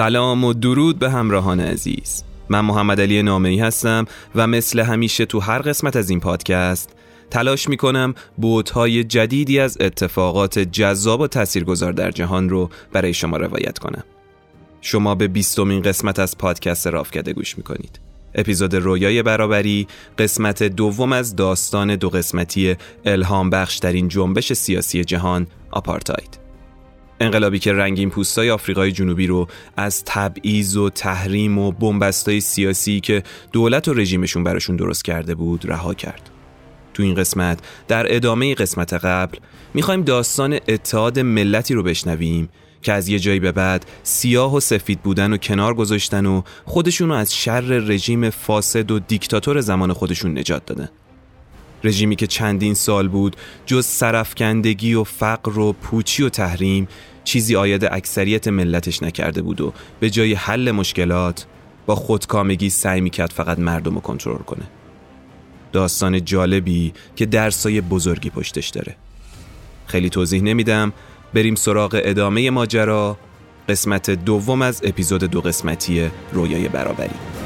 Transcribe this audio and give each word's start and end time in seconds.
سلام 0.00 0.44
و 0.44 0.52
درود 0.52 0.98
به 0.98 1.10
همراهان 1.10 1.60
عزیز. 1.60 2.24
من 2.48 2.60
محمد 2.60 3.00
علی 3.00 3.22
نامعی 3.22 3.60
هستم 3.60 4.04
و 4.34 4.46
مثل 4.46 4.80
همیشه 4.80 5.26
تو 5.26 5.40
هر 5.40 5.58
قسمت 5.58 5.96
از 5.96 6.10
این 6.10 6.20
پادکست 6.20 6.96
تلاش 7.30 7.68
می 7.68 7.76
کنم 7.76 8.14
بوتهای 8.36 9.04
جدیدی 9.04 9.60
از 9.60 9.76
اتفاقات 9.80 10.58
جذاب 10.58 11.20
و 11.20 11.26
تاثیرگذار 11.26 11.92
در 11.92 12.10
جهان 12.10 12.48
رو 12.48 12.70
برای 12.92 13.14
شما 13.14 13.36
روایت 13.36 13.78
کنم. 13.78 14.04
شما 14.80 15.14
به 15.14 15.28
بیستمین 15.28 15.82
قسمت 15.82 16.18
از 16.18 16.38
پادکست 16.38 16.86
رافکده 16.86 17.32
گوش 17.32 17.58
می 17.58 17.64
کنید 17.64 18.00
اپیزود 18.34 18.74
رویای 18.74 19.22
برابری 19.22 19.86
قسمت 20.18 20.62
دوم 20.62 21.12
از 21.12 21.36
داستان 21.36 21.96
دو 21.96 22.10
قسمتی 22.10 22.76
الهام 23.04 23.50
بخش 23.50 23.78
در 23.78 23.92
این 23.92 24.08
جنبش 24.08 24.52
سیاسی 24.52 25.04
جهان 25.04 25.46
آپارتاید. 25.70 26.49
انقلابی 27.20 27.58
که 27.58 27.72
رنگین 27.72 28.10
پوستای 28.10 28.50
آفریقای 28.50 28.92
جنوبی 28.92 29.26
رو 29.26 29.48
از 29.76 30.04
تبعیض 30.04 30.76
و 30.76 30.90
تحریم 30.90 31.58
و 31.58 31.72
بنبستای 31.72 32.40
سیاسی 32.40 33.00
که 33.00 33.22
دولت 33.52 33.88
و 33.88 33.94
رژیمشون 33.94 34.44
براشون 34.44 34.76
درست 34.76 35.04
کرده 35.04 35.34
بود 35.34 35.70
رها 35.70 35.94
کرد. 35.94 36.30
تو 36.94 37.02
این 37.02 37.14
قسمت 37.14 37.58
در 37.88 38.14
ادامه 38.16 38.54
قسمت 38.54 38.92
قبل 38.92 39.38
می‌خوایم 39.74 40.02
داستان 40.02 40.58
اتحاد 40.68 41.18
ملتی 41.18 41.74
رو 41.74 41.82
بشنویم 41.82 42.48
که 42.82 42.92
از 42.92 43.08
یه 43.08 43.18
جایی 43.18 43.40
به 43.40 43.52
بعد 43.52 43.86
سیاه 44.02 44.56
و 44.56 44.60
سفید 44.60 45.00
بودن 45.00 45.32
و 45.32 45.36
کنار 45.36 45.74
گذاشتن 45.74 46.26
و 46.26 46.42
خودشون 46.64 47.08
رو 47.08 47.14
از 47.14 47.34
شر 47.34 47.60
رژیم 47.60 48.30
فاسد 48.30 48.90
و 48.90 48.98
دیکتاتور 48.98 49.60
زمان 49.60 49.92
خودشون 49.92 50.38
نجات 50.38 50.66
دادن. 50.66 50.88
رژیمی 51.84 52.16
که 52.16 52.26
چندین 52.26 52.74
سال 52.74 53.08
بود 53.08 53.36
جز 53.66 53.86
سرفکندگی 53.86 54.94
و 54.94 55.04
فقر 55.04 55.58
و 55.58 55.72
پوچی 55.72 56.22
و 56.22 56.28
تحریم 56.28 56.88
چیزی 57.24 57.56
آید 57.56 57.84
اکثریت 57.84 58.48
ملتش 58.48 59.02
نکرده 59.02 59.42
بود 59.42 59.60
و 59.60 59.72
به 60.00 60.10
جای 60.10 60.34
حل 60.34 60.70
مشکلات 60.70 61.46
با 61.86 61.94
خودکامگی 61.94 62.70
سعی 62.70 63.00
می‌کرد 63.00 63.30
فقط 63.30 63.58
مردم 63.58 63.94
رو 63.94 64.00
کنترل 64.00 64.42
کنه. 64.42 64.64
داستان 65.72 66.24
جالبی 66.24 66.92
که 67.16 67.26
درسای 67.26 67.80
بزرگی 67.80 68.30
پشتش 68.30 68.68
داره. 68.68 68.96
خیلی 69.86 70.10
توضیح 70.10 70.42
نمیدم. 70.42 70.92
بریم 71.34 71.54
سراغ 71.54 72.00
ادامه 72.04 72.50
ماجرا. 72.50 73.18
قسمت 73.68 74.10
دوم 74.10 74.62
از 74.62 74.80
اپیزود 74.84 75.24
دو 75.24 75.40
قسمتی 75.40 76.10
رویای 76.32 76.68
برابری. 76.68 77.39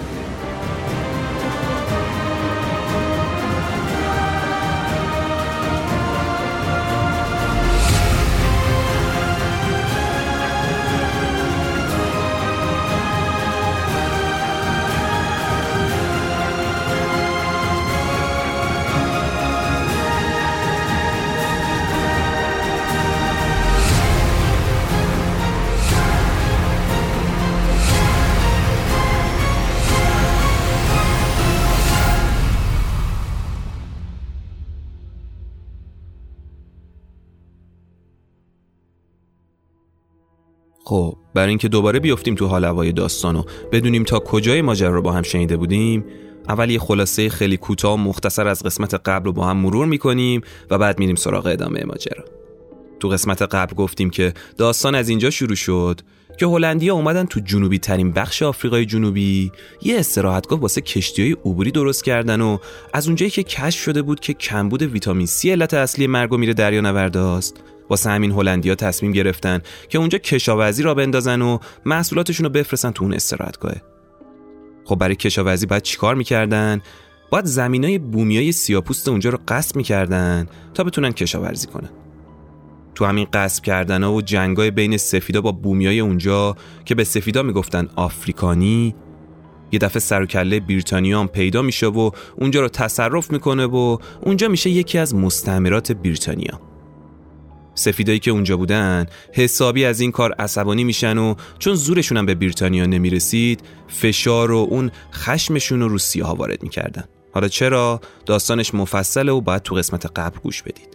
خب 40.85 41.17
برای 41.35 41.49
اینکه 41.49 41.69
دوباره 41.69 42.01
بیفتیم 42.01 42.35
تو 42.35 42.47
حال 42.47 42.65
هوای 42.65 42.93
داستان 42.93 43.37
و 43.37 43.43
بدونیم 43.73 44.05
تا 44.05 44.19
کجای 44.19 44.63
ماجرا 44.63 44.95
رو 44.95 45.03
با 45.03 45.13
هم 45.13 45.23
شنیده 45.23 45.57
بودیم 45.57 46.05
اول 46.49 46.71
یه 46.71 46.79
خلاصه 46.79 47.29
خیلی 47.29 47.57
کوتاه 47.57 47.97
مختصر 47.97 48.49
از 48.49 48.63
قسمت 48.63 48.95
قبل 48.95 49.25
رو 49.25 49.33
با 49.33 49.47
هم 49.47 49.57
مرور 49.57 49.87
می‌کنیم 49.87 50.41
و 50.71 50.79
بعد 50.79 50.99
میریم 50.99 51.17
سراغ 51.17 51.47
ادامه 51.47 51.85
ماجرا. 51.85 52.25
تو 53.01 53.09
قسمت 53.09 53.43
قبل 53.43 53.75
گفتیم 53.75 54.11
که 54.11 54.35
داستان 54.59 54.95
از 54.95 55.09
اینجا 55.09 55.31
شروع 55.31 55.55
شد 55.55 56.01
که 56.39 56.47
هلندیا 56.47 56.95
اومدن 56.95 57.25
تو 57.25 57.41
جنوبی 57.41 57.79
ترین 57.79 58.13
بخش 58.13 58.43
آفریقای 58.43 58.87
جنوبی 58.87 59.53
یه 59.83 59.99
استراحتگاه 59.99 60.61
واسه 60.61 60.81
کشتی 60.81 61.23
های 61.23 61.33
عبوری 61.33 61.71
درست 61.71 62.05
کردن 62.05 62.41
و 62.41 62.59
از 62.93 63.07
اونجایی 63.07 63.31
که 63.31 63.43
کشف 63.43 63.81
شده 63.83 64.03
بود 64.03 64.21
که 64.21 64.35
کمبود 64.35 64.83
ویتامین 64.83 65.27
C 65.27 65.47
علت 65.47 65.75
اصلی 65.75 66.07
مرگ 66.07 66.33
و 66.33 66.37
میره 66.37 66.55
دریا 66.55 66.81
نورداست 66.81 67.63
واسه 67.91 68.11
همین 68.11 68.31
هلندیا 68.31 68.75
تصمیم 68.75 69.13
گرفتن 69.13 69.61
که 69.89 69.99
اونجا 69.99 70.19
کشاورزی 70.19 70.83
را 70.83 70.95
بندازن 70.95 71.43
و 71.43 71.59
محصولاتشون 71.85 72.45
رو 72.45 72.51
بفرستن 72.51 72.91
تو 72.91 73.05
اون 73.05 73.15
استراحتگاه 73.15 73.75
خب 74.85 74.97
برای 74.97 75.17
کشاورزی 75.17 75.67
باید 75.67 75.83
چیکار 75.83 76.15
می‌کردن؟ 76.15 76.81
باید 77.31 77.45
زمینای 77.45 77.99
بومیای 77.99 78.53
سیاپوست 78.53 79.09
اونجا 79.09 79.31
رو 79.31 79.39
قصب 79.49 79.77
می‌کردن 79.77 80.47
تا 80.75 80.85
بتونن 80.85 81.13
کشاورزی 81.13 81.67
کنن. 81.67 81.91
تو 82.95 83.05
همین 83.05 83.27
قصب 83.33 83.65
کردن 83.65 84.03
ها 84.03 84.13
و 84.13 84.23
جنگای 84.23 84.71
بین 84.71 84.97
سفیدا 84.97 85.41
با 85.41 85.53
بومیای 85.53 86.01
اونجا 86.01 86.57
که 86.85 86.95
به 86.95 87.05
سفیدا 87.05 87.43
می‌گفتن 87.43 87.89
آفریکانی 87.97 88.95
یه 89.73 89.79
دفعه 89.79 90.01
سر 90.01 90.23
و 90.23 90.27
کله 90.27 90.61
بریتانیا 90.61 91.27
پیدا 91.27 91.63
میشه 91.63 91.87
و 91.87 92.11
اونجا 92.37 92.61
رو 92.61 92.69
تصرف 92.69 93.31
می‌کنه 93.31 93.67
و 93.67 93.99
اونجا 94.23 94.49
میشه 94.49 94.71
یکی 94.71 94.99
از 94.99 95.15
مستعمرات 95.15 95.93
بریتانیا. 95.93 96.61
سفیدایی 97.75 98.19
که 98.19 98.31
اونجا 98.31 98.57
بودن 98.57 99.07
حسابی 99.33 99.85
از 99.85 100.01
این 100.01 100.13
کار 100.13 100.33
عصبانی 100.33 100.85
میشن 100.85 101.19
و 101.19 101.35
چون 101.59 101.75
زورشون 101.75 102.19
هم 102.19 102.27
به 102.27 102.35
بریتانیا 102.35 102.87
نمی‌رسید 102.87 103.61
فشار 103.89 104.51
و 104.51 104.67
اون 104.71 104.91
خشمشون 105.13 105.81
رو 105.81 105.89
رو 105.89 105.99
سیاها 105.99 106.35
وارد 106.35 106.63
می‌کردن. 106.63 107.05
حالا 107.33 107.49
چرا؟ 107.49 108.01
داستانش 108.27 108.75
مفصله 108.75 109.33
و 109.33 109.41
باید 109.41 109.63
تو 109.63 109.75
قسمت 109.75 110.07
قبل 110.17 110.39
گوش 110.39 110.63
بدید. 110.63 110.95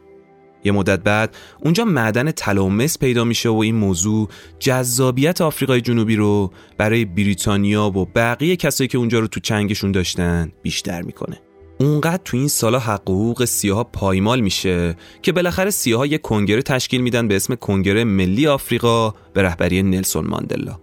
یه 0.63 0.72
مدت 0.72 1.00
بعد 1.00 1.35
اونجا 1.59 1.85
معدن 1.85 2.31
طلا 2.31 2.66
و 2.66 2.69
مس 2.69 3.00
پیدا 3.00 3.23
میشه 3.23 3.50
و 3.50 3.57
این 3.57 3.75
موضوع 3.75 4.29
جذابیت 4.59 5.41
آفریقای 5.41 5.81
جنوبی 5.81 6.16
رو 6.16 6.51
برای 6.78 7.06
بریتانیا 7.06 7.88
و 7.89 8.06
بقیه 8.06 8.56
کسایی 8.56 8.88
که 8.88 8.97
اونجا 8.97 9.19
رو 9.19 9.28
تو 9.28 9.39
چنگشون 9.39 9.91
داشتن 9.91 10.51
بیشتر 10.62 11.01
می‌کنه. 11.01 11.41
اونقدر 11.79 12.22
تو 12.25 12.38
این 12.38 12.47
سالا 12.47 12.79
حقوق 12.79 13.45
سیاها 13.45 13.84
پایمال 13.84 14.40
میشه 14.40 14.95
که 15.22 15.31
بالاخره 15.31 15.69
سیاها 15.69 16.06
یک 16.06 16.22
کنگره 16.22 16.62
تشکیل 16.62 17.01
میدن 17.01 17.28
به 17.28 17.35
اسم 17.35 17.56
کنگره 17.56 18.03
ملی 18.03 18.47
آفریقا 18.47 19.13
به 19.34 19.41
رهبری 19.41 19.84
نلسون 19.84 20.28
ماندلا. 20.28 20.79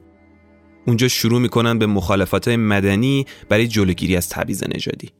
اونجا 0.86 1.08
شروع 1.08 1.40
می‌کنن 1.40 1.78
به 1.78 1.86
مخالفات 1.86 2.48
مدنی 2.48 3.26
برای 3.48 3.68
جلوگیری 3.68 4.16
از 4.16 4.28
تبعیض 4.28 4.64
نژادی. 4.74 5.10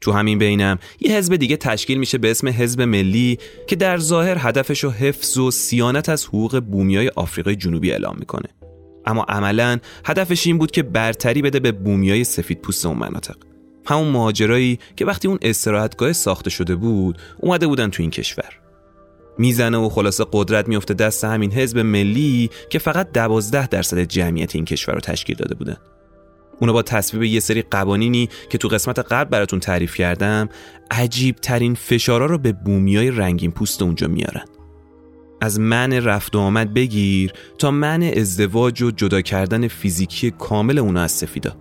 تو 0.00 0.12
همین 0.12 0.38
بینم 0.38 0.78
یه 1.00 1.16
حزب 1.16 1.36
دیگه 1.36 1.56
تشکیل 1.56 1.98
میشه 1.98 2.18
به 2.18 2.30
اسم 2.30 2.48
حزب 2.48 2.82
ملی 2.82 3.38
که 3.66 3.76
در 3.76 3.98
ظاهر 3.98 4.36
هدفش 4.40 4.84
رو 4.84 4.90
حفظ 4.90 5.38
و 5.38 5.50
سیانت 5.50 6.08
از 6.08 6.26
حقوق 6.26 6.60
بومیای 6.60 7.08
آفریقای 7.08 7.56
جنوبی 7.56 7.92
اعلام 7.92 8.16
می‌کنه. 8.18 8.48
اما 9.06 9.22
عملا 9.22 9.78
هدفش 10.04 10.46
این 10.46 10.58
بود 10.58 10.70
که 10.70 10.82
برتری 10.82 11.42
بده 11.42 11.60
به 11.60 11.72
بومیای 11.72 12.24
سفید 12.24 12.60
پوست 12.60 12.86
اون 12.86 12.98
مناطق. 12.98 13.36
همون 13.86 14.08
مهاجرایی 14.08 14.78
که 14.96 15.04
وقتی 15.04 15.28
اون 15.28 15.38
استراحتگاه 15.42 16.12
ساخته 16.12 16.50
شده 16.50 16.74
بود 16.76 17.18
اومده 17.38 17.66
بودن 17.66 17.90
تو 17.90 18.02
این 18.02 18.10
کشور. 18.10 18.58
می‌زنه 19.38 19.78
و 19.78 19.88
خلاصه 19.88 20.24
قدرت 20.32 20.68
میفته 20.68 20.94
دست 20.94 21.24
همین 21.24 21.52
حزب 21.52 21.78
ملی 21.78 22.50
که 22.70 22.78
فقط 22.78 23.12
دوازده 23.12 23.66
درصد 23.66 23.98
جمعیت 23.98 24.54
این 24.54 24.64
کشور 24.64 24.94
رو 24.94 25.00
تشکیل 25.00 25.36
داده 25.36 25.54
بودن. 25.54 25.76
اونا 26.60 26.72
با 26.72 26.82
تصویب 26.82 27.22
یه 27.22 27.40
سری 27.40 27.62
قوانینی 27.62 28.28
که 28.50 28.58
تو 28.58 28.68
قسمت 28.68 28.98
قبل 28.98 29.30
براتون 29.30 29.60
تعریف 29.60 29.94
کردم 29.94 30.48
عجیب 30.90 31.36
ترین 31.36 31.74
فشارا 31.74 32.26
رو 32.26 32.38
به 32.38 32.52
بومیای 32.52 33.10
رنگین 33.10 33.50
پوست 33.50 33.82
اونجا 33.82 34.08
میارن. 34.08 34.44
از 35.40 35.60
من 35.60 35.92
رفت 35.92 36.36
و 36.36 36.38
آمد 36.38 36.74
بگیر 36.74 37.32
تا 37.58 37.70
من 37.70 38.02
ازدواج 38.02 38.82
و 38.82 38.90
جدا 38.90 39.20
کردن 39.20 39.68
فیزیکی 39.68 40.30
کامل 40.30 40.78
اونا 40.78 41.02
از 41.02 41.12
سفیدا. 41.12 41.56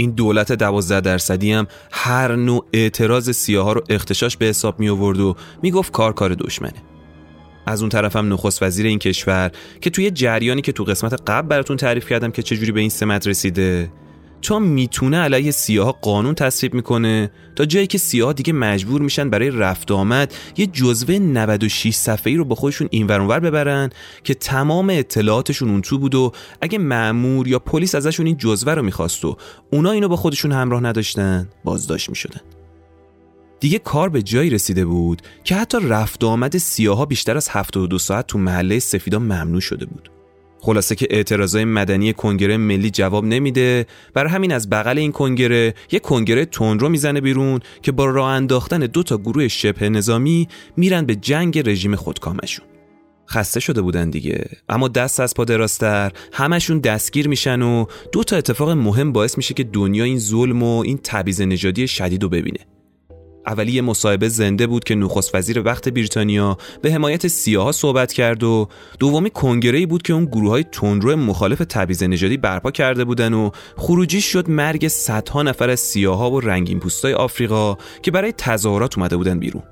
این 0.00 0.10
دولت 0.10 0.52
دوازده 0.52 1.00
درصدی 1.00 1.52
هم 1.52 1.66
هر 1.92 2.36
نوع 2.36 2.66
اعتراض 2.72 3.30
سیاه 3.30 3.74
رو 3.74 3.82
اختشاش 3.88 4.36
به 4.36 4.46
حساب 4.46 4.80
می 4.80 4.88
آورد 4.88 5.20
و 5.20 5.36
می‌گفت 5.62 5.92
کار 5.92 6.12
کار 6.12 6.34
دشمنه. 6.34 6.82
از 7.66 7.80
اون 7.80 7.88
طرفم 7.88 8.32
نخست 8.32 8.62
وزیر 8.62 8.86
این 8.86 8.98
کشور 8.98 9.50
که 9.80 9.90
توی 9.90 10.10
جریانی 10.10 10.62
که 10.62 10.72
تو 10.72 10.84
قسمت 10.84 11.30
قبل 11.30 11.48
براتون 11.48 11.76
تعریف 11.76 12.08
کردم 12.08 12.30
که 12.30 12.42
چجوری 12.42 12.72
به 12.72 12.80
این 12.80 12.88
سمت 12.88 13.26
رسیده 13.26 13.92
تا 14.42 14.58
می‌تونه 14.58 15.16
علیه 15.16 15.50
سیاه 15.50 15.98
قانون 16.02 16.34
تصویب 16.34 16.74
می‌کنه 16.74 17.30
تا 17.56 17.64
جایی 17.64 17.86
که 17.86 17.98
سیاه 17.98 18.32
دیگه 18.32 18.52
مجبور 18.52 19.02
میشن 19.02 19.30
برای 19.30 19.50
رفت 19.50 19.90
آمد 19.90 20.34
یه 20.56 20.66
جزوه 20.66 21.18
96 21.18 21.94
صفحه‌ای 21.94 22.36
رو 22.36 22.44
با 22.44 22.54
خودشون 22.54 22.88
این 22.90 23.10
اونور 23.10 23.40
ببرن 23.40 23.90
که 24.24 24.34
تمام 24.34 24.90
اطلاعاتشون 24.90 25.70
اون 25.70 25.82
تو 25.82 25.98
بود 25.98 26.14
و 26.14 26.32
اگه 26.60 26.78
مأمور 26.78 27.48
یا 27.48 27.58
پلیس 27.58 27.94
ازشون 27.94 28.26
این 28.26 28.36
جزوه 28.36 28.74
رو 28.74 28.82
می‌خواست 28.82 29.24
و 29.24 29.36
اونا 29.72 29.90
اینو 29.90 30.08
با 30.08 30.16
خودشون 30.16 30.52
همراه 30.52 30.82
نداشتن 30.82 31.48
بازداشت 31.64 32.08
می‌شدن. 32.08 32.40
دیگه 33.60 33.78
کار 33.78 34.08
به 34.08 34.22
جایی 34.22 34.50
رسیده 34.50 34.84
بود 34.84 35.22
که 35.44 35.54
حتی 35.54 35.78
رفت 35.82 36.24
آمد 36.24 36.58
سیاها 36.58 37.06
بیشتر 37.06 37.36
از 37.36 37.48
72 37.48 37.98
ساعت 37.98 38.26
تو 38.26 38.38
محله 38.38 38.78
سفیدا 38.78 39.18
ممنوع 39.18 39.60
شده 39.60 39.86
بود. 39.86 40.10
خلاصه 40.62 40.94
که 40.94 41.06
اعتراضای 41.10 41.64
مدنی 41.64 42.12
کنگره 42.12 42.56
ملی 42.56 42.90
جواب 42.90 43.24
نمیده. 43.24 43.86
برای 44.14 44.30
همین 44.30 44.52
از 44.52 44.70
بغل 44.70 44.98
این 44.98 45.12
کنگره 45.12 45.74
یه 45.92 45.98
کنگره 45.98 46.44
تندرو 46.44 46.88
می‌زنه 46.88 47.20
بیرون 47.20 47.60
که 47.82 47.92
با 47.92 48.04
راه 48.04 48.30
انداختن 48.30 48.78
دو 48.78 49.02
تا 49.02 49.18
گروه 49.18 49.48
شبه 49.48 49.88
نظامی 49.88 50.48
میرن 50.76 51.06
به 51.06 51.14
جنگ 51.14 51.68
رژیم 51.68 51.96
خودکامشون. 51.96 52.66
خسته 53.28 53.60
شده 53.60 53.82
بودن 53.82 54.10
دیگه 54.10 54.44
اما 54.68 54.88
دست 54.88 55.20
از 55.20 55.34
پا 55.34 55.44
دراستر 55.44 56.12
همشون 56.32 56.78
دستگیر 56.78 57.28
میشن 57.28 57.62
و 57.62 57.86
دو 58.12 58.24
تا 58.24 58.36
اتفاق 58.36 58.70
مهم 58.70 59.12
باعث 59.12 59.36
میشه 59.36 59.54
که 59.54 59.64
دنیا 59.64 60.04
این 60.04 60.18
ظلم 60.18 60.62
و 60.62 60.78
این 60.78 60.98
تبعیض 61.04 61.40
نژادی 61.40 61.88
شدید 61.88 62.22
رو 62.22 62.28
ببینه. 62.28 62.60
اولی 63.46 63.72
یه 63.72 63.82
مصاحبه 63.82 64.28
زنده 64.28 64.66
بود 64.66 64.84
که 64.84 64.94
نخست 64.94 65.34
وزیر 65.34 65.62
وقت 65.62 65.88
بریتانیا 65.88 66.58
به 66.82 66.92
حمایت 66.92 67.26
سیاها 67.26 67.72
صحبت 67.72 68.12
کرد 68.12 68.42
و 68.42 68.68
دومی 68.98 69.30
کنگره 69.30 69.86
بود 69.86 70.02
که 70.02 70.12
اون 70.12 70.24
گروه 70.24 70.50
های 70.50 70.64
تندرو 70.64 71.16
مخالف 71.16 71.58
تبعیض 71.68 72.02
نژادی 72.02 72.36
برپا 72.36 72.70
کرده 72.70 73.04
بودن 73.04 73.34
و 73.34 73.50
خروجی 73.76 74.20
شد 74.20 74.50
مرگ 74.50 74.88
صدها 74.88 75.42
نفر 75.42 75.70
از 75.70 75.80
سیاها 75.80 76.30
و 76.30 76.40
رنگین 76.40 76.80
پوستای 76.80 77.14
آفریقا 77.14 77.76
که 78.02 78.10
برای 78.10 78.32
تظاهرات 78.32 78.98
اومده 78.98 79.16
بودن 79.16 79.38
بیرون. 79.38 79.62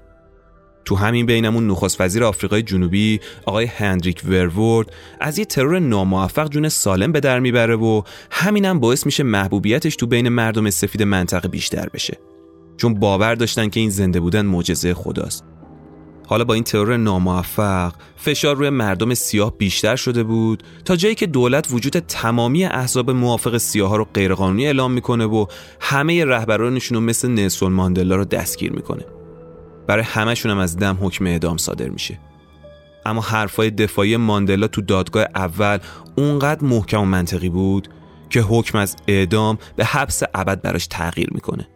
تو 0.84 0.96
همین 0.96 1.26
بینمون 1.26 1.66
نخست 1.70 2.00
وزیر 2.00 2.24
آفریقای 2.24 2.62
جنوبی 2.62 3.20
آقای 3.46 3.64
هندریک 3.64 4.22
ورورد 4.28 4.92
از 5.20 5.38
یه 5.38 5.44
ترور 5.44 5.78
ناموفق 5.78 6.48
جون 6.48 6.68
سالم 6.68 7.12
به 7.12 7.20
در 7.20 7.40
می‌بره 7.40 7.76
و 7.76 8.02
همینم 8.30 8.80
باعث 8.80 9.06
میشه 9.06 9.22
محبوبیتش 9.22 9.96
تو 9.96 10.06
بین 10.06 10.28
مردم 10.28 10.70
سفید 10.70 11.02
منطقه 11.02 11.48
بیشتر 11.48 11.88
بشه. 11.94 12.18
چون 12.78 12.94
باور 12.94 13.34
داشتن 13.34 13.68
که 13.68 13.80
این 13.80 13.90
زنده 13.90 14.20
بودن 14.20 14.46
معجزه 14.46 14.94
خداست. 14.94 15.44
حالا 16.26 16.44
با 16.44 16.54
این 16.54 16.64
ترور 16.64 16.96
ناموفق 16.96 17.92
فشار 18.16 18.56
روی 18.56 18.70
مردم 18.70 19.14
سیاه 19.14 19.56
بیشتر 19.58 19.96
شده 19.96 20.22
بود 20.22 20.62
تا 20.84 20.96
جایی 20.96 21.14
که 21.14 21.26
دولت 21.26 21.66
وجود 21.70 21.98
تمامی 21.98 22.64
احزاب 22.64 23.10
موافق 23.10 23.56
سیاه 23.56 23.88
ها 23.88 23.96
رو 23.96 24.06
غیرقانونی 24.14 24.66
اعلام 24.66 24.92
می‌کنه 24.92 25.24
و 25.24 25.46
همه 25.80 26.24
رهبرانشون 26.24 26.98
رو 26.98 27.04
مثل 27.04 27.28
نلسون 27.28 27.72
ماندلا 27.72 28.16
رو 28.16 28.24
دستگیر 28.24 28.72
می‌کنه. 28.72 29.04
برای 29.86 30.04
همشون 30.04 30.50
هم 30.50 30.58
از 30.58 30.76
دم 30.76 30.98
حکم 31.00 31.26
اعدام 31.26 31.56
صادر 31.56 31.88
میشه. 31.88 32.18
اما 33.06 33.20
حرفای 33.20 33.70
دفاعی 33.70 34.16
ماندلا 34.16 34.68
تو 34.68 34.82
دادگاه 34.82 35.26
اول 35.34 35.78
اونقدر 36.16 36.64
محکم 36.64 37.00
و 37.00 37.04
منطقی 37.04 37.48
بود 37.48 37.88
که 38.30 38.40
حکم 38.40 38.78
از 38.78 38.96
اعدام 39.08 39.58
به 39.76 39.84
حبس 39.84 40.22
ابد 40.34 40.62
براش 40.62 40.86
تغییر 40.86 41.28
می‌کنه. 41.32 41.68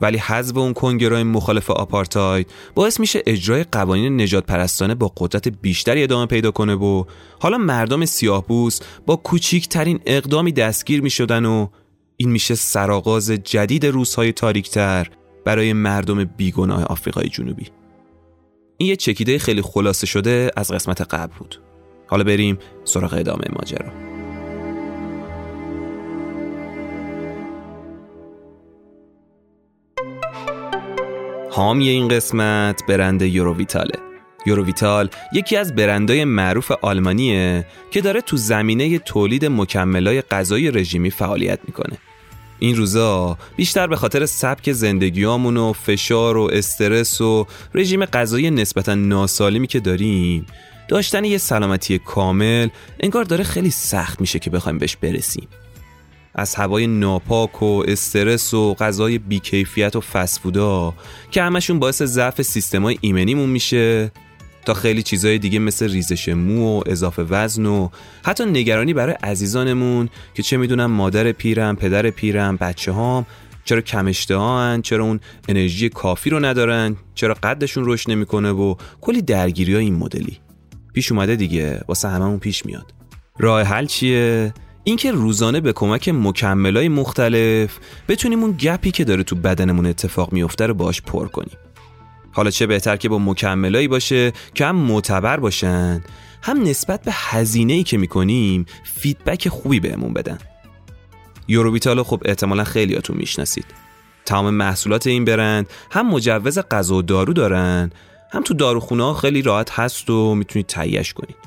ولی 0.00 0.18
حذف 0.18 0.56
اون 0.56 0.72
کنگرای 0.72 1.22
مخالف 1.22 1.70
آپارتاید 1.70 2.50
باعث 2.74 3.00
میشه 3.00 3.22
اجرای 3.26 3.64
قوانین 3.64 4.20
نجات 4.20 4.46
پرستانه 4.46 4.94
با 4.94 5.12
قدرت 5.16 5.48
بیشتری 5.48 6.02
ادامه 6.02 6.26
پیدا 6.26 6.50
کنه 6.50 6.74
و 6.74 7.04
حالا 7.38 7.58
مردم 7.58 8.04
سیاهپوست 8.04 8.86
با 9.06 9.16
کوچیکترین 9.16 10.00
اقدامی 10.06 10.52
دستگیر 10.52 11.02
می‌شدن 11.02 11.44
و 11.44 11.68
این 12.16 12.30
میشه 12.30 12.54
سرآغاز 12.54 13.30
جدید 13.30 13.86
روزهای 13.86 14.32
تاریکتر 14.32 15.08
برای 15.44 15.72
مردم 15.72 16.24
بیگناه 16.24 16.84
آفریقای 16.84 17.28
جنوبی. 17.28 17.66
این 18.78 18.88
یه 18.88 18.96
چکیده 18.96 19.38
خیلی 19.38 19.62
خلاصه 19.62 20.06
شده 20.06 20.50
از 20.56 20.70
قسمت 20.70 21.00
قبل 21.00 21.32
بود. 21.38 21.60
حالا 22.06 22.24
بریم 22.24 22.58
سراغ 22.84 23.14
ادامه 23.14 23.44
ماجرا. 23.52 24.15
حامی 31.56 31.88
این 31.88 32.08
قسمت 32.08 32.86
برند 32.88 33.22
یوروویتاله 33.22 33.98
یوروویتال 34.46 35.08
یکی 35.32 35.56
از 35.56 35.74
برندهای 35.74 36.24
معروف 36.24 36.70
آلمانیه 36.70 37.66
که 37.90 38.00
داره 38.00 38.20
تو 38.20 38.36
زمینه 38.36 38.98
تولید 38.98 39.44
مکملای 39.44 40.22
غذایی 40.22 40.70
رژیمی 40.70 41.10
فعالیت 41.10 41.58
می‌کنه. 41.66 41.98
این 42.58 42.76
روزا 42.76 43.38
بیشتر 43.56 43.86
به 43.86 43.96
خاطر 43.96 44.26
سبک 44.26 44.72
زندگیامون 44.72 45.56
و 45.56 45.72
فشار 45.72 46.36
و 46.36 46.50
استرس 46.52 47.20
و 47.20 47.46
رژیم 47.74 48.04
غذایی 48.04 48.50
نسبتا 48.50 48.94
ناسالمی 48.94 49.66
که 49.66 49.80
داریم 49.80 50.46
داشتن 50.88 51.24
یه 51.24 51.38
سلامتی 51.38 51.98
کامل 51.98 52.68
انگار 53.00 53.24
داره 53.24 53.44
خیلی 53.44 53.70
سخت 53.70 54.20
میشه 54.20 54.38
که 54.38 54.50
بخوایم 54.50 54.78
بهش 54.78 54.96
برسیم. 54.96 55.48
از 56.36 56.54
هوای 56.54 56.86
ناپاک 56.86 57.62
و 57.62 57.82
استرس 57.88 58.54
و 58.54 58.74
غذای 58.74 59.18
بیکیفیت 59.18 59.96
و 59.96 60.00
فسفودا 60.00 60.94
که 61.30 61.42
همشون 61.42 61.78
باعث 61.78 62.02
ضعف 62.02 62.42
سیستمای 62.42 62.98
ایمنیمون 63.00 63.48
میشه 63.48 64.12
تا 64.64 64.74
خیلی 64.74 65.02
چیزای 65.02 65.38
دیگه 65.38 65.58
مثل 65.58 65.90
ریزش 65.90 66.28
مو 66.28 66.78
و 66.78 66.82
اضافه 66.86 67.22
وزن 67.22 67.66
و 67.66 67.88
حتی 68.24 68.44
نگرانی 68.44 68.94
برای 68.94 69.14
عزیزانمون 69.22 70.08
که 70.34 70.42
چه 70.42 70.56
می‌دونم 70.56 70.90
مادر 70.90 71.32
پیرم، 71.32 71.76
پدر 71.76 72.10
پیرم، 72.10 72.56
بچه 72.56 72.92
هام 72.92 73.26
چرا 73.64 73.80
کمشته 73.80 74.38
هن، 74.38 74.82
چرا 74.82 75.04
اون 75.04 75.20
انرژی 75.48 75.88
کافی 75.88 76.30
رو 76.30 76.44
ندارن 76.44 76.96
چرا 77.14 77.34
قدشون 77.34 77.84
رشد 77.86 78.10
نمی‌کنه 78.10 78.50
و 78.50 78.74
کلی 79.00 79.22
درگیری 79.22 79.74
های 79.74 79.84
این 79.84 79.94
مدلی. 79.94 80.38
پیش 80.94 81.12
اومده 81.12 81.36
دیگه 81.36 81.84
واسه 81.88 82.08
هممون 82.08 82.38
پیش 82.38 82.66
میاد. 82.66 82.94
راه 83.38 83.62
حل 83.62 83.86
چیه؟ 83.86 84.54
اینکه 84.88 85.12
روزانه 85.12 85.60
به 85.60 85.72
کمک 85.72 86.08
مکملای 86.08 86.88
مختلف 86.88 87.78
بتونیم 88.08 88.42
اون 88.42 88.52
گپی 88.52 88.90
که 88.90 89.04
داره 89.04 89.22
تو 89.22 89.36
بدنمون 89.36 89.86
اتفاق 89.86 90.32
میفته 90.32 90.66
رو 90.66 90.74
باش 90.74 91.02
پر 91.02 91.28
کنیم. 91.28 91.56
حالا 92.32 92.50
چه 92.50 92.66
بهتر 92.66 92.96
که 92.96 93.08
با 93.08 93.18
مکملایی 93.18 93.88
باشه 93.88 94.32
که 94.54 94.66
هم 94.66 94.76
معتبر 94.76 95.36
باشن 95.36 96.04
هم 96.42 96.62
نسبت 96.62 97.02
به 97.02 97.10
هزینه 97.14 97.72
ای 97.72 97.82
که 97.82 97.98
می‌کنیم 97.98 98.66
فیدبک 98.84 99.48
خوبی 99.48 99.80
بهمون 99.80 100.12
بدن. 100.12 100.38
یوروبیتالو 101.48 102.04
خب 102.04 102.22
احتمالا 102.24 102.64
خیلیاتون 102.64 103.16
می‌شناسید. 103.16 103.66
تمام 104.26 104.54
محصولات 104.54 105.06
این 105.06 105.24
برند 105.24 105.66
هم 105.90 106.10
مجوز 106.10 106.58
غذا 106.58 106.96
و 106.96 107.02
دارو 107.02 107.32
دارن 107.32 107.90
هم 108.32 108.42
تو 108.42 108.54
داروخونه 108.54 109.04
ها 109.04 109.14
خیلی 109.14 109.42
راحت 109.42 109.70
هست 109.70 110.10
و 110.10 110.34
می‌تونید 110.34 110.66
تهیهش 110.66 111.12
کنید. 111.12 111.45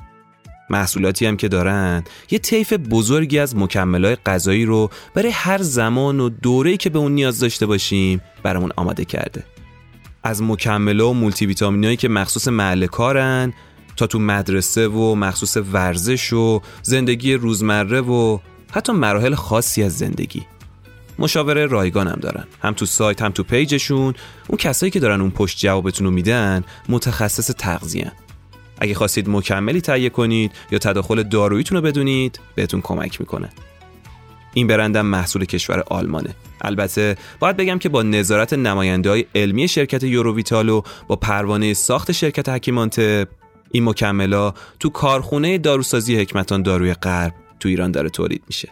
محصولاتی 0.69 1.25
هم 1.25 1.37
که 1.37 1.47
دارن. 1.47 2.03
یه 2.31 2.39
طیف 2.39 2.73
بزرگی 2.73 3.39
از 3.39 3.55
مکملهای 3.55 4.15
غذایی 4.15 4.65
رو 4.65 4.89
برای 5.13 5.31
هر 5.31 5.61
زمان 5.61 6.19
و 6.19 6.29
دوره‌ای 6.29 6.77
که 6.77 6.89
به 6.89 6.99
اون 6.99 7.11
نیاز 7.11 7.39
داشته 7.39 7.65
باشیم 7.65 8.21
برامون 8.43 8.71
آماده 8.75 9.05
کرده. 9.05 9.43
از 10.23 10.41
مکمله 10.41 11.03
و 11.03 11.13
مولتی 11.13 11.45
ویتامینایی 11.45 11.97
که 11.97 12.09
مخصوص 12.09 12.47
محل 12.47 12.85
کارن 12.85 13.53
تا 13.95 14.07
تو 14.07 14.19
مدرسه 14.19 14.87
و 14.87 15.15
مخصوص 15.15 15.57
ورزش 15.57 16.33
و 16.33 16.61
زندگی 16.81 17.33
روزمره 17.33 18.01
و 18.01 18.39
حتی 18.71 18.93
مراحل 18.93 19.35
خاصی 19.35 19.83
از 19.83 19.97
زندگی. 19.97 20.45
مشاوره 21.19 21.65
رایگان 21.65 22.07
هم 22.07 22.19
دارن. 22.21 22.45
هم 22.61 22.73
تو 22.73 22.85
سایت 22.85 23.21
هم 23.21 23.31
تو 23.31 23.43
پیجشون. 23.43 24.13
اون 24.47 24.57
کسایی 24.57 24.91
که 24.91 24.99
دارن 24.99 25.21
اون 25.21 25.31
پشت 25.31 25.59
جوابتون 25.59 26.05
رو 26.05 26.11
میدن 26.11 26.63
متخصص 26.89 27.51
تغذیه 27.57 28.11
اگه 28.79 28.93
خواستید 28.93 29.29
مکملی 29.29 29.81
تهیه 29.81 30.09
کنید 30.09 30.51
یا 30.71 30.79
تداخل 30.79 31.23
داروییتون 31.23 31.77
رو 31.77 31.81
بدونید 31.81 32.39
بهتون 32.55 32.81
کمک 32.81 33.21
می‌کنه. 33.21 33.49
این 34.53 34.67
برندم 34.67 35.05
محصول 35.05 35.45
کشور 35.45 35.83
آلمانه. 35.87 36.35
البته 36.61 37.17
باید 37.39 37.57
بگم 37.57 37.79
که 37.79 37.89
با 37.89 38.03
نظارت 38.03 38.53
نماینده 38.53 39.09
های 39.09 39.25
علمی 39.35 39.67
شرکت 39.67 40.03
یوروویتال 40.03 40.69
و 40.69 40.81
با 41.07 41.15
پروانه 41.15 41.73
ساخت 41.73 42.11
شرکت 42.11 42.49
حکیمانت 42.49 42.99
این 43.71 43.83
مکملا 43.83 44.53
تو 44.79 44.89
کارخونه 44.89 45.57
داروسازی 45.57 46.15
حکمتان 46.15 46.61
داروی 46.61 46.93
غرب 46.93 47.33
تو 47.59 47.69
ایران 47.69 47.91
داره 47.91 48.09
تولید 48.09 48.43
میشه. 48.47 48.69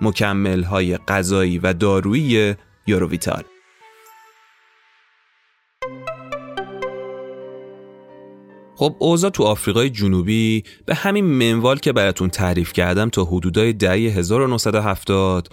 مکمل 0.00 0.62
های 0.62 0.96
غذایی 0.96 1.58
و 1.58 1.72
دارویی 1.72 2.54
یوروویتال. 2.86 3.44
خب 8.82 8.96
اوضاع 8.98 9.30
تو 9.30 9.42
آفریقای 9.42 9.90
جنوبی 9.90 10.64
به 10.86 10.94
همین 10.94 11.24
منوال 11.24 11.78
که 11.78 11.92
براتون 11.92 12.28
تعریف 12.28 12.72
کردم 12.72 13.08
تا 13.08 13.24
حدودای 13.24 13.72
دهه 13.72 13.92
1970 13.92 15.48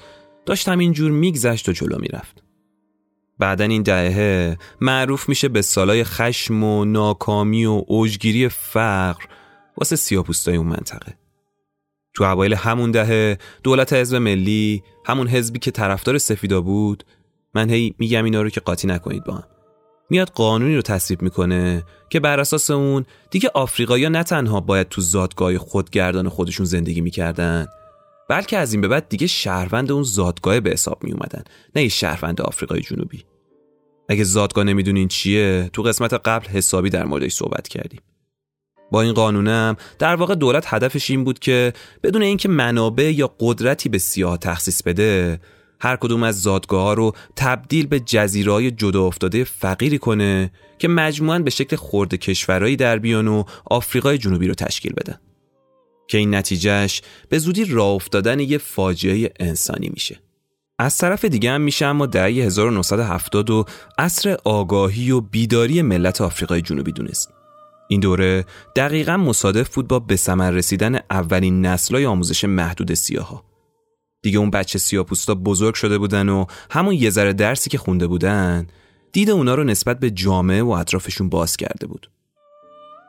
داشت 0.46 0.70
همینجور 0.70 1.12
میگذشت 1.12 1.70
و 1.70 1.72
جلو 1.72 1.98
می‌رفت. 2.00 2.44
بعدا 3.40 3.66
این 3.66 3.82
دهه 3.82 4.58
معروف 4.82 5.30
میشه 5.30 5.48
به 5.48 5.62
سالای 5.62 6.04
خشم 6.04 6.64
و 6.64 6.86
ناکامی 6.86 7.66
و 7.66 7.84
اوجگیری 7.88 8.50
فقر 8.50 9.24
واسه 9.78 9.96
سیاپوستای 9.96 10.56
اون 10.56 10.68
منطقه. 10.68 11.14
تو 12.14 12.24
اوایل 12.24 12.54
همون 12.54 12.92
دهه 12.92 13.38
دولت 13.64 13.94
حزب 13.94 14.16
ملی 14.16 14.84
همون 15.06 15.28
حزبی 15.28 15.60
که 15.60 15.72
طرفدار 15.72 16.18
سفیدا 16.18 16.62
بود 16.62 17.04
من 17.56 17.70
هی 17.70 17.96
میگم 18.00 18.24
اینا 18.24 18.42
رو 18.42 18.50
که 18.50 18.60
قاطی 18.60 18.88
نکنید 18.88 19.24
با 19.24 19.34
هم 19.34 19.59
میاد 20.10 20.30
قانونی 20.30 20.76
رو 20.76 20.82
تصویب 20.82 21.22
می‌کنه 21.22 21.84
که 22.10 22.20
بر 22.20 22.40
اساس 22.40 22.72
اون 22.72 23.06
دیگه 23.32 23.52
آفریقایی‌ها 23.54 24.10
نه 24.10 24.24
تنها 24.24 24.60
باید 24.60 24.90
تو 24.90 25.02
زادگاه 25.02 25.58
خودگردان 25.58 26.30
خودشون 26.30 26.66
زندگی 26.66 27.02
می‌کردن 27.02 27.68
بلکه 28.30 28.58
از 28.58 28.74
این 28.74 28.82
به 28.82 28.88
بعد 28.88 29.10
دیگه 29.10 29.28
شهروند 29.28 29.92
اون 29.92 30.04
زادگاه 30.04 30.60
به 30.60 30.70
حساب 30.70 31.04
می 31.04 31.12
اومدن 31.12 31.44
نه 31.76 31.84
یه 31.84 31.90
شهروند 31.90 32.42
آفریقای 32.42 32.82
جنوبی. 32.82 33.24
اگه 34.10 34.24
زادگاه 34.24 34.64
نمی‌دونین 34.64 35.08
چیه 35.08 35.70
تو 35.74 35.82
قسمت 35.82 36.14
قبل 36.14 36.48
حسابی 36.48 36.90
در 36.90 37.06
موردش 37.06 37.34
صحبت 37.34 37.68
کردیم. 37.68 38.02
با 38.92 39.02
این 39.02 39.14
قانونم 39.14 39.76
در 40.00 40.16
واقع 40.16 40.36
دولت 40.36 40.74
هدفش 40.74 41.10
این 41.10 41.24
بود 41.24 41.40
که 41.40 41.74
بدون 42.04 42.22
اینکه 42.22 42.50
منابع 42.50 43.12
یا 43.12 43.36
قدرتی 43.40 43.90
به 43.90 43.98
سیاه 43.98 44.38
تخصیص 44.38 44.84
بده 44.84 45.40
هر 45.82 45.96
کدوم 45.96 46.24
از 46.24 46.42
زادگاه 46.42 46.84
ها 46.84 46.94
رو 46.94 47.14
تبدیل 47.36 47.88
به 47.88 48.00
جزیرهای 48.00 48.72
جدا 48.72 49.06
افتاده 49.06 49.44
فقیری 49.44 49.98
کنه 49.98 50.52
که 50.80 50.88
مجموعاً 50.88 51.40
به 51.40 51.50
شکل 51.50 51.76
خورده 51.76 52.18
کشورهایی 52.18 52.76
در 52.76 53.00
بیان 53.00 53.28
و 53.28 53.44
آفریقای 53.66 54.18
جنوبی 54.18 54.48
رو 54.48 54.54
تشکیل 54.54 54.94
بدن. 54.94 55.20
که 56.08 56.18
این 56.18 56.36
نتیجهش 56.36 57.02
به 57.30 57.40
زودی 57.40 57.66
راه 57.66 57.88
افتادن 57.88 58.40
یه 58.40 58.58
فاجعه 58.58 59.34
انسانی 59.40 59.90
میشه. 59.94 60.20
از 60.80 60.98
طرف 60.98 61.26
دیگه 61.26 61.52
هم 61.52 61.62
میشه 61.62 61.86
اما 61.86 62.06
دهه 62.06 62.26
1970 62.26 63.50
و 63.50 63.66
عصر 63.98 64.38
آگاهی 64.46 65.12
و 65.12 65.22
بیداری 65.22 65.82
ملت 65.82 66.22
آفریقای 66.22 66.62
جنوبی 66.62 66.92
دونست. 66.92 67.34
این 67.88 68.00
دوره 68.00 68.46
دقیقا 68.76 69.18
مصادف 69.18 69.76
بود 69.76 69.88
با 69.88 70.00
به 70.00 70.18
رسیدن 70.28 71.00
اولین 71.10 71.66
نسلای 71.66 72.06
آموزش 72.06 72.46
محدود 72.46 72.94
سیاها. 72.94 73.49
دیگه 74.22 74.40
اون 74.40 74.50
بچه 74.50 74.80
سیاپوستا 74.80 75.36
بزرگ 75.36 75.74
شده 75.76 75.98
بودن 75.98 76.30
و 76.30 76.46
همون 76.72 76.94
یه 76.94 77.10
ذره 77.10 77.34
درسی 77.34 77.70
که 77.70 77.78
خونده 77.78 78.08
بودن 78.08 78.68
دید 79.12 79.30
اونا 79.30 79.56
رو 79.56 79.64
نسبت 79.64 80.00
به 80.00 80.12
جامعه 80.12 80.64
و 80.64 80.70
اطرافشون 80.70 81.30
باز 81.30 81.58
کرده 81.58 81.88
بود. 81.88 82.10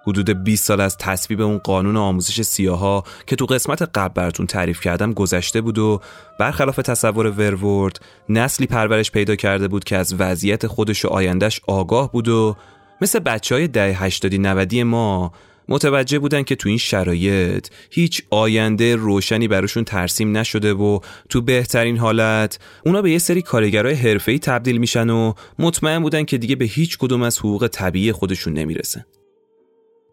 حدود 0.06 0.44
20 0.44 0.64
سال 0.64 0.80
از 0.80 0.96
تصویب 0.98 1.40
اون 1.40 1.58
قانون 1.58 1.96
آموزش 1.96 2.42
سیاها 2.42 3.04
که 3.26 3.36
تو 3.36 3.46
قسمت 3.46 3.82
قبل 3.82 4.14
براتون 4.14 4.46
تعریف 4.46 4.80
کردم 4.80 5.12
گذشته 5.12 5.60
بود 5.60 5.78
و 5.78 6.00
برخلاف 6.38 6.76
تصور 6.76 7.26
ورورد 7.26 8.00
نسلی 8.28 8.66
پرورش 8.66 9.10
پیدا 9.10 9.36
کرده 9.36 9.68
بود 9.68 9.84
که 9.84 9.96
از 9.96 10.14
وضعیت 10.18 10.66
خودش 10.66 11.04
و 11.04 11.08
آیندهش 11.08 11.60
آگاه 11.68 12.12
بود 12.12 12.28
و 12.28 12.56
مثل 13.00 13.18
بچه 13.18 13.54
های 13.54 13.68
ده 13.68 13.92
هشتادی 13.92 14.38
نودی 14.38 14.82
ما 14.82 15.32
متوجه 15.70 16.18
بودن 16.18 16.42
که 16.42 16.56
تو 16.56 16.68
این 16.68 16.78
شرایط 16.78 17.68
هیچ 17.90 18.22
آینده 18.30 18.96
روشنی 18.96 19.48
براشون 19.48 19.84
ترسیم 19.84 20.36
نشده 20.36 20.72
و 20.72 21.00
تو 21.28 21.40
بهترین 21.40 21.96
حالت 21.96 22.58
اونا 22.86 23.02
به 23.02 23.10
یه 23.10 23.18
سری 23.18 23.42
کارگرای 23.42 23.94
حرفه‌ای 23.94 24.38
تبدیل 24.38 24.78
میشن 24.78 25.10
و 25.10 25.32
مطمئن 25.58 26.02
بودن 26.02 26.24
که 26.24 26.38
دیگه 26.38 26.56
به 26.56 26.64
هیچ 26.64 26.98
کدوم 26.98 27.22
از 27.22 27.38
حقوق 27.38 27.68
طبیعی 27.72 28.12
خودشون 28.12 28.52
نمی‌رسن. 28.52 29.04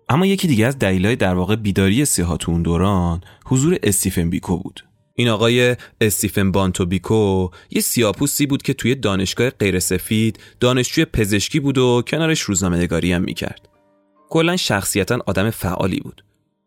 اما 0.09 0.25
یکی 0.25 0.47
دیگه 0.47 0.65
از 0.65 0.79
دلایل 0.79 1.15
در 1.15 1.33
واقع 1.33 1.55
بیداری 1.55 2.05
سیاها 2.05 2.37
تو 2.37 2.51
اون 2.51 2.61
دوران 2.61 3.21
حضور 3.45 3.79
استیفن 3.83 4.29
بیکو 4.29 4.57
بود. 4.57 4.83
این 5.15 5.29
آقای 5.29 5.75
استیفن 6.01 6.51
بانتو 6.51 6.85
بیکو 6.85 7.49
یه 7.71 7.81
سیاپوسی 7.81 8.45
بود 8.45 8.61
که 8.61 8.73
توی 8.73 8.95
دانشگاه 8.95 9.49
غیرسفید 9.49 10.39
دانشجوی 10.59 11.05
پزشکی 11.05 11.59
بود 11.59 11.77
و 11.77 12.03
کنارش 12.07 12.41
روزنامه‌نگاری 12.41 13.11
هم 13.11 13.21
می‌کرد. 13.21 13.66
کلا 14.29 14.57
شخصیتا 14.57 15.19
آدم 15.25 15.49
فعالی 15.49 15.99
بود. 15.99 16.23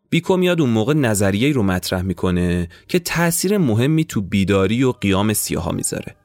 بیکو 0.09 0.37
میاد 0.37 0.61
اون 0.61 0.69
موقع 0.69 0.93
نظریه 0.93 1.53
رو 1.53 1.63
مطرح 1.63 2.01
می‌کنه 2.01 2.69
که 2.87 2.99
تأثیر 2.99 3.57
مهمی 3.57 4.05
تو 4.05 4.21
بیداری 4.21 4.83
و 4.83 4.91
قیام 4.91 5.33
سیاها 5.33 5.71
می‌ذاره. 5.71 6.15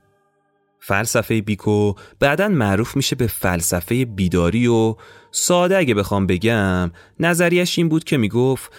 فلسفه 0.81 1.41
بیکو 1.41 1.95
بعدا 2.21 2.49
معروف 2.49 2.97
میشه 2.97 3.17
به 3.17 3.27
فلسفه 3.27 4.05
بیداری 4.05 4.67
و 4.67 4.95
ساده 5.31 5.77
اگه 5.77 5.95
بخوام 5.95 6.27
بگم 6.27 6.91
نظریش 7.21 7.79
این 7.79 7.89
بود 7.89 8.05
که 8.05 8.17
می‌گفت 8.17 8.73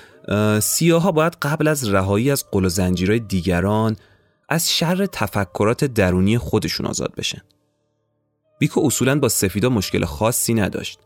سیاها 0.62 1.12
باید 1.12 1.38
قبل 1.42 1.68
از 1.68 1.90
رهایی 1.90 2.32
از 2.32 2.52
قل 2.52 2.66
و 2.66 2.70
زنجیرهای 2.70 3.20
دیگران 3.20 3.96
از 4.50 4.72
شر 4.72 5.06
تفکرات 5.06 5.86
درونی 5.86 6.38
خودشون 6.38 6.86
آزاد 6.86 7.14
بشن. 7.18 7.42
بیکو 8.60 8.82
اصولا 8.86 9.20
با 9.20 9.30
سفیدا 9.30 9.70
مشکل 9.70 10.06
خاصی 10.06 10.54
نداشت. 10.54 11.00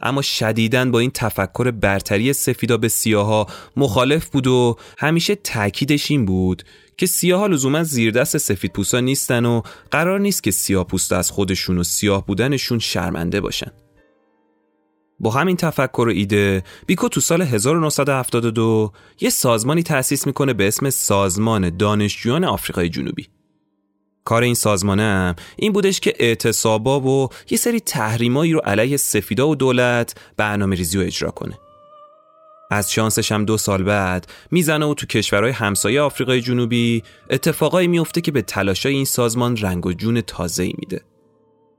اما 0.00 0.22
شدیداً 0.22 0.90
با 0.90 0.98
این 0.98 1.10
تفکر 1.10 1.70
برتری 1.70 2.32
سفیدا 2.32 2.76
به 2.76 2.88
سیاها 2.88 3.46
مخالف 3.76 4.28
بود 4.28 4.46
و 4.46 4.76
همیشه 4.98 5.34
تاکیدش 5.34 6.10
این 6.10 6.24
بود 6.24 6.62
که 6.96 7.06
سیاها 7.06 7.46
لزوما 7.46 7.82
زیر 7.82 8.10
دست 8.10 8.38
سفید 8.38 8.72
پوستا 8.72 9.00
نیستن 9.00 9.46
و 9.46 9.62
قرار 9.90 10.20
نیست 10.20 10.42
که 10.42 10.50
سیاه 10.50 10.84
پوستا 10.86 11.16
از 11.16 11.30
خودشون 11.30 11.78
و 11.78 11.82
سیاه 11.82 12.26
بودنشون 12.26 12.78
شرمنده 12.78 13.40
باشن. 13.40 13.70
با 15.20 15.30
همین 15.30 15.56
تفکر 15.56 16.04
و 16.08 16.10
ایده 16.10 16.62
بیکو 16.86 17.08
تو 17.08 17.20
سال 17.20 17.42
1972 17.42 18.92
یه 19.20 19.30
سازمانی 19.30 19.82
تأسیس 19.82 20.26
می‌کنه 20.26 20.52
به 20.52 20.68
اسم 20.68 20.90
سازمان 20.90 21.76
دانشجویان 21.76 22.44
آفریقای 22.44 22.88
جنوبی 22.88 23.28
کار 24.28 24.42
این 24.42 24.54
سازمانه 24.54 25.36
این 25.56 25.72
بودش 25.72 26.00
که 26.00 26.14
اعتصابا 26.18 27.00
و 27.00 27.28
یه 27.50 27.58
سری 27.58 27.80
تحریمایی 27.80 28.52
رو 28.52 28.60
علیه 28.60 28.96
سفیدا 28.96 29.48
و 29.48 29.54
دولت 29.54 30.14
برنامه 30.36 30.76
ریزی 30.76 30.98
و 30.98 31.00
اجرا 31.00 31.30
کنه. 31.30 31.58
از 32.70 32.92
شانسش 32.92 33.32
هم 33.32 33.44
دو 33.44 33.56
سال 33.56 33.82
بعد 33.82 34.26
می‌زنه 34.50 34.86
و 34.86 34.94
تو 34.94 35.06
کشورهای 35.06 35.52
همسایه 35.52 36.00
آفریقای 36.00 36.40
جنوبی 36.40 37.02
اتفاقایی 37.30 37.88
میفته 37.88 38.20
که 38.20 38.32
به 38.32 38.42
تلاشای 38.42 38.94
این 38.94 39.04
سازمان 39.04 39.56
رنگ 39.56 39.86
و 39.86 39.92
جون 39.92 40.20
تازه‌ای 40.20 40.74
میده. 40.78 41.00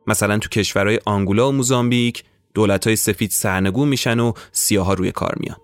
مثلا 0.07 0.37
تو 0.37 0.49
کشورهای 0.49 0.99
آنگولا 1.05 1.49
و 1.49 1.51
موزامبیک 1.51 2.23
دولتهای 2.53 2.95
سفید 2.95 3.31
سرنگون 3.31 3.87
میشن 3.87 4.19
و 4.19 4.33
سیاها 4.51 4.93
روی 4.93 5.11
کار 5.11 5.35
میان. 5.39 5.57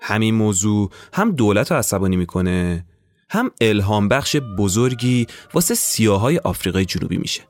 همین 0.00 0.34
موضوع 0.34 0.90
هم 1.12 1.32
دولت 1.32 1.72
رو 1.72 1.78
عصبانی 1.78 2.16
می‌کنه 2.16 2.86
هم 3.32 3.50
الهام 3.60 4.08
بخش 4.08 4.36
بزرگی 4.36 5.26
واسه 5.54 5.74
سیاهای 5.74 6.38
آفریقای 6.38 6.84
جنوبی 6.84 7.16
میشه. 7.16 7.42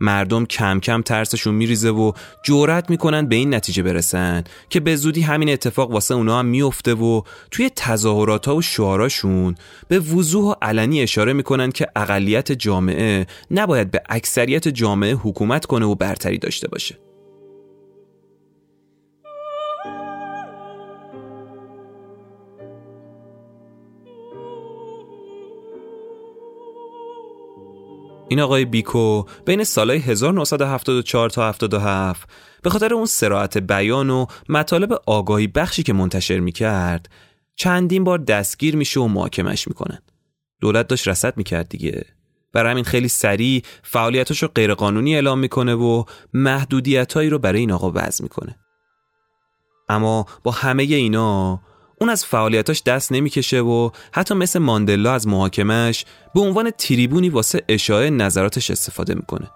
مردم 0.00 0.46
کم 0.46 0.80
کم 0.80 1.02
ترسشون 1.02 1.54
میریزه 1.54 1.90
و 1.90 2.12
جورت 2.44 2.90
می‌کنن 2.90 3.26
به 3.26 3.36
این 3.36 3.54
نتیجه 3.54 3.82
برسن 3.82 4.44
که 4.70 4.80
به 4.80 4.96
زودی 4.96 5.20
همین 5.20 5.50
اتفاق 5.50 5.90
واسه 5.90 6.14
اونا 6.14 6.38
هم 6.38 6.46
میفته 6.46 6.94
و 6.94 7.22
توی 7.50 7.70
تظاهرات 7.76 8.46
ها 8.46 8.56
و 8.56 8.62
شعاراشون 8.62 9.54
به 9.88 9.98
وضوح 9.98 10.44
و 10.44 10.54
علنی 10.62 11.02
اشاره 11.02 11.32
می‌کنن 11.32 11.72
که 11.72 11.86
اقلیت 11.96 12.52
جامعه 12.52 13.26
نباید 13.50 13.90
به 13.90 14.02
اکثریت 14.08 14.68
جامعه 14.68 15.14
حکومت 15.14 15.66
کنه 15.66 15.86
و 15.86 15.94
برتری 15.94 16.38
داشته 16.38 16.68
باشه. 16.68 17.05
این 28.28 28.40
آقای 28.40 28.64
بیکو 28.64 29.24
بین 29.44 29.64
سالهای 29.64 29.98
1974 29.98 31.30
تا 31.30 31.48
77 31.48 32.28
به 32.62 32.70
خاطر 32.70 32.94
اون 32.94 33.06
سراعت 33.06 33.58
بیان 33.58 34.10
و 34.10 34.26
مطالب 34.48 35.02
آگاهی 35.06 35.46
بخشی 35.46 35.82
که 35.82 35.92
منتشر 35.92 36.38
می‌کرد 36.40 37.08
چندین 37.56 38.04
بار 38.04 38.18
دستگیر 38.18 38.76
میشه 38.76 39.00
و 39.00 39.08
محاکمش 39.08 39.68
می‌کنن. 39.68 39.98
دولت 40.60 40.86
داشت 40.86 41.08
رسد 41.08 41.36
می‌کرد 41.36 41.68
دیگه. 41.68 42.04
برای 42.52 42.70
همین 42.70 42.84
خیلی 42.84 43.08
سریع 43.08 43.62
فعالیتاش 43.82 44.42
رو 44.42 44.48
غیرقانونی 44.54 45.14
اعلام 45.14 45.38
می‌کنه 45.38 45.74
و 45.74 46.04
محدودیتهایی 46.32 47.30
رو 47.30 47.38
برای 47.38 47.60
این 47.60 47.72
آقا 47.72 47.92
وضع 47.94 48.22
می‌کنه. 48.22 48.56
اما 49.88 50.26
با 50.42 50.50
همه 50.50 50.82
اینا 50.82 51.60
اون 52.00 52.10
از 52.10 52.24
فعالیتاش 52.24 52.82
دست 52.82 53.12
نمی‌کشه 53.12 53.60
و 53.60 53.90
حتی 54.12 54.34
مثل 54.34 54.58
ماندلا 54.58 55.12
از 55.12 55.26
محاکمش 55.26 56.04
به 56.34 56.40
عنوان 56.40 56.70
تریبونی 56.70 57.28
واسه 57.28 57.64
اشاعه 57.68 58.10
نظراتش 58.10 58.70
استفاده 58.70 59.14
می‌کنه. 59.14 59.50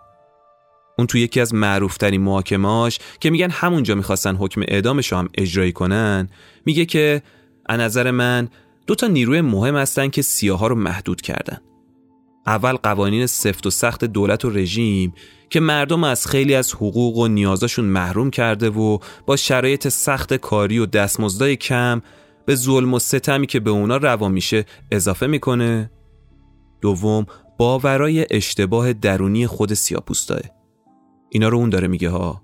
اون 0.99 1.06
تو 1.06 1.18
یکی 1.18 1.40
از 1.40 1.54
معروفترین 1.54 2.20
محاکماش 2.20 2.99
که 3.20 3.30
میگن 3.30 3.50
همونجا 3.50 3.94
می‌خواستن 3.94 4.37
حکم 4.37 4.62
اعدامش 4.68 5.12
هم 5.12 5.28
اجرایی 5.35 5.73
کنن 5.73 6.28
میگه 6.66 6.87
که 6.87 7.23
از 7.66 7.80
نظر 7.80 8.11
من 8.11 8.49
دو 8.87 8.94
تا 8.94 9.06
نیروی 9.06 9.40
مهم 9.40 9.76
هستن 9.76 10.09
که 10.09 10.23
سیاها 10.23 10.66
رو 10.66 10.75
محدود 10.75 11.20
کردن. 11.20 11.61
اول 12.47 12.73
قوانین 12.73 13.26
سفت 13.26 13.66
و 13.66 13.70
سخت 13.70 14.04
دولت 14.04 14.44
و 14.44 14.50
رژیم 14.50 15.14
که 15.50 15.61
مردم 15.61 16.04
از 16.04 16.26
خیلی 16.26 16.54
از 16.54 16.73
حقوق 16.73 17.16
و 17.16 17.28
نیازاشون 17.28 17.85
محروم 17.85 18.30
کرده 18.30 18.70
و 18.70 18.99
با 19.26 19.37
شرایط 19.37 19.88
سخت 19.88 20.35
کاری 20.35 20.78
و 20.78 20.87
دستمزدای 20.87 21.56
کم 21.56 22.02
به 22.47 22.54
ظلم 22.54 22.94
و 22.94 22.99
ستمی 22.99 23.47
که 23.47 23.61
به 23.61 23.70
اونا 23.70 23.97
روا 23.97 24.28
میشه 24.28 24.64
اضافه 24.90 25.26
می‌کنه. 25.26 25.90
دوم 26.80 27.26
باورای 27.59 28.26
اشتباه 28.30 28.92
درونی 28.92 29.47
خود 29.47 29.75
سیاپوستاه. 29.75 30.40
اینا 31.30 31.49
رو 31.49 31.59
اون 31.59 31.70
داره 31.70 31.88
میگه 31.88 32.11
ها. 32.11 32.42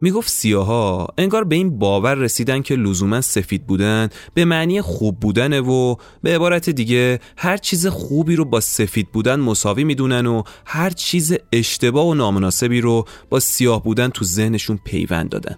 می‌گفت 0.00 0.28
سیاها 0.28 1.08
انگار 1.18 1.44
به 1.44 1.56
این 1.56 1.78
باور 1.78 2.14
رسیدن 2.14 2.62
که 2.62 2.76
لزوما 2.76 3.20
سفید 3.20 3.66
بودن 3.66 4.08
به 4.34 4.44
معنی 4.44 4.80
خوب 4.80 5.20
بودنه 5.20 5.60
و 5.60 5.96
به 6.22 6.34
عبارت 6.34 6.70
دیگه 6.70 7.20
هر 7.36 7.56
چیز 7.56 7.86
خوبی 7.86 8.36
رو 8.36 8.44
با 8.44 8.60
سفید 8.60 9.12
بودن 9.12 9.40
مساوی 9.40 9.84
می‌دونن 9.84 10.26
و 10.26 10.42
هر 10.66 10.90
چیز 10.90 11.36
اشتباه 11.52 12.06
و 12.06 12.14
نامناسبی 12.14 12.80
رو 12.80 13.04
با 13.30 13.40
سیاه 13.40 13.82
بودن 13.82 14.08
تو 14.08 14.24
ذهنشون 14.24 14.78
پیوند 14.84 15.28
دادن. 15.28 15.56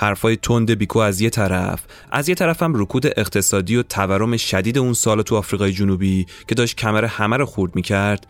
حرفای 0.00 0.36
تند 0.36 0.70
بیکو 0.70 0.98
از 0.98 1.20
یه 1.20 1.30
طرف. 1.30 1.80
از 2.10 2.28
یه 2.28 2.34
طرف 2.34 2.62
هم 2.62 2.72
رکود 2.82 3.06
اقتصادی 3.06 3.76
و 3.76 3.82
تورم 3.82 4.36
شدید 4.36 4.78
اون 4.78 4.92
سال 4.92 5.22
تو 5.22 5.36
آفریقای 5.36 5.72
جنوبی 5.72 6.26
که 6.48 6.54
داشت 6.54 6.76
کمر 6.76 7.04
همه 7.04 7.36
رو 7.36 7.46
خورد 7.46 7.76
می‌کرد 7.76 8.26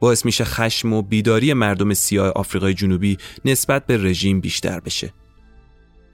باعث 0.00 0.24
میشه 0.24 0.44
خشم 0.44 0.92
و 0.92 1.02
بیداری 1.02 1.52
مردم 1.52 1.94
سیاه 1.94 2.28
آفریقای 2.28 2.74
جنوبی 2.74 3.18
نسبت 3.44 3.86
به 3.86 3.96
رژیم 3.96 4.40
بیشتر 4.40 4.80
بشه. 4.80 5.12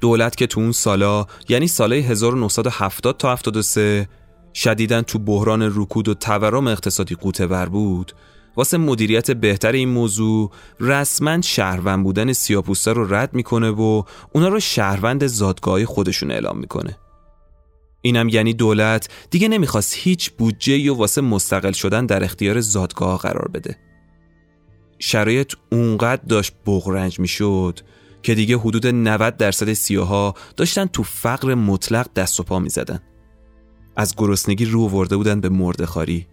دولت 0.01 0.37
که 0.37 0.47
تو 0.47 0.61
اون 0.61 0.73
سالا 0.73 1.27
یعنی 1.49 1.69
سالهای 1.69 2.03
1970 2.03 3.17
تا 3.17 3.33
73 3.33 4.09
شدیدن 4.55 5.03
تو 5.03 5.19
بحران 5.19 5.63
رکود 5.63 6.09
و 6.09 6.15
تورم 6.15 6.67
اقتصادی 6.67 7.15
قوطه 7.15 7.47
ور 7.47 7.69
بود. 7.69 8.13
واسه 8.57 8.79
مدیریت 8.79 9.31
بهتر 9.31 9.73
این 9.73 9.89
موضوع 9.89 10.51
رسما 10.81 11.41
شهروند 11.41 12.05
بودن 12.05 12.33
سیاپوستا 12.33 12.93
رو 12.93 13.15
رد 13.15 13.35
می‌کنه 13.35 13.71
و 13.71 14.03
اونا 14.33 14.49
رو 14.49 14.61
شهروند 14.61 15.27
زادگاه 15.27 15.85
خودشون 15.85 16.31
اعلام 16.31 16.59
می‌کنه. 16.59 16.99
اینم 18.03 18.29
یعنی 18.29 18.55
دولت 18.55 19.09
دیگه 19.31 19.49
نمی‌خواست 19.49 19.95
هیچ 19.97 20.31
بودجه 20.31 20.79
یا 20.79 20.95
واسه 20.95 21.21
مستقل 21.21 21.73
شدن 21.73 22.07
در 22.07 22.25
اختیار 22.25 22.61
زادگاه 22.61 23.19
قرار 23.19 23.49
بده. 23.55 23.77
شرایط 24.99 25.55
اونقدر 25.73 26.23
داشت 26.29 26.53
بغرنج 26.67 27.21
می‌شد 27.21 27.81
که 28.23 28.35
دیگه 28.35 28.57
حدود 28.57 28.87
90 28.87 29.37
درصد 29.37 29.73
سیاها 29.73 30.35
داشتن 30.57 30.87
تو 30.87 31.03
فقر 31.03 31.55
مطلق 31.55 32.13
دست 32.17 32.41
و 32.41 32.43
پا 32.43 32.59
می‌زدن. 32.59 33.01
از 33.97 34.15
گرسنگی 34.17 34.65
رو 34.65 34.89
ورده 34.89 35.17
بودن 35.17 35.41
به 35.41 35.49
مردخاری 35.49 36.27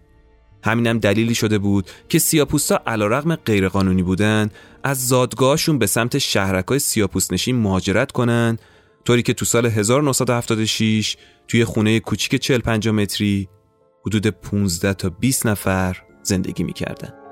همینم 0.64 0.98
دلیلی 0.98 1.34
شده 1.34 1.58
بود 1.58 1.90
که 2.08 2.18
سیاپوستا 2.18 2.82
علیرغم 2.86 3.36
غیرقانونی 3.36 4.02
بودن 4.02 4.50
از 4.82 5.08
زادگاهشون 5.08 5.78
به 5.78 5.86
سمت 5.86 6.18
شهرکای 6.18 6.78
سیاپوست 6.78 7.32
نشین 7.32 7.56
مهاجرت 7.56 8.12
کنن 8.12 8.58
طوری 9.04 9.22
که 9.22 9.34
تو 9.34 9.44
سال 9.44 9.66
1976 9.66 11.16
توی 11.48 11.64
خونه 11.64 12.00
کوچیک 12.00 12.34
40 12.34 12.60
50 12.60 12.94
متری 12.94 13.48
حدود 14.06 14.26
15 14.26 14.94
تا 14.94 15.10
20 15.10 15.46
نفر 15.46 16.02
زندگی 16.22 16.64
می‌کردن. 16.64 17.23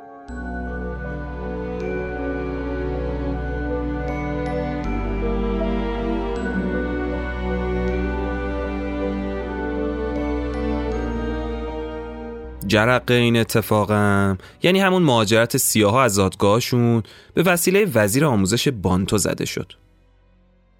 جرق 12.72 13.10
این 13.10 13.36
اتفاقم 13.36 14.38
یعنی 14.62 14.80
همون 14.80 15.02
مهاجرت 15.02 15.56
سیاها 15.56 16.04
از 16.04 16.14
زادگاهشون 16.14 17.02
به 17.34 17.42
وسیله 17.42 17.84
وزیر 17.84 18.24
آموزش 18.24 18.68
بانتو 18.68 19.18
زده 19.18 19.44
شد 19.44 19.72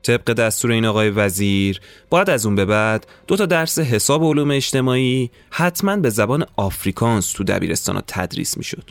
طبق 0.03 0.33
دستور 0.33 0.71
این 0.71 0.85
آقای 0.85 1.11
وزیر 1.11 1.81
باید 2.11 2.31
از 2.31 2.47
اون 2.47 2.55
به 2.55 2.65
بعد 2.65 3.07
دو 3.27 3.37
تا 3.37 3.47
درس 3.47 3.79
حساب 3.79 4.25
علوم 4.25 4.51
اجتماعی 4.51 5.31
حتما 5.51 5.97
به 5.97 6.11
زبان 6.11 6.47
آفریکانس 6.57 7.33
تو 7.33 7.45
دبیرستان 7.45 8.03
تدریس 8.07 8.57
می‌شد. 8.57 8.91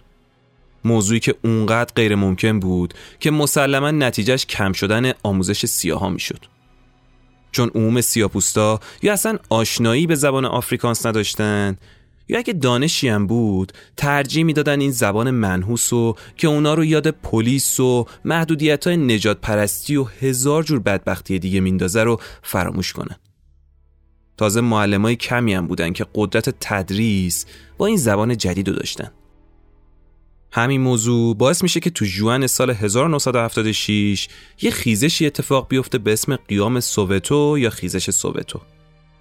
موضوعی 0.85 1.19
که 1.19 1.35
اونقدر 1.43 1.93
غیر 1.95 2.15
ممکن 2.15 2.59
بود 2.59 2.93
که 3.19 3.31
مسلما 3.31 3.91
نتیجهش 3.91 4.45
کم 4.45 4.73
شدن 4.73 5.11
آموزش 5.23 5.65
سیاها 5.65 6.09
می‌شد. 6.09 6.45
چون 7.51 7.71
عموم 7.75 8.01
سیاپوستا 8.01 8.79
یا 9.01 9.13
اصلا 9.13 9.37
آشنایی 9.49 10.07
به 10.07 10.15
زبان 10.15 10.45
آفریکانس 10.45 11.05
نداشتن 11.05 11.77
یا 12.27 12.37
اگه 12.37 12.53
دانشی 12.53 13.07
هم 13.07 13.27
بود 13.27 13.71
ترجیح 13.97 14.43
می‌دادن 14.43 14.81
این 14.81 14.91
زبان 14.91 15.31
منحوس 15.31 15.93
و 15.93 16.15
که 16.37 16.47
اونا 16.47 16.73
رو 16.73 16.85
یاد 16.85 17.07
پلیس 17.07 17.79
و 17.79 18.05
محدودیت 18.25 18.87
های 18.87 18.97
نجات 18.97 19.41
پرستی 19.41 19.95
و 19.95 20.03
هزار 20.03 20.63
جور 20.63 20.79
بدبختی 20.79 21.39
دیگه 21.39 21.59
میندازه 21.59 22.03
رو 22.03 22.19
فراموش 22.41 22.93
کنن. 22.93 23.15
تازه 24.37 24.61
معلم 24.61 25.01
های 25.01 25.15
کمی 25.15 25.53
هم 25.53 25.67
بودن 25.67 25.93
که 25.93 26.05
قدرت 26.15 26.55
تدریس 26.59 27.45
با 27.77 27.85
این 27.85 27.97
زبان 27.97 28.37
جدید 28.37 28.69
رو 28.69 28.75
داشتن. 28.75 29.11
همین 30.51 30.81
موضوع 30.81 31.35
باعث 31.35 31.63
میشه 31.63 31.79
که 31.79 31.89
تو 31.89 32.05
جوان 32.05 32.47
سال 32.47 32.69
1976 32.69 34.27
یه 34.61 34.71
خیزشی 34.71 35.25
اتفاق 35.25 35.67
بیفته 35.67 35.97
به 35.97 36.13
اسم 36.13 36.35
قیام 36.35 36.79
سووتو 36.79 37.57
یا 37.59 37.69
خیزش 37.69 38.09
سووتو. 38.09 38.59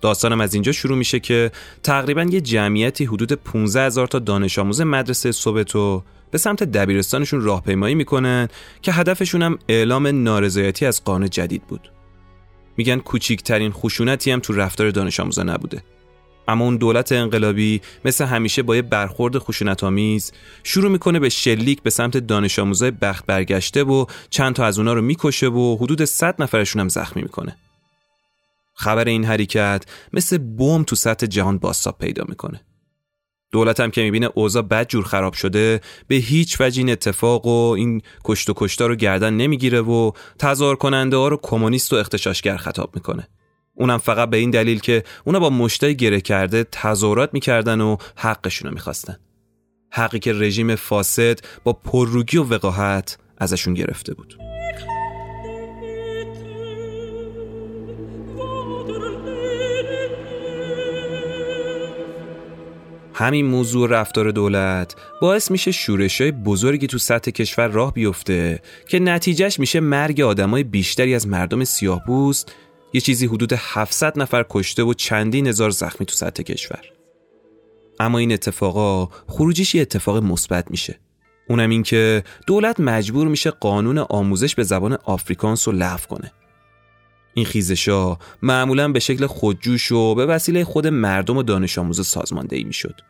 داستانم 0.01 0.41
از 0.41 0.55
اینجا 0.55 0.73
شروع 0.73 0.99
میشه 0.99 1.21
که 1.21 1.51
تقریبا 1.83 2.23
یه 2.23 2.41
جمعیتی 2.41 3.05
حدود 3.05 3.33
15 3.33 3.87
هزار 3.87 4.07
تا 4.07 4.19
دانش 4.19 4.59
آموز 4.59 4.81
مدرسه 4.81 5.33
سوبتو 5.33 6.03
به 6.31 6.39
سمت 6.39 6.63
دبیرستانشون 6.63 7.41
راهپیمایی 7.41 7.95
می‌کنن 7.95 8.49
که 8.83 8.93
هدفشون 8.93 9.43
هم 9.43 9.59
اعلام 9.69 10.07
نارضایتی 10.07 10.87
از 10.87 11.05
قانون 11.05 11.31
جدید 11.31 11.63
بود. 11.63 11.93
میگن 12.77 12.99
کوچیکترین 12.99 13.73
خشونتی 13.73 14.31
هم 14.31 14.41
تو 14.41 14.53
رفتار 14.53 14.91
دانش 14.91 15.21
آموزا 15.21 15.43
نبوده. 15.43 15.83
اما 16.49 16.65
اون 16.65 16.77
دولت 16.77 17.13
انقلابی 17.13 17.81
مثل 18.05 18.25
همیشه 18.25 18.63
با 18.63 18.77
یه 18.77 18.83
برخورد 18.83 19.39
خشونت 19.39 19.85
آمیز 19.85 20.33
شروع 20.63 20.91
می‌کنه 20.91 21.19
به 21.19 21.29
شلیک 21.29 21.83
به 21.83 21.91
سمت 21.91 22.17
دانش 22.17 22.59
آموزای 22.59 22.91
بخت 22.91 23.27
برگشته 23.27 23.85
و 23.85 24.07
چند 24.31 24.55
تا 24.55 24.65
از 24.65 24.79
اونا 24.79 24.93
رو 24.93 25.03
می‌کشه 25.03 25.47
و 25.47 25.77
حدود 25.77 26.05
100 26.05 26.43
نفرشون 26.43 26.81
هم 26.81 26.89
زخمی 26.89 27.23
می‌کنه. 27.23 27.57
خبر 28.81 29.09
این 29.09 29.25
حرکت 29.25 29.85
مثل 30.13 30.39
بم 30.39 30.83
تو 30.83 30.97
سطح 30.97 31.27
جهان 31.27 31.59
باستاب 31.59 31.99
پیدا 31.99 32.25
می‌کنه. 32.29 32.61
دولت 33.53 33.81
هم 33.81 33.91
که 33.91 34.03
می‌بینه 34.03 34.31
اوضاع 34.35 34.63
بد 34.63 34.89
جور 34.89 35.05
خراب 35.05 35.33
شده 35.33 35.81
به 36.09 36.15
هیچ 36.15 36.61
وجه 36.61 36.81
این 36.81 36.91
اتفاق 36.91 37.47
و 37.47 37.71
این 37.71 38.03
کشت 38.25 38.51
و 38.51 38.55
کشتا 38.57 38.87
رو 38.87 38.95
گردن 38.95 39.35
نمی‌گیره 39.37 39.81
و 39.81 40.13
تظاهر 40.39 40.75
کننده 40.75 41.17
ها 41.17 41.29
رو 41.29 41.39
کمونیست 41.43 41.93
و 41.93 41.97
اختشاشگر 41.97 42.57
خطاب 42.57 42.91
می‌کنه. 42.95 43.29
اونم 43.75 43.99
فقط 43.99 44.31
به 44.31 44.37
این 44.37 44.51
دلیل 44.51 44.81
که 44.81 45.05
اونا 45.25 45.41
با 45.41 45.51
مشتای 45.51 45.97
گره 45.97 46.21
کرده 46.21 46.65
تظاهرات 46.65 47.31
می‌کردن 47.33 47.81
و 47.81 47.97
حقشون 48.17 48.69
رو 48.69 48.75
می‌خواستن. 48.75 49.17
حقی 49.93 50.19
که 50.19 50.33
رژیم 50.33 50.75
فاسد 50.75 51.39
با 51.65 51.73
پرروگی 51.73 52.37
و 52.37 52.45
وقاحت 52.45 53.19
ازشون 53.39 53.75
گرفته 53.75 54.15
بود. 54.15 54.39
همین 63.21 63.47
موضوع 63.47 63.89
رفتار 63.89 64.31
دولت 64.31 64.97
باعث 65.21 65.51
میشه 65.51 65.73
شورش 65.73 66.21
های 66.21 66.33
بزرگی 66.33 66.87
تو 66.87 66.99
سطح 66.99 67.31
کشور 67.31 67.69
راه 67.69 67.95
بیفته 67.95 68.63
که 68.89 68.99
نتیجهش 68.99 69.61
میشه 69.61 69.81
مرگ 69.81 70.21
آدمای 70.21 70.65
بیشتری 70.65 71.15
از 71.15 71.29
مردم 71.29 71.65
سیاه 71.65 72.05
بوست 72.07 72.53
یه 72.93 73.01
چیزی 73.01 73.27
حدود 73.27 73.53
700 73.57 74.19
نفر 74.19 74.45
کشته 74.51 74.83
و 74.83 74.95
چندین 74.95 75.47
هزار 75.47 75.71
زخمی 75.71 76.07
تو 76.07 76.15
سطح 76.15 76.43
کشور. 76.43 76.81
اما 78.01 78.19
این 78.19 78.33
اتفاقا 78.33 79.07
خروجیش 79.27 79.75
یه 79.75 79.83
اتفاق 79.83 80.23
مثبت 80.23 80.71
میشه. 80.71 80.99
اونم 81.49 81.71
این 81.71 81.83
که 81.83 82.25
دولت 82.47 82.81
مجبور 82.81 83.29
میشه 83.29 83.51
قانون 83.51 83.99
آموزش 83.99 84.55
به 84.55 84.63
زبان 84.63 84.99
آفریکانس 85.05 85.69
رو 85.69 85.75
لغو 85.75 86.07
کنه. 86.17 86.33
این 87.35 87.47
خیزشا 87.47 88.19
معمولا 88.43 88.89
به 88.89 89.01
شکل 89.01 89.27
خودجوش 89.27 89.93
و 89.93 90.15
به 90.15 90.27
وسیله 90.27 90.65
خود 90.65 90.87
مردم 90.87 91.37
و 91.37 91.43
دانش 91.43 91.79
آموز 91.79 92.07
سازماندهی 92.07 92.65
می‌شد. 92.65 93.10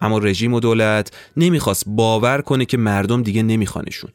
اما 0.00 0.18
رژیم 0.18 0.54
و 0.54 0.60
دولت 0.60 1.10
نمی‌خواست 1.36 1.84
باور 1.86 2.40
کنه 2.40 2.64
که 2.64 2.76
مردم 2.76 3.22
دیگه 3.22 3.42
نمیخوانشون. 3.42 4.10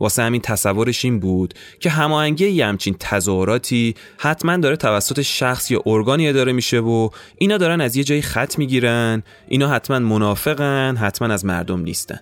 واسه 0.00 0.22
همین 0.22 0.40
تصورش 0.40 1.04
این 1.04 1.20
بود 1.20 1.54
که 1.80 1.90
هماهنگی 1.90 2.60
همچین 2.60 2.96
تظاهراتی 3.00 3.94
حتما 4.18 4.56
داره 4.56 4.76
توسط 4.76 5.20
شخص 5.20 5.70
یا 5.70 5.82
ارگانی 5.86 6.28
اداره 6.28 6.52
میشه 6.52 6.80
و 6.80 7.08
اینا 7.38 7.56
دارن 7.56 7.80
از 7.80 7.96
یه 7.96 8.04
جایی 8.04 8.22
خط 8.22 8.58
می‌گیرن 8.58 9.22
اینا 9.48 9.68
حتما 9.68 9.98
منافقن 9.98 10.96
حتما 10.96 11.34
از 11.34 11.44
مردم 11.44 11.80
نیستن. 11.80 12.20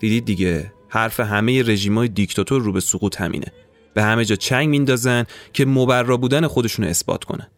دیدید 0.00 0.24
دیگه؟ 0.24 0.72
حرف 0.88 1.20
همه 1.20 1.62
رژیمای 1.62 2.08
دیکتاتور 2.08 2.62
رو 2.62 2.72
به 2.72 2.80
سقوط 2.80 3.20
همینه. 3.20 3.52
به 3.94 4.02
همه 4.02 4.24
جا 4.24 4.36
چنگ 4.36 4.68
میندازن 4.68 5.24
که 5.52 5.64
مبرا 5.64 6.16
بودن 6.16 6.46
خودشون 6.46 6.84
اثبات 6.84 7.24
کنن. 7.24 7.48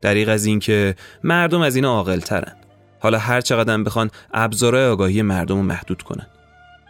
دریغ 0.00 0.28
از 0.28 0.44
اینکه 0.44 0.94
مردم 1.24 1.60
از 1.60 1.76
اینا 1.76 1.88
عاقل 1.88 2.20
ترن 2.20 2.56
حالا 3.02 3.18
هر 3.18 3.40
چقدر 3.40 3.82
بخوان 3.82 4.10
ابزارهای 4.34 4.86
آگاهی 4.86 5.22
مردم 5.22 5.56
رو 5.56 5.62
محدود 5.62 6.02
کنن. 6.02 6.26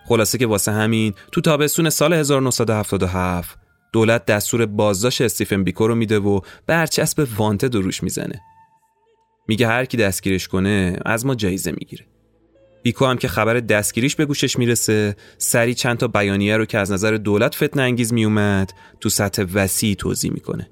خلاصه 0.08 0.38
که 0.38 0.46
واسه 0.46 0.72
همین 0.72 1.14
تو 1.32 1.40
تابستون 1.40 1.90
سال 1.90 2.12
1977 2.12 3.58
دولت 3.92 4.26
دستور 4.26 4.66
بازداشت 4.66 5.20
استیفن 5.22 5.64
بیکو 5.64 5.86
رو 5.86 5.94
میده 5.94 6.18
و 6.18 6.40
برچسب 6.66 7.28
وانتد 7.36 7.74
روش 7.74 8.02
می‌زنه. 8.02 8.40
میگه 9.48 9.66
هر 9.66 9.84
کی 9.84 9.96
دستگیرش 9.96 10.48
کنه 10.48 10.96
از 11.04 11.26
ما 11.26 11.34
جایزه 11.34 11.70
می‌گیره. 11.70 12.06
بیکو 12.82 13.06
هم 13.06 13.16
که 13.16 13.28
خبر 13.28 13.60
دستگیریش 13.60 14.16
به 14.16 14.26
گوشش 14.26 14.58
می‌رسه 14.58 15.16
سری 15.38 15.74
چند 15.74 15.98
تا 15.98 16.08
بیانیه 16.08 16.56
رو 16.56 16.64
که 16.64 16.78
از 16.78 16.92
نظر 16.92 17.16
دولت 17.16 17.54
فتن 17.54 17.80
انگیز 17.80 18.12
میومد 18.12 18.72
تو 19.00 19.08
سطح 19.08 19.44
وسیعی 19.54 19.94
توضیح 19.94 20.32
می‌کنه. 20.32 20.70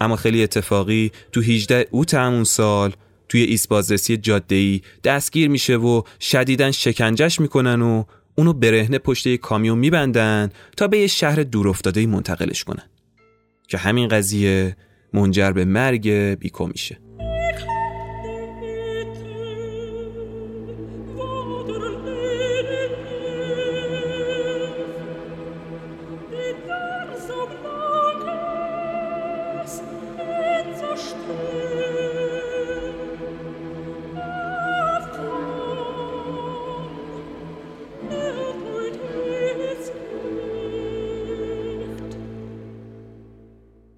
اما 0.00 0.16
خیلی 0.16 0.42
اتفاقی 0.42 1.12
تو 1.32 1.40
18 1.40 1.86
اوت 1.90 2.14
همون 2.14 2.44
سال 2.44 2.92
توی 3.30 3.42
ایست 3.42 3.68
بازرسی 3.68 4.16
جاده‌ای 4.16 4.80
دستگیر 5.04 5.48
میشه 5.48 5.76
و 5.76 6.02
شدیدن 6.20 6.70
شکنجش 6.70 7.40
می‌کنن 7.40 7.82
و 7.82 8.04
اونو 8.34 8.52
برهنه 8.52 8.98
پشت 8.98 9.26
یک 9.26 9.40
کامیون 9.40 9.78
میبندن 9.78 10.50
تا 10.76 10.88
به 10.88 10.98
یه 10.98 11.06
شهر 11.06 11.42
دورافتاده 11.42 12.06
منتقلش 12.06 12.64
کنن. 12.64 12.90
که 13.68 13.78
همین 13.78 14.08
قضیه 14.08 14.76
منجر 15.12 15.52
به 15.52 15.64
مرگ 15.64 16.08
بیکو 16.10 16.66
میشه. 16.66 16.98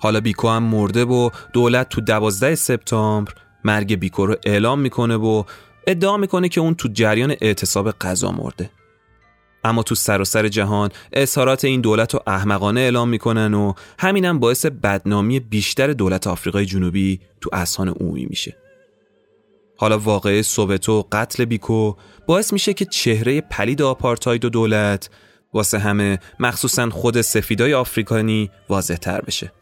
حالا 0.03 0.21
بیکو 0.21 0.49
هم 0.49 0.63
مرده 0.63 1.05
و 1.05 1.31
دولت 1.53 1.89
تو 1.89 2.01
دوازده 2.01 2.55
سپتامبر 2.55 3.33
مرگ 3.65 3.95
بیکو 3.95 4.27
رو 4.27 4.37
اعلام 4.47 4.81
می‌کنه 4.81 5.17
و 5.17 5.45
ادعا 5.87 6.17
می‌کنه 6.17 6.49
که 6.49 6.61
اون 6.61 6.75
تو 6.75 6.89
جریان 6.89 7.35
اعتصاب 7.41 7.91
غذا 7.91 8.31
مرده. 8.31 8.71
اما 9.65 9.83
تو 9.83 9.95
سراسر 9.95 10.49
جهان 10.49 10.91
اظهارات 11.13 11.65
این 11.65 11.81
دولت 11.81 12.15
رو 12.15 12.23
احمقانه 12.27 12.81
اعلام 12.81 13.09
می‌کنن 13.09 13.55
و 13.55 13.73
همینم 13.99 14.39
باعث 14.39 14.67
بدنامی 14.67 15.41
بیشتر 15.41 15.93
دولت 15.93 16.27
آفریقای 16.27 16.67
جنوبی 16.67 17.21
تو 17.41 17.51
اذهان 17.53 17.89
عمومی 17.89 18.27
میشه. 18.27 18.57
حالا 19.77 19.99
واقعه 19.99 20.43
سوبتو 20.43 21.09
قتل 21.13 21.45
بیکو 21.45 21.95
باعث 22.27 22.53
میشه 22.53 22.75
که 22.75 22.85
چهره 22.85 23.41
پلید 23.41 23.83
آپارتاید 23.83 24.45
و 24.45 24.49
دولت 24.49 25.11
واسه 25.55 25.79
همه 25.79 26.19
مخصوصا 26.41 26.91
خود 26.91 27.21
سفیدای 27.21 27.75
آفریکانی 27.75 28.51
واضح 28.69 28.97
تر 28.97 29.21
بشه. 29.21 29.53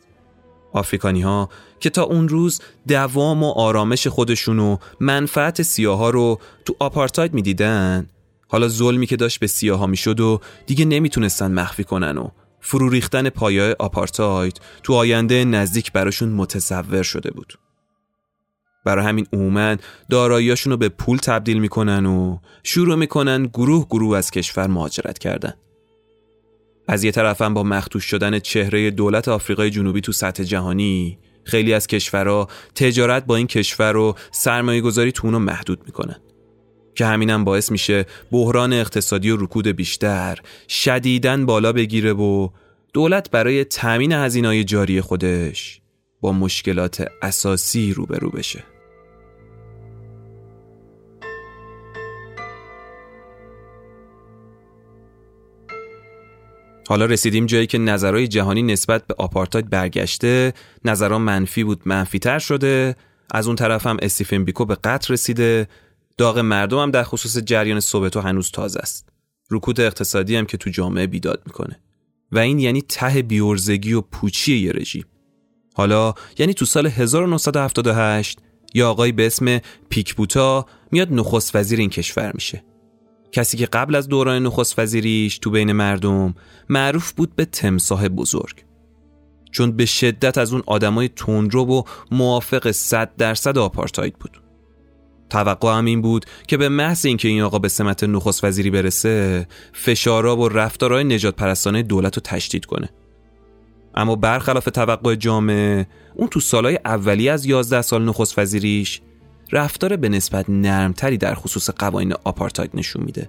آفریکانی 0.72 1.20
ها 1.20 1.48
که 1.80 1.90
تا 1.90 2.02
اون 2.02 2.28
روز 2.28 2.60
دوام 2.88 3.42
و 3.42 3.50
آرامش 3.50 4.06
خودشون 4.06 4.58
و 4.58 4.76
منفعت 5.00 5.62
سیاه 5.62 5.98
ها 5.98 6.10
رو 6.10 6.40
تو 6.64 6.76
آپارتاید 6.78 7.34
می‌دیدن 7.34 8.06
حالا 8.48 8.68
ظلمی 8.68 9.06
که 9.06 9.16
داشت 9.16 9.40
به 9.40 9.46
سیاه 9.46 9.78
ها 9.78 9.86
می‌شد 9.86 10.20
و 10.20 10.40
دیگه 10.66 10.84
نمی‌تونستن 10.84 11.52
مخفی 11.52 11.84
کنن 11.84 12.18
و 12.18 12.28
فرو 12.60 12.88
ریختن 12.88 13.28
پایای 13.28 13.76
آپارتاید 13.78 14.60
تو 14.82 14.94
آینده 14.94 15.44
نزدیک 15.44 15.92
براشون 15.92 16.28
متصور 16.28 17.02
شده 17.02 17.30
بود. 17.30 17.58
برای 18.84 19.04
همین 19.04 19.26
عموما 19.32 19.76
داراییاشون 20.10 20.70
رو 20.70 20.76
به 20.76 20.88
پول 20.88 21.18
تبدیل 21.18 21.58
می‌کنن 21.58 22.06
و 22.06 22.38
شروع 22.62 22.96
می‌کنن 22.96 23.46
گروه 23.46 23.86
گروه 23.90 24.18
از 24.18 24.30
کشور 24.30 24.66
مهاجرت 24.66 25.18
کردن. 25.18 25.54
از 26.90 27.04
یه 27.04 27.10
طرف 27.10 27.42
هم 27.42 27.54
با 27.54 27.62
مختوش 27.62 28.04
شدن 28.04 28.38
چهره 28.38 28.90
دولت 28.90 29.28
آفریقای 29.28 29.70
جنوبی 29.70 30.00
تو 30.00 30.12
سطح 30.12 30.42
جهانی 30.42 31.18
خیلی 31.44 31.74
از 31.74 31.86
کشورها 31.86 32.48
تجارت 32.74 33.24
با 33.24 33.36
این 33.36 33.46
کشور 33.46 33.92
رو 33.92 34.14
سرمایه 34.30 34.80
گذاری 34.80 35.12
تو 35.12 35.26
اونو 35.26 35.38
محدود 35.38 35.82
می‌کنن 35.86 36.16
که 36.94 37.06
همینم 37.06 37.44
باعث 37.44 37.72
میشه 37.72 38.06
بحران 38.30 38.72
اقتصادی 38.72 39.30
و 39.30 39.36
رکود 39.36 39.68
بیشتر 39.68 40.38
شدیدن 40.68 41.46
بالا 41.46 41.72
بگیره 41.72 42.12
و 42.12 42.48
دولت 42.92 43.30
برای 43.30 43.64
تأمین 43.64 44.12
هزینه‌های 44.12 44.64
جاری 44.64 45.00
خودش 45.00 45.80
با 46.20 46.32
مشکلات 46.32 47.04
اساسی 47.22 47.92
روبرو 47.92 48.30
بشه. 48.30 48.64
حالا 56.90 57.04
رسیدیم 57.04 57.46
جایی 57.46 57.66
که 57.66 57.78
نظرهای 57.78 58.28
جهانی 58.28 58.62
نسبت 58.62 59.06
به 59.06 59.14
آپارتاید 59.18 59.70
برگشته 59.70 60.52
نظرها 60.84 61.18
منفی 61.18 61.64
بود 61.64 61.82
منفیتر 61.86 62.38
شده. 62.38 62.96
از 63.30 63.46
اون 63.46 63.56
طرف 63.56 63.86
هم 63.86 63.96
استیفن 64.02 64.44
بیکو 64.44 64.64
به 64.64 64.74
قتل 64.74 65.12
رسیده. 65.12 65.68
داغ 66.18 66.38
مردم 66.38 66.78
هم 66.78 66.90
در 66.90 67.02
خصوص 67.02 67.38
جریان 67.38 67.80
سوبتو 67.80 68.20
هنوز 68.20 68.50
تازه 68.50 68.80
است. 68.80 69.08
رکود 69.50 69.80
اقتصادی 69.80 70.36
هم 70.36 70.46
که 70.46 70.56
تو 70.56 70.70
جامعه 70.70 71.06
بیداد 71.06 71.42
می‌کنه. 71.46 71.80
و 72.32 72.38
این 72.38 72.58
یعنی 72.58 72.82
ته 72.82 73.22
بیورزگی 73.22 73.92
و 73.92 74.00
پوچی 74.00 74.56
یه 74.56 74.72
رژیم. 74.72 75.04
حالا 75.74 76.14
یعنی 76.38 76.54
تو 76.54 76.64
سال 76.64 76.86
1978 76.86 78.38
یا 78.74 78.90
آقای 78.90 79.12
به 79.12 79.26
اسم 79.26 79.60
پیکبوتا 79.88 80.66
میاد 80.92 81.12
نخست 81.12 81.56
وزیر 81.56 81.78
این 81.78 81.90
کشور 81.90 82.32
میشه. 82.34 82.69
کسی 83.32 83.56
که 83.56 83.66
قبل 83.66 83.94
از 83.94 84.08
دوران 84.08 84.42
نخست 84.42 84.78
وزیریش 84.78 85.38
تو 85.38 85.50
بین 85.50 85.72
مردم 85.72 86.34
معروف 86.68 87.12
بود 87.12 87.36
به 87.36 87.44
تمساه 87.44 88.08
بزرگ. 88.08 88.64
چون 89.50 89.72
به 89.72 89.86
شدت 89.86 90.38
از 90.38 90.52
اون 90.52 90.62
آدمای 90.66 91.08
تندرو 91.08 91.64
و 91.64 91.82
موافق 92.10 92.70
100 92.70 93.10
درصد 93.18 93.58
آپارتاید 93.58 94.14
بود. 94.18 94.42
توقع 95.30 95.78
هم 95.78 95.84
این 95.84 96.02
بود 96.02 96.26
که 96.48 96.56
به 96.56 96.68
محض 96.68 97.06
اینکه 97.06 97.28
این 97.28 97.42
آقا 97.42 97.58
به 97.58 97.68
سمت 97.68 98.04
نخست 98.04 98.44
وزیری 98.44 98.70
برسه 98.70 99.46
فشارا 99.72 100.36
و 100.36 100.48
رفتارهای 100.48 101.04
نجات 101.04 101.36
پرستانه 101.36 101.82
دولت 101.82 102.16
رو 102.16 102.22
تشدید 102.24 102.64
کنه. 102.64 102.90
اما 103.94 104.16
برخلاف 104.16 104.64
توقع 104.64 105.14
جامعه 105.14 105.86
اون 106.14 106.28
تو 106.28 106.40
سالهای 106.40 106.78
اولی 106.84 107.28
از 107.28 107.46
11 107.46 107.82
سال 107.82 108.04
نخست 108.04 108.38
وزیریش 108.38 109.00
رفتار 109.52 109.96
به 109.96 110.08
نسبت 110.08 110.50
نرمتری 110.50 111.18
در 111.18 111.34
خصوص 111.34 111.70
قوانین 111.70 112.14
آپارتاید 112.24 112.70
نشون 112.74 113.02
میده. 113.02 113.28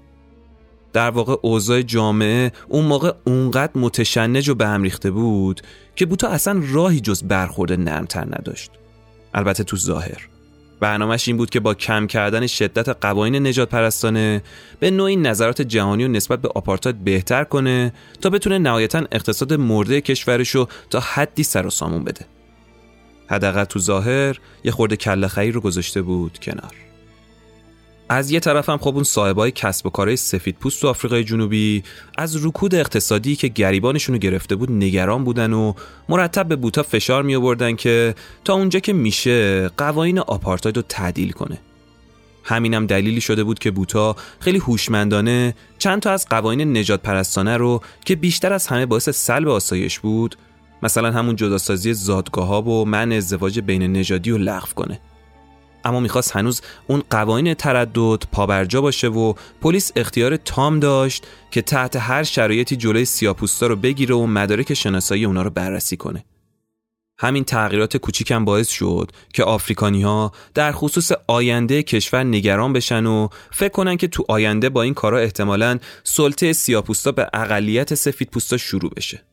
در 0.94 1.10
واقع 1.10 1.36
اوضاع 1.42 1.82
جامعه 1.82 2.52
اون 2.68 2.86
موقع 2.86 3.14
اونقدر 3.24 3.72
متشنج 3.76 4.50
و 4.50 4.56
به 4.56 4.68
هم 4.68 4.84
ریخته 4.84 5.12
بود 5.12 5.62
که 5.96 6.06
بوتا 6.06 6.28
اصلا 6.28 6.62
راهی 6.72 7.00
جز 7.00 7.24
برخورد 7.24 7.74
نرمتر 7.74 8.26
نداشت. 8.26 8.72
البته 9.34 9.64
تو 9.64 9.78
ظاهر. 9.78 10.28
برنامهش 10.80 11.28
این 11.28 11.38
بود 11.38 11.50
که 11.50 11.60
با 11.60 11.74
کم 11.74 12.08
کردن 12.08 12.48
شدت 12.48 12.90
قوانین 12.90 13.48
نجات 13.48 13.70
پرستانه 13.70 14.44
به 14.80 14.92
نوعی 14.92 15.16
نظرات 15.16 15.62
جهانی 15.62 16.06
و 16.06 16.08
نسبت 16.08 16.42
به 16.42 16.50
آپارتاید 16.56 17.04
بهتر 17.04 17.44
کنه 17.44 17.94
تا 18.22 18.30
بتونه 18.30 18.58
نهایتا 18.58 19.04
اقتصاد 19.12 19.54
مرده 19.54 20.02
کشورش 20.02 20.50
رو 20.50 20.68
تا 20.90 21.00
حدی 21.00 21.44
سر 21.44 21.68
و 21.68 21.70
سامون 21.70 22.04
بده. 22.04 22.26
حداقل 23.32 23.64
تو 23.64 23.80
ظاهر 23.80 24.40
یه 24.64 24.72
خورده 24.72 24.96
کله 24.96 25.28
خیر 25.28 25.54
رو 25.54 25.62
گذاشته 25.62 26.02
بود 26.02 26.40
کنار. 26.42 26.76
از 28.10 28.32
یه 28.32 28.40
طرف 28.40 28.70
هم 28.70 28.78
خب 28.78 28.96
اون 28.96 29.04
صاحبای 29.04 29.52
کسب 29.52 29.86
و 29.86 29.90
کارهای 29.90 30.18
سفید 30.18 30.56
پوست 30.56 30.82
تو 30.82 30.88
آفریقای 30.88 31.24
جنوبی 31.24 31.84
از 32.18 32.46
رکود 32.46 32.76
اقتصادی 32.76 33.36
که 33.36 33.48
گریبانشون 33.48 34.16
رو 34.16 34.20
گرفته 34.20 34.56
بود 34.56 34.72
نگران 34.72 35.24
بودن 35.24 35.54
و 35.54 35.74
مرتب 36.10 36.48
به 36.48 36.56
بوتا 36.56 36.84
فشار 36.84 37.24
می 37.24 37.36
آوردن 37.36 37.76
که 37.76 38.16
تا 38.44 38.54
اونجا 38.54 38.80
که 38.80 38.94
میشه 38.94 39.68
قوانین 39.68 40.20
آپارتاید 40.20 40.78
رو 40.78 40.84
تعدیل 40.90 41.32
کنه. 41.32 41.58
همینم 42.44 42.88
دلیلی 42.88 43.22
شده 43.22 43.44
بود 43.44 43.60
که 43.60 43.72
بوتا 43.72 44.16
خیلی 44.40 44.58
هوشمندانه 44.58 45.56
چند 45.78 46.02
تا 46.02 46.12
از 46.12 46.26
قوانین 46.30 46.78
نجات 46.78 47.02
پرستانه 47.02 47.58
رو 47.58 47.82
که 48.06 48.16
بیشتر 48.16 48.54
از 48.54 48.68
همه 48.68 48.86
باعث 48.86 49.10
سلب 49.10 49.48
آسایش 49.48 50.00
بود 50.00 50.36
مثلا 50.84 51.12
همون 51.12 51.36
جداسازی 51.36 51.94
زادگاه 51.94 52.48
ها 52.48 52.62
و 52.62 52.86
من 52.86 53.12
ازدواج 53.12 53.60
بین 53.60 53.84
نژادی 53.84 54.32
رو 54.32 54.38
لغو 54.38 54.74
کنه. 54.76 55.00
اما 55.86 56.00
می‌خواست 56.00 56.36
هنوز 56.36 56.62
اون 56.88 57.04
قوانین 57.10 57.54
تردد 57.54 58.24
پابرجا 58.32 58.82
باشه 58.82 59.08
و 59.08 59.34
پلیس 59.62 59.92
اختیار 59.96 60.38
تام 60.38 60.80
داشت 60.80 61.28
که 61.52 61.62
تحت 61.62 61.96
هر 61.96 62.24
شرایطی 62.24 62.76
جلوی 62.76 63.06
سیاپوستا 63.06 63.68
رو 63.68 63.76
بگیره 63.76 64.16
و 64.16 64.26
مدارک 64.26 64.74
شناسایی 64.74 65.26
اونا 65.26 65.42
رو 65.42 65.50
بررسی 65.50 65.98
کنه. 65.98 66.26
همین 67.20 67.44
تغییرات 67.44 67.98
کوچیکم 67.98 68.46
باعث 68.46 68.70
شد 68.70 69.12
که 69.34 69.44
آفریکانی 69.44 70.02
ها 70.02 70.32
در 70.54 70.72
خصوص 70.72 71.12
آینده 71.28 71.84
کشور 71.84 72.24
نگران 72.24 72.74
بشن 72.74 73.06
و 73.06 73.28
فکر 73.52 73.72
کنن 73.72 73.98
که 73.98 74.08
تو 74.08 74.26
آینده 74.28 74.70
با 74.70 74.82
این 74.82 74.94
کارا 74.94 75.20
احتمالاً 75.20 75.80
سلطه 76.04 76.54
سیاپوستا 76.54 77.12
به 77.12 77.30
اقلیت 77.34 77.96
سفید 77.96 78.30
پوستا 78.30 78.58
شروع 78.58 78.92
بشه. 78.96 79.24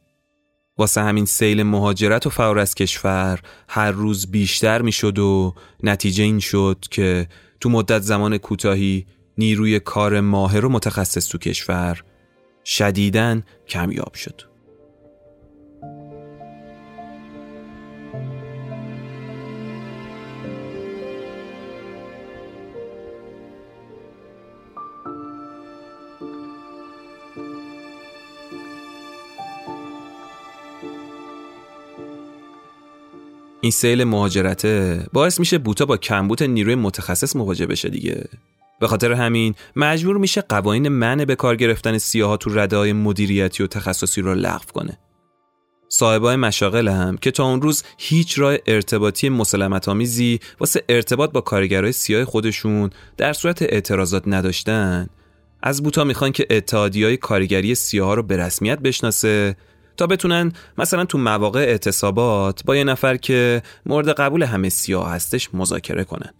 واسه 0.78 1.00
همین 1.00 1.24
سیل 1.24 1.62
مهاجرت 1.62 2.26
و 2.26 2.30
فور 2.30 2.58
از 2.58 2.74
کشور 2.74 3.40
هر 3.68 3.90
روز 3.90 4.30
بیشتر 4.30 4.82
می‌شد 4.82 5.18
و 5.18 5.54
نتیجه 5.82 6.24
این 6.24 6.40
شد 6.40 6.84
که 6.90 7.28
تو 7.60 7.70
مدت 7.70 8.02
زمان 8.02 8.38
کوتاهی 8.38 9.06
نیروی 9.38 9.80
کار 9.80 10.20
ماهر 10.20 10.64
و 10.64 10.68
متخصص 10.68 11.28
تو 11.28 11.38
کشور 11.38 12.02
شدیداً 12.64 13.40
کمیاب 13.68 14.14
شد. 14.14 14.47
این 33.60 33.72
سیل 33.72 34.04
مهاجرته 34.04 35.06
باعث 35.12 35.40
میشه 35.40 35.58
بوتا 35.58 35.84
با 35.84 35.96
کمبود 35.96 36.42
نیروی 36.42 36.74
متخصص 36.74 37.36
مواجه 37.36 37.66
بشه 37.66 37.88
دیگه. 37.88 38.24
به 38.80 38.86
خاطر 38.86 39.12
همین 39.12 39.54
مجبور 39.76 40.16
میشه 40.16 40.40
قوانین 40.40 40.88
منع 40.88 41.24
به 41.24 41.36
کار 41.36 41.56
گرفتن 41.56 41.98
سیاها 41.98 42.36
تو 42.36 42.50
رده 42.58 42.76
های 42.76 42.92
مدیریتی 42.92 43.62
و 43.62 43.66
تخصصی 43.66 44.20
رو 44.20 44.34
لغو 44.34 44.72
کنه. 44.74 44.98
صاحبای 45.88 46.36
مشاغل 46.36 46.88
هم 46.88 47.16
که 47.16 47.30
تا 47.30 47.44
اون 47.44 47.62
روز 47.62 47.82
هیچ 47.98 48.38
راه 48.38 48.56
ارتباطی 48.66 49.28
مسلمت 49.28 49.88
آمیزی 49.88 50.40
واسه 50.60 50.84
ارتباط 50.88 51.32
با 51.32 51.40
کارگرای 51.40 51.92
سیاه 51.92 52.24
خودشون 52.24 52.90
در 53.16 53.32
صورت 53.32 53.62
اعتراضات 53.62 54.22
نداشتن 54.26 55.06
از 55.62 55.82
بوتا 55.82 56.04
می‌خوان 56.04 56.32
که 56.32 56.46
اتحادی 56.50 57.16
کارگری 57.16 57.74
سیاه 57.74 58.16
رو 58.16 58.22
به 58.22 58.36
رسمیت 58.36 58.78
بشناسه 58.78 59.56
تا 59.98 60.06
بتونن 60.06 60.52
مثلا 60.78 61.04
تو 61.04 61.18
مواقع 61.18 61.60
اعتصابات 61.60 62.64
با 62.64 62.76
یه 62.76 62.84
نفر 62.84 63.16
که 63.16 63.62
مورد 63.86 64.08
قبول 64.08 64.42
همه 64.42 64.68
سیاه 64.68 65.10
هستش 65.10 65.54
مذاکره 65.54 66.04
کنن. 66.04 66.30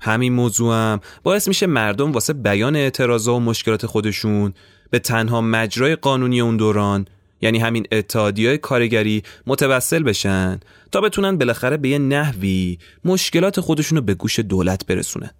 همین 0.00 0.32
موضوع 0.32 0.74
هم 0.74 1.00
باعث 1.22 1.48
میشه 1.48 1.66
مردم 1.66 2.12
واسه 2.12 2.32
بیان 2.32 2.76
اعتراضا 2.76 3.34
و 3.34 3.40
مشکلات 3.40 3.86
خودشون 3.86 4.52
به 4.90 4.98
تنها 4.98 5.40
مجرای 5.40 5.96
قانونی 5.96 6.40
اون 6.40 6.56
دوران 6.56 7.06
یعنی 7.40 7.58
همین 7.58 7.86
اتحادیای 7.92 8.58
کارگری 8.58 9.22
متوسل 9.46 10.02
بشن 10.02 10.60
تا 10.92 11.00
بتونن 11.00 11.38
بالاخره 11.38 11.76
به 11.76 11.88
یه 11.88 11.98
نحوی 11.98 12.78
مشکلات 13.04 13.60
خودشونو 13.60 14.00
به 14.00 14.14
گوش 14.14 14.38
دولت 14.38 14.86
برسونن. 14.86 15.30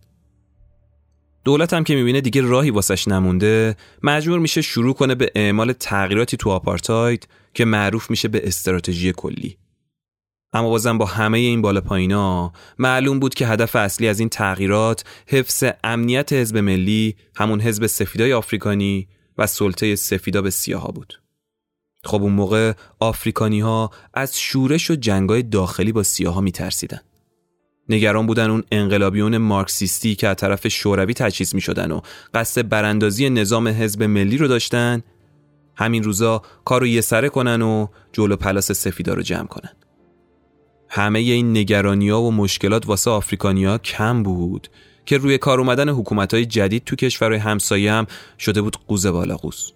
دولت 1.45 1.73
هم 1.73 1.85
که 1.85 1.95
می‌بینه 1.95 2.21
دیگه 2.21 2.41
راهی 2.41 2.71
واسش 2.71 3.09
نمونده 3.09 3.77
مجبور 4.03 4.39
میشه 4.39 4.63
شروع 4.63 4.95
کنه 4.95 5.15
به 5.15 5.33
اعمال 5.35 5.73
تغییراتی 5.73 6.37
تو 6.37 6.51
آپارتاید 6.51 7.29
که 7.55 7.65
معروف 7.65 8.11
میشه 8.11 8.29
به 8.29 8.49
استراتژی 8.49 9.13
کلی. 9.13 9.57
اما 10.53 10.69
بازم 10.69 10.99
با 10.99 11.05
همه 11.05 11.39
این 11.39 11.63
بالا 11.63 11.81
پایینا 11.81 12.53
معلوم 12.79 13.21
بود 13.21 13.35
که 13.35 13.47
هدف 13.47 13.77
اصلی 13.77 14.09
از 14.09 14.21
این 14.21 14.29
تغییرات 14.29 15.05
حفظ 15.27 15.65
امنیت 15.85 16.33
حزب 16.33 16.59
ملی 16.59 17.17
همون 17.37 17.61
حزب 17.61 17.87
سفیدای 17.87 18.33
آفریکانی 18.33 19.09
و 19.39 19.47
سلطه 19.47 19.97
سفیدا 19.97 20.43
به 20.43 20.51
سیاها 20.51 20.89
بود. 20.89 21.21
خب 22.05 22.23
اون 22.23 22.33
موقع 22.33 22.73
آفریکانی 23.01 23.61
ها 23.61 23.91
از 24.15 24.41
شورش 24.41 24.91
و 24.91 24.95
جنگای 24.95 25.43
داخلی 25.43 25.93
با 25.93 26.03
سیاها 26.03 26.41
میترسیدن. 26.41 27.01
نگران 27.91 28.27
بودن 28.27 28.51
اون 28.51 28.63
انقلابیون 28.73 29.39
مارکسیستی 29.39 30.15
که 30.15 30.29
از 30.29 30.37
طرف 30.37 30.69
شوروی 30.69 31.15
تجهیز 31.15 31.55
می 31.55 31.61
شدن 31.61 31.93
و 31.93 32.01
قصد 32.35 32.69
براندازی 32.69 33.31
نظام 33.31 33.69
حزب 33.69 34.03
ملی 34.03 34.37
رو 34.37 34.49
داشتن 34.49 35.03
همین 35.77 36.03
روزا 36.03 36.43
کارو 36.65 36.87
یه 36.87 37.01
سره 37.01 37.29
کنن 37.29 37.63
و 37.63 37.87
جلو 38.13 38.37
پلاس 38.37 38.73
سفیدا 38.73 39.15
رو 39.15 39.23
جمع 39.23 39.47
کنن. 39.47 39.71
همه 40.89 41.19
این 41.19 41.57
نگرانی 41.57 42.09
ها 42.09 42.23
و 42.23 42.33
مشکلات 42.33 42.87
واسه 42.87 43.11
آفریکانیا 43.11 43.79
کم 43.79 44.23
بود 44.23 44.69
که 45.07 45.19
روی 45.19 45.39
کار 45.39 45.61
اومدن 45.61 45.89
حکومت 45.89 46.35
های 46.35 46.47
جدید 46.47 46.85
تو 46.85 46.97
کشورهای 46.97 47.41
همسایه 47.41 47.93
هم 47.93 48.07
شده 48.39 48.63
بود 48.63 48.77
قوزه 48.87 49.11
بالا 49.11 49.37
قوز. 49.37 49.73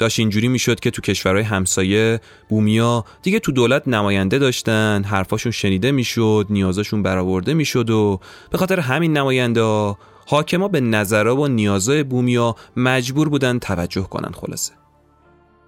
داشت 0.00 0.18
اینجوری 0.18 0.48
می‌شد 0.48 0.80
که 0.80 0.90
تو 0.90 1.02
کشورهای 1.02 1.44
همسایه 1.44 2.20
بومیا 2.48 3.04
دیگه 3.22 3.38
تو 3.38 3.52
دولت 3.52 3.88
نماینده 3.88 4.38
داشتن 4.38 5.04
حرفاشون 5.04 5.52
شنیده 5.52 5.92
می‌شد 5.92 6.46
نیازاشون 6.50 7.02
برآورده 7.02 7.54
می‌شد 7.54 7.90
و 7.90 8.20
به 8.50 8.58
خاطر 8.58 8.80
همین 8.80 9.16
نماینده 9.16 9.94
حاکما 10.26 10.68
به 10.68 10.80
نظرها 10.80 11.36
و 11.36 11.48
نیازهای 11.48 12.02
بومیا 12.02 12.56
مجبور 12.76 13.28
بودن 13.28 13.58
توجه 13.58 14.02
کنن 14.02 14.32
خلاصه. 14.32 14.72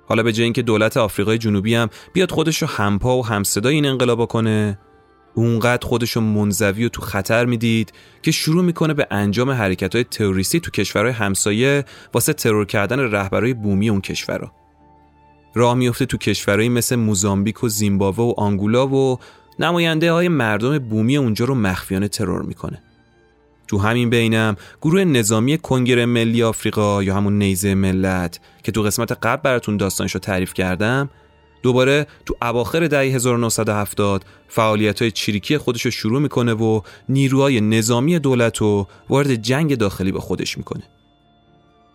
حالا 0.08 0.22
به 0.22 0.32
جای 0.32 0.44
اینکه 0.44 0.62
دولت 0.62 0.96
آفریقای 0.96 1.38
جنوبی 1.38 1.74
هم 1.74 1.88
بیاد 2.12 2.30
خودش 2.30 2.62
رو 2.62 2.68
همپا 2.68 3.18
و 3.18 3.26
همصدای 3.26 3.74
این 3.74 3.86
انقلاب 3.86 4.24
کنه 4.24 4.78
اونقدر 5.34 5.86
خودشو 5.86 6.20
منزوی 6.20 6.84
و 6.84 6.88
تو 6.88 7.02
خطر 7.02 7.44
می‌دید 7.44 7.92
که 8.22 8.30
شروع 8.30 8.64
می‌کنه 8.64 8.94
به 8.94 9.06
انجام 9.10 9.50
حرکت 9.50 9.94
های 9.94 10.04
تروریستی 10.04 10.60
تو 10.60 10.70
کشورهای 10.70 11.12
همسایه 11.12 11.84
واسه 12.14 12.32
ترور 12.32 12.66
کردن 12.66 13.00
رهبرای 13.00 13.54
بومی 13.54 13.88
اون 13.88 14.00
کشورها 14.00 14.52
راه 15.54 15.74
میفته 15.74 16.06
تو 16.06 16.16
کشورهایی 16.16 16.68
مثل 16.68 16.96
موزامبیک 16.96 17.64
و 17.64 17.68
زیمبابوه 17.68 18.34
و 18.34 18.40
آنگولا 18.40 18.88
و 18.88 19.18
نماینده 19.58 20.12
های 20.12 20.28
مردم 20.28 20.78
بومی 20.78 21.16
اونجا 21.16 21.44
رو 21.44 21.54
مخفیانه 21.54 22.08
ترور 22.08 22.42
می‌کنه. 22.42 22.82
تو 23.68 23.78
همین 23.78 24.10
بینم 24.10 24.56
گروه 24.82 25.04
نظامی 25.04 25.58
کنگره 25.58 26.06
ملی 26.06 26.42
آفریقا 26.42 27.02
یا 27.02 27.14
همون 27.14 27.38
نیزه 27.38 27.74
ملت 27.74 28.40
که 28.62 28.72
تو 28.72 28.82
قسمت 28.82 29.12
قبل 29.12 29.42
براتون 29.42 29.76
داستانشو 29.76 30.18
تعریف 30.18 30.54
کردم 30.54 31.10
دوباره 31.62 32.06
تو 32.26 32.36
اواخر 32.42 32.86
دهه 32.86 33.00
1970 33.00 34.24
فعالیت 34.48 35.02
های 35.02 35.10
چریکی 35.10 35.58
خودش 35.58 35.84
رو 35.84 35.90
شروع 35.90 36.20
می‌کنه 36.20 36.52
و 36.52 36.80
نیروهای 37.08 37.60
نظامی 37.60 38.18
دولت 38.18 38.58
رو 38.58 38.88
وارد 39.08 39.34
جنگ 39.34 39.74
داخلی 39.74 40.12
به 40.12 40.20
خودش 40.20 40.58
می‌کنه. 40.58 40.82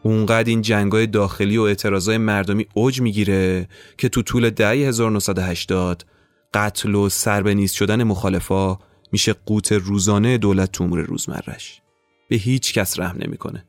اونقدر 0.04 0.50
این 0.50 0.62
جنگ 0.62 0.92
های 0.92 1.08
داخلی 1.08 1.58
و 1.58 1.62
اعتراضای 1.62 2.18
مردمی 2.18 2.66
اوج 2.74 3.02
می‌گیره 3.02 3.68
که 3.98 4.10
تو 4.10 4.22
طول 4.22 4.50
دهه 4.50 4.72
1980 4.72 6.06
قتل 6.54 6.96
و 6.96 7.10
سربنیز 7.10 7.72
شدن 7.72 8.04
مخالفا 8.04 8.78
میشه 9.12 9.34
قوت 9.46 9.72
روزانه 9.72 10.38
دولت 10.38 10.72
تو 10.72 10.84
امور 10.84 11.02
روزمرش 11.02 11.82
به 12.30 12.36
هیچ 12.36 12.74
کس 12.74 13.00
رحم 13.00 13.18
نمی‌کنه. 13.26 13.66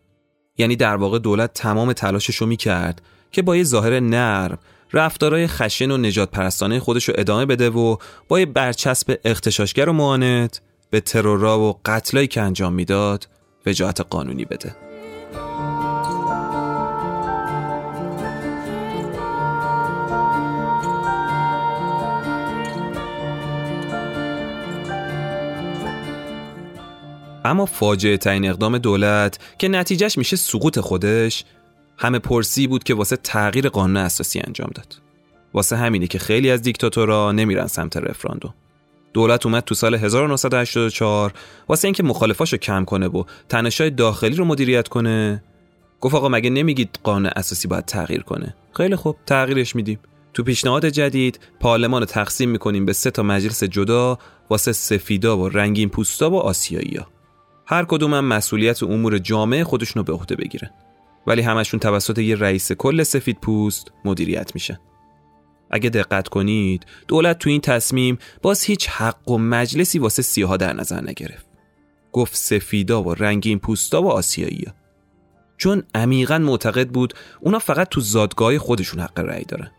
یعنی 0.58 0.76
در 0.76 0.96
واقع 0.96 1.18
دولت 1.18 1.52
تمام 1.52 1.92
تلاشش 1.92 2.36
رو 2.36 2.46
می‌کرد 2.46 3.02
که 3.32 3.42
با 3.42 3.56
یه 3.56 3.64
ظاهر 3.64 4.00
نرم 4.00 4.58
رفتارهای 4.92 5.46
خشن 5.46 5.90
و 5.90 5.96
نجات 5.96 6.30
پرستانه 6.30 6.80
خودش 6.80 7.08
رو 7.08 7.14
ادامه 7.18 7.46
بده 7.46 7.70
و 7.70 7.96
با 8.28 8.40
یه 8.40 8.46
برچسب 8.46 9.18
اختشاشگر 9.24 9.88
و 9.88 9.92
معاند 9.92 10.58
به 10.90 11.00
ترورا 11.00 11.60
و 11.60 11.80
قتلایی 11.84 12.26
که 12.26 12.40
انجام 12.40 12.72
می‌داد 12.72 13.28
وجاهت 13.66 14.00
قانونی 14.00 14.44
بده. 14.44 14.76
اما 27.44 27.66
فاجعه 27.66 28.16
ترین 28.16 28.48
اقدام 28.48 28.78
دولت 28.78 29.38
که 29.58 29.68
نتیجهش 29.68 30.18
میشه 30.18 30.36
سقوط 30.36 30.80
خودش 30.80 31.44
همه 31.98 32.18
پرسی 32.18 32.66
بود 32.66 32.84
که 32.84 32.94
واسه 32.94 33.16
تغییر 33.16 33.68
قانون 33.68 33.96
اساسی 33.96 34.40
انجام 34.40 34.70
داد. 34.74 35.00
واسه 35.54 35.76
همینه 35.76 36.06
که 36.06 36.18
خیلی 36.18 36.50
از 36.50 36.62
دیکتاتورها 36.62 37.32
نمیرن 37.32 37.66
سمت 37.66 37.96
رفراندوم. 37.96 38.54
دولت 39.12 39.46
اومد 39.46 39.64
تو 39.64 39.74
سال 39.74 39.94
1984 39.94 41.32
واسه 41.68 41.88
اینکه 41.88 42.02
مخالفاشو 42.02 42.56
کم 42.56 42.84
کنه 42.84 43.06
و 43.06 43.24
تنشای 43.48 43.90
داخلی 43.90 44.36
رو 44.36 44.44
مدیریت 44.44 44.88
کنه. 44.88 45.44
گفت 46.00 46.14
آقا 46.14 46.28
مگه 46.28 46.50
نمیگید 46.50 46.98
قانون 47.02 47.30
اساسی 47.36 47.68
باید 47.68 47.84
تغییر 47.84 48.22
کنه؟ 48.22 48.54
خیلی 48.76 48.96
خوب 48.96 49.16
تغییرش 49.26 49.76
میدیم. 49.76 49.98
تو 50.34 50.42
پیشنهاد 50.42 50.86
جدید 50.86 51.40
پارلمان 51.60 52.02
رو 52.02 52.06
تقسیم 52.06 52.50
می‌کنیم 52.50 52.86
به 52.86 52.92
سه 52.92 53.10
تا 53.10 53.22
مجلس 53.22 53.64
جدا 53.64 54.18
واسه 54.50 54.72
سفیدا 54.72 55.38
و 55.38 55.48
رنگین 55.48 55.88
پوستا 55.88 56.30
و 56.30 56.36
آسیایی 56.36 57.00
هر 57.66 57.84
کدوم 57.84 58.14
هم 58.14 58.24
مسئولیت 58.24 58.82
امور 58.82 59.18
جامعه 59.18 59.64
خودشونو 59.64 60.04
به 60.04 60.12
عهده 60.12 60.36
بگیرن. 60.36 60.70
ولی 61.28 61.42
همشون 61.42 61.80
توسط 61.80 62.18
یه 62.18 62.36
رئیس 62.36 62.72
کل 62.72 63.02
سفید 63.02 63.38
پوست 63.40 63.92
مدیریت 64.04 64.54
میشن 64.54 64.78
اگه 65.70 65.90
دقت 65.90 66.28
کنید 66.28 66.86
دولت 67.08 67.38
تو 67.38 67.50
این 67.50 67.60
تصمیم 67.60 68.18
باز 68.42 68.64
هیچ 68.64 68.88
حق 68.88 69.28
و 69.28 69.38
مجلسی 69.38 69.98
واسه 69.98 70.22
سیاها 70.22 70.56
در 70.56 70.72
نظر 70.72 71.00
نگرفت. 71.00 71.46
گفت 72.12 72.36
سفیدا 72.36 73.02
و 73.02 73.14
رنگین 73.14 73.58
پوستا 73.58 74.02
و 74.02 74.10
آسیایی. 74.10 74.64
چون 75.56 75.82
عمیقا 75.94 76.38
معتقد 76.38 76.88
بود 76.88 77.14
اونا 77.40 77.58
فقط 77.58 77.88
تو 77.88 78.00
زادگاه 78.00 78.58
خودشون 78.58 79.00
حق 79.00 79.18
رأی 79.18 79.44
دارن. 79.44 79.70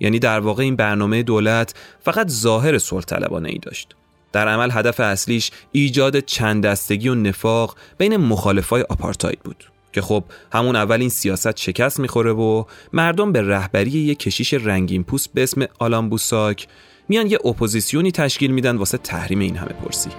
یعنی 0.00 0.18
در 0.18 0.40
واقع 0.40 0.62
این 0.62 0.76
برنامه 0.76 1.22
دولت 1.22 1.74
فقط 2.00 2.28
ظاهر 2.28 2.78
صلح 2.78 3.04
طلبانه 3.04 3.48
ای 3.48 3.58
داشت. 3.58 3.96
در 4.32 4.48
عمل 4.48 4.70
هدف 4.72 5.00
اصلیش 5.00 5.50
ایجاد 5.72 6.20
چند 6.20 6.66
دستگی 6.66 7.08
و 7.08 7.14
نفاق 7.14 7.76
بین 7.98 8.16
مخالفای 8.16 8.82
آپارتاید 8.82 9.40
بود. 9.40 9.64
که 9.92 10.00
خب 10.00 10.24
همون 10.52 10.76
اول 10.76 11.00
این 11.00 11.10
سیاست 11.10 11.56
شکست 11.56 12.00
می‌خوره 12.00 12.32
و 12.32 12.64
مردم 12.92 13.32
به 13.32 13.42
رهبری 13.42 13.90
یک 13.90 14.18
کشیش 14.18 14.54
رنگین 14.54 15.04
پوست 15.04 15.30
به 15.34 15.42
اسم 15.42 15.66
آلان 15.78 16.08
بوساک 16.08 16.68
میان 17.08 17.26
یه 17.26 17.38
اپوزیسیونی 17.44 18.12
تشکیل 18.12 18.50
میدن 18.50 18.76
واسه 18.76 18.98
تحریم 18.98 19.38
این 19.38 19.56
همه 19.56 19.72
پرسی. 19.72 20.10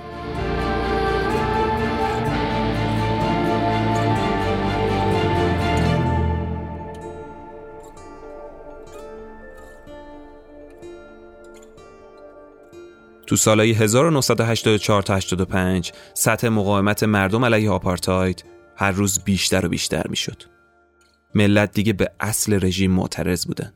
تو 13.30 13.36
سالهای 13.36 13.72
1984 13.72 15.02
تا 15.02 15.16
85 15.16 15.92
سطح 16.14 16.48
مقاومت 16.48 17.04
مردم 17.04 17.46
علیه 17.46 17.70
آپارتاید 17.70 18.59
هر 18.80 18.92
روز 18.92 19.24
بیشتر 19.24 19.66
و 19.66 19.70
بیشتر 19.70 20.08
می‌شد. 20.08 20.44
ملت 21.36 21.72
دیگه 21.72 21.94
به 21.94 22.12
اصل 22.20 22.66
رژیم 22.66 22.92
معترض 22.92 23.46
بودن. 23.46 23.74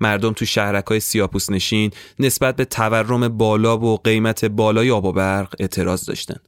مردم 0.00 0.32
تو 0.32 0.44
شهرک 0.44 0.84
های 0.86 1.00
سیاپوس 1.00 1.50
نشین 1.50 1.90
نسبت 2.18 2.56
به 2.56 2.64
تورم 2.64 3.28
بالا 3.28 3.78
و 3.78 3.96
قیمت 3.96 4.44
بالای 4.44 4.90
آب 4.90 5.04
و 5.04 5.12
برق 5.12 5.54
اعتراض 5.58 6.04
داشتن. 6.04 6.40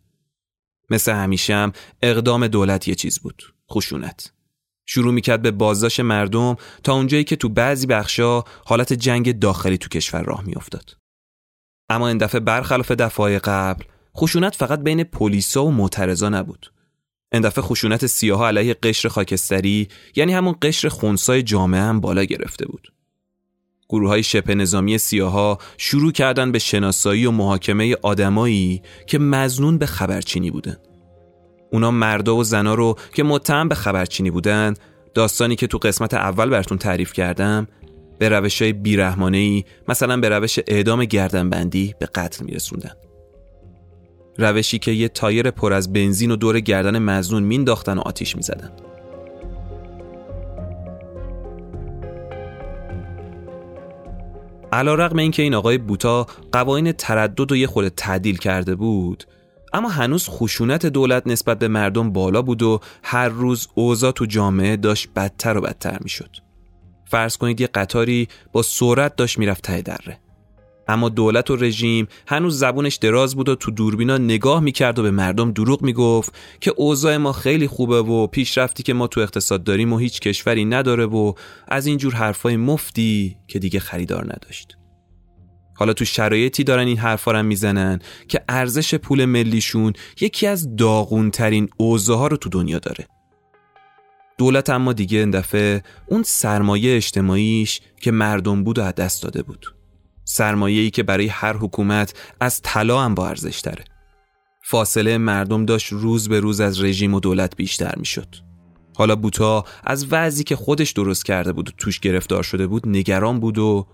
مثل 0.90 1.12
همیشه 1.12 1.54
هم 1.54 1.72
اقدام 2.02 2.46
دولت 2.46 2.88
یه 2.88 2.94
چیز 2.94 3.18
بود. 3.18 3.54
خشونت. 3.70 4.32
شروع 4.86 5.14
می‌کرد 5.14 5.42
به 5.42 5.50
بازداشت 5.50 6.00
مردم 6.00 6.56
تا 6.84 6.92
اونجایی 6.92 7.24
که 7.24 7.36
تو 7.36 7.48
بعضی 7.48 7.86
بخشا 7.86 8.42
حالت 8.64 8.92
جنگ 8.92 9.38
داخلی 9.38 9.78
تو 9.78 9.88
کشور 9.88 10.22
راه 10.22 10.44
میافتاد. 10.44 10.96
اما 11.88 12.08
این 12.08 12.18
دفعه 12.18 12.40
برخلاف 12.40 12.90
دفعه 12.90 13.38
قبل 13.38 13.84
خشونت 14.16 14.54
فقط 14.54 14.80
بین 14.80 15.04
پلیسا 15.04 15.64
و 15.64 15.70
معترضا 15.70 16.28
نبود. 16.28 16.72
این 17.32 17.42
دفعه 17.42 17.64
خشونت 17.64 18.06
سیاه 18.06 18.46
علیه 18.46 18.74
قشر 18.74 19.08
خاکستری 19.08 19.88
یعنی 20.16 20.32
همون 20.32 20.54
قشر 20.62 20.88
خونسای 20.88 21.42
جامعه 21.42 21.80
هم 21.80 22.00
بالا 22.00 22.24
گرفته 22.24 22.66
بود. 22.66 22.92
گروه 23.88 24.08
های 24.08 24.22
شبه 24.22 24.54
نظامی 24.54 24.98
سیاها 24.98 25.58
شروع 25.78 26.12
کردن 26.12 26.52
به 26.52 26.58
شناسایی 26.58 27.26
و 27.26 27.30
محاکمه 27.30 27.96
آدمایی 28.02 28.82
که 29.06 29.18
مزنون 29.18 29.78
به 29.78 29.86
خبرچینی 29.86 30.50
بودن. 30.50 30.76
اونا 31.72 31.90
مردا 31.90 32.36
و 32.36 32.44
زنا 32.44 32.74
رو 32.74 32.96
که 33.14 33.22
متهم 33.22 33.68
به 33.68 33.74
خبرچینی 33.74 34.30
بودن 34.30 34.74
داستانی 35.14 35.56
که 35.56 35.66
تو 35.66 35.78
قسمت 35.78 36.14
اول 36.14 36.48
براتون 36.48 36.78
تعریف 36.78 37.12
کردم 37.12 37.68
به 38.18 38.28
روش 38.28 38.62
های 38.62 38.72
مثلا 39.88 40.16
به 40.16 40.28
روش 40.28 40.58
اعدام 40.66 41.04
گردنبندی 41.04 41.94
به 42.00 42.06
قتل 42.06 42.44
میرسوندن 42.44 42.92
روشی 44.38 44.78
که 44.78 44.90
یه 44.90 45.08
تایر 45.08 45.50
پر 45.50 45.72
از 45.72 45.92
بنزین 45.92 46.30
و 46.30 46.36
دور 46.36 46.60
گردن 46.60 46.98
مزنون 46.98 47.42
مینداختن 47.42 47.98
و 47.98 48.00
آتیش 48.00 48.36
می‌زدن 48.36 48.70
علا 54.72 54.94
رقم 54.94 55.18
این 55.18 55.30
که 55.30 55.42
این 55.42 55.54
آقای 55.54 55.78
بوتا 55.78 56.26
قوانین 56.52 56.92
تردد 56.92 57.52
و 57.52 57.56
یه 57.56 57.66
خود 57.66 57.88
تعدیل 57.88 58.36
کرده 58.36 58.74
بود 58.74 59.24
اما 59.72 59.88
هنوز 59.88 60.28
خشونت 60.28 60.86
دولت 60.86 61.26
نسبت 61.26 61.58
به 61.58 61.68
مردم 61.68 62.12
بالا 62.12 62.42
بود 62.42 62.62
و 62.62 62.80
هر 63.02 63.28
روز 63.28 63.68
اوضاع 63.74 64.12
تو 64.12 64.26
جامعه 64.26 64.76
داشت 64.76 65.08
بدتر 65.16 65.58
و 65.58 65.60
بدتر 65.60 65.98
می‌شد. 66.02 66.30
فرض 67.04 67.36
کنید 67.36 67.60
یه 67.60 67.66
قطاری 67.66 68.28
با 68.52 68.62
سرعت 68.62 69.16
داشت 69.16 69.38
می‌رفت 69.38 69.62
ته 69.62 69.82
دره 69.82 70.18
اما 70.88 71.08
دولت 71.08 71.50
و 71.50 71.56
رژیم 71.56 72.08
هنوز 72.26 72.58
زبونش 72.58 72.94
دراز 72.96 73.36
بود 73.36 73.48
و 73.48 73.54
تو 73.54 73.70
دوربینا 73.70 74.18
نگاه 74.18 74.60
می‌کرد 74.60 74.98
و 74.98 75.02
به 75.02 75.10
مردم 75.10 75.52
دروغ 75.52 75.82
می‌گفت 75.82 76.34
که 76.60 76.72
اوضاع 76.76 77.16
ما 77.16 77.32
خیلی 77.32 77.66
خوبه 77.66 78.02
و 78.02 78.26
پیشرفتی 78.26 78.82
که 78.82 78.94
ما 78.94 79.06
تو 79.06 79.20
اقتصاد 79.20 79.64
داریم 79.64 79.92
و 79.92 79.98
هیچ 79.98 80.20
کشوری 80.20 80.64
نداره 80.64 81.06
و 81.06 81.32
از 81.68 81.86
اینجور 81.86 82.14
حرفای 82.14 82.56
مفتی 82.56 83.36
که 83.48 83.58
دیگه 83.58 83.80
خریدار 83.80 84.24
نداشت. 84.24 84.76
حالا 85.78 85.92
تو 85.92 86.04
شرایطی 86.04 86.64
دارن 86.64 86.86
این 86.86 86.98
حرفا 86.98 87.32
رو 87.32 87.42
می‌زنن 87.42 87.98
که 88.28 88.40
ارزش 88.48 88.94
پول 88.94 89.24
ملیشون 89.24 89.92
یکی 90.20 90.46
از 90.46 90.76
داغونترین 90.76 91.68
اوضاع 91.76 92.18
ها 92.18 92.26
رو 92.26 92.36
تو 92.36 92.48
دنیا 92.48 92.78
داره. 92.78 93.06
دولت 94.38 94.70
اما 94.70 94.92
دیگه 94.92 95.18
این 95.18 95.30
دفعه 95.30 95.82
اون 96.06 96.22
سرمایه 96.22 96.96
اجتماعیش 96.96 97.80
که 98.00 98.10
مردم 98.10 98.64
بود 98.64 98.78
و 98.78 98.82
از 98.82 98.94
دست 98.94 99.22
داده 99.22 99.42
بود. 99.42 99.75
ای 100.40 100.90
که 100.90 101.02
برای 101.02 101.26
هر 101.26 101.56
حکومت 101.56 102.14
از 102.40 102.60
طلا 102.62 103.00
هم 103.00 103.14
با 103.14 103.28
ارزش 103.28 103.60
تره 103.60 103.84
فاصله 104.62 105.18
مردم 105.18 105.66
داشت 105.66 105.92
روز 105.92 106.28
به 106.28 106.40
روز 106.40 106.60
از 106.60 106.82
رژیم 106.82 107.14
و 107.14 107.20
دولت 107.20 107.56
بیشتر 107.56 107.94
می‌شد. 107.96 108.28
حالا 108.96 109.16
بوتا 109.16 109.64
از 109.84 110.06
وضعی 110.10 110.44
که 110.44 110.56
خودش 110.56 110.90
درست 110.90 111.24
کرده 111.24 111.52
بود 111.52 111.68
و 111.68 111.72
توش 111.78 112.00
گرفتار 112.00 112.42
شده 112.42 112.66
بود 112.66 112.88
نگران 112.88 113.40
بود 113.40 113.58
و 113.58 113.86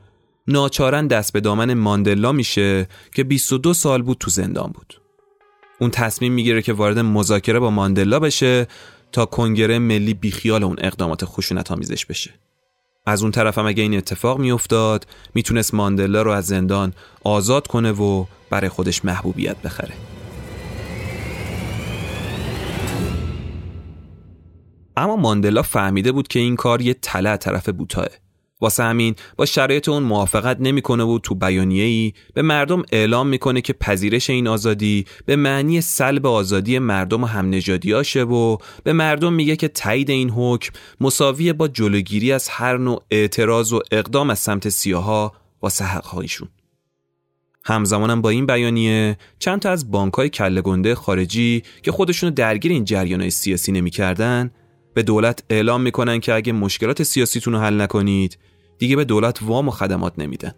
ناچارن 0.49 1.07
دست 1.07 1.33
به 1.33 1.41
دامن 1.41 1.75
ماندلا 1.75 2.33
میشه 2.33 2.89
که 3.15 3.25
22 3.25 3.75
سال 3.75 4.03
بود 4.03 4.17
تو 4.19 4.31
زندان 4.31 4.71
بود. 4.75 5.01
اون 5.81 5.91
تصمیم 5.91 6.33
می‌گیره 6.33 6.63
که 6.63 6.73
وارد 6.73 6.99
مذاکره 6.99 7.59
با 7.59 7.71
ماندلا 7.71 8.21
بشه 8.21 8.67
تا 9.13 9.27
کنگره 9.27 9.79
ملی 9.79 10.15
بیخیال 10.15 10.65
اون 10.65 10.77
اقدامات 10.79 11.25
خشونت 11.25 11.73
آمیزش 11.73 12.07
بشه. 12.07 12.42
از 13.07 13.23
اون 13.23 13.33
طرف 13.33 13.59
هم 13.59 13.67
اگه 13.67 13.83
این 13.83 13.97
اتفاق 13.97 14.39
میافتاد 14.39 15.07
می‌تونست 15.35 15.75
ماندلا 15.75 16.23
رو 16.23 16.31
از 16.31 16.47
زندان 16.47 16.93
آزاد 17.25 17.67
کنه 17.67 17.93
و 17.93 18.25
برای 18.51 18.69
خودش 18.69 19.05
محبوبیت 19.05 19.57
بخره. 19.63 19.95
اما 24.97 25.17
ماندلا 25.17 25.63
فهمیده 25.63 26.13
بود 26.13 26.29
که 26.29 26.39
این 26.39 26.57
کار 26.57 26.81
یه 26.81 26.95
تله 26.95 27.37
طرف 27.37 27.69
بوتاه 27.69 28.07
واسه 28.63 28.83
همین 28.83 29.15
با 29.37 29.47
شرایط 29.47 29.89
اون 29.89 30.03
موافقت 30.03 30.57
نمی‌کنه 30.61 31.05
و 31.05 31.19
تو 31.19 31.37
ای 31.45 32.13
به 32.35 32.43
مردم 32.43 32.83
اعلام 32.93 33.29
می‌کنه 33.29 33.61
که 33.61 33.73
پذیرش 33.73 34.31
این 34.31 34.49
آزادی 34.49 35.05
به 35.27 35.37
معنی 35.37 35.81
سلب 35.81 36.27
آزادی 36.27 36.79
مردم 36.79 37.23
و 37.23 37.27
همنژادیاشه 37.27 38.23
و 38.23 38.57
به 38.85 38.93
مردم 38.93 39.33
میگه 39.33 39.57
که 39.57 39.69
تایید 39.69 40.11
این 40.11 40.31
حکم 40.31 40.73
مساویه 41.01 41.53
با 41.53 41.69
جلوگیری 41.69 42.33
از 42.33 42.49
هر 42.49 42.77
نوع 42.77 43.03
اعتراض 43.11 43.73
و 43.73 43.81
اقدام 43.91 44.31
از 44.31 44.39
سمت 44.39 44.69
سیاها 44.69 45.33
واسه 45.63 45.85
حقهایشون. 45.85 46.49
همزمانم 47.65 48.23
با 48.23 48.31
این 48.31 48.47
بیانیه 48.47 49.17
چند 49.39 49.61
تا 49.61 49.71
از 49.71 49.91
بانکای 49.91 50.29
کله 50.29 50.61
گنده 50.61 50.95
خارجی 50.95 51.63
که 51.83 51.93
خودشونو 51.93 52.33
درگیر 52.33 52.73
این 52.73 52.85
جریانهای 52.85 53.31
سیاسی 53.31 53.73
نمی‌کردن 53.73 54.51
به 54.95 55.03
دولت 55.03 55.45
اعلام 55.51 55.81
می‌کنن 55.81 56.21
که 56.21 56.35
اگه 56.35 56.53
مشکلات 56.53 57.03
سیاسیتون 57.03 57.55
رو 57.55 57.61
حل 57.61 57.81
نکنید 57.81 58.39
دیگه 58.79 58.97
به 58.97 59.05
دولت 59.05 59.39
وام 59.43 59.69
و 59.69 59.71
خدمات 59.71 60.13
نمیدن 60.19 60.55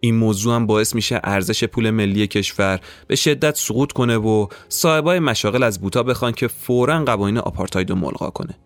این 0.00 0.14
موضوع 0.14 0.54
هم 0.54 0.66
باعث 0.66 0.94
میشه 0.94 1.20
ارزش 1.24 1.64
پول 1.64 1.90
ملی 1.90 2.26
کشور 2.26 2.80
به 3.06 3.16
شدت 3.16 3.56
سقوط 3.56 3.92
کنه 3.92 4.16
و 4.16 4.46
صاحبای 4.68 5.18
مشاغل 5.18 5.62
از 5.62 5.80
بوتا 5.80 6.02
بخوان 6.02 6.32
که 6.32 6.48
فورا 6.48 7.04
قوانین 7.04 7.38
آپارتاید 7.38 7.90
رو 7.90 7.96
ملغا 7.96 8.30
کنه. 8.30 8.58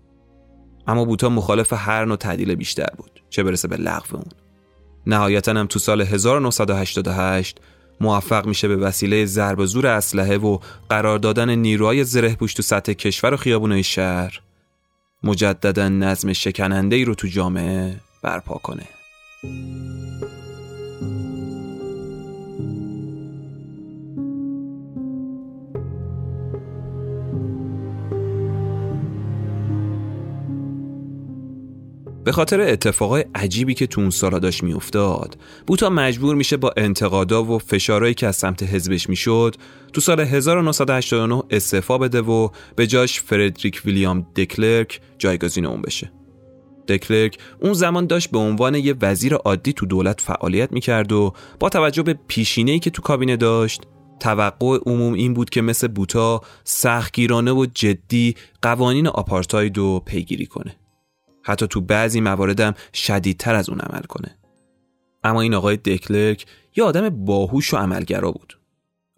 اما 0.87 1.05
بوتا 1.05 1.29
مخالف 1.29 1.73
هر 1.73 2.05
نوع 2.05 2.17
تعدیل 2.17 2.55
بیشتر 2.55 2.89
بود 2.97 3.23
چه 3.31 3.43
برسه 3.43 3.69
به 3.69 3.77
لغو 3.77 4.17
اون. 4.17 4.29
نهایتا 5.07 5.53
هم 5.53 5.67
تو 5.67 5.79
سال 5.79 6.01
1988 6.01 7.61
موفق 8.01 8.47
میشه 8.47 8.69
به 8.69 8.77
وسیله 8.77 9.27
ضرب 9.27 9.65
زور 9.65 9.87
اسلحه 9.87 10.37
و 10.37 10.59
قرار 10.89 11.19
دادن 11.19 11.55
نیروهای 11.55 12.05
زره 12.05 12.35
پوش 12.35 12.55
تو 12.55 12.63
سطح 12.63 12.93
کشور 12.93 13.35
و 13.35 13.37
خیابونای 13.37 13.83
شهر. 13.83 14.41
مجددا 15.23 15.89
نظم 15.89 16.33
شکننده 16.33 16.97
ای 16.97 17.05
رو 17.05 17.15
تو 17.15 17.29
جامعه 17.29 18.01
برپا 18.25 18.55
کنه. 18.55 18.89
به 32.25 32.33
خاطر 32.33 32.61
اتفاقای 32.61 33.25
عجیبی 33.35 33.75
که 33.75 33.87
تو 33.87 34.01
اون 34.01 34.11
سالا 34.11 34.39
داشت 34.39 34.63
میافتاد 34.63 35.37
بوتا 35.67 35.91
مجبور 35.91 36.35
میشه 36.35 36.57
با 36.57 36.75
انتقادا 36.77 37.45
و 37.45 37.59
فشارهایی 37.59 38.15
که 38.15 38.27
از 38.27 38.37
سمت 38.37 38.63
حزبش 38.63 39.09
می‌شد 39.09 39.57
تو 39.93 40.01
سال 40.01 40.21
1989 40.21 41.43
استعفا 41.51 41.99
بده 41.99 42.21
و 42.21 42.49
به 42.77 42.87
جاش 42.87 43.21
فردریک 43.21 43.83
ویلیام 43.85 44.27
دکلرک 44.37 45.01
جایگزین 45.19 45.67
اون 45.67 45.83
بشه. 45.83 46.24
دکلرک 46.89 47.39
اون 47.61 47.73
زمان 47.73 48.07
داشت 48.07 48.31
به 48.31 48.39
عنوان 48.39 48.75
یه 48.75 48.95
وزیر 49.03 49.35
عادی 49.35 49.73
تو 49.73 49.87
دولت 49.87 50.21
فعالیت 50.21 50.73
می‌کرد 50.73 51.13
و 51.13 51.33
با 51.61 51.69
توجه 51.69 52.03
به 52.03 52.19
پیشینه‌ای 52.29 52.79
که 52.79 52.91
تو 52.91 53.03
کابینه 53.03 53.37
داشت 53.37 53.83
توقع 54.21 54.79
عموم 54.87 55.13
این 55.13 55.35
بود 55.35 55.51
که 55.51 55.63
مثل 55.63 55.89
بوتا 55.89 56.41
سختگیرانه 56.65 57.53
و 57.53 57.67
جدی 57.75 58.35
قوانین 58.63 59.07
آپارتاید 59.07 59.79
رو 59.79 60.01
پیگیری 60.01 60.47
کنه. 60.47 60.77
حتی 61.43 61.67
تو 61.67 61.81
بعضی 61.81 62.21
مواردم 62.21 62.75
شدیدتر 62.95 63.55
از 63.55 63.69
اون 63.69 63.81
عمل 63.81 64.03
کنه. 64.03 64.39
اما 65.25 65.41
این 65.41 65.55
آقای 65.55 65.77
دکلرک 65.77 66.47
یه 66.77 66.85
آدم 66.85 67.09
باهوش 67.09 67.75
و 67.75 67.77
عملگرا 67.77 68.33
بود. 68.33 68.59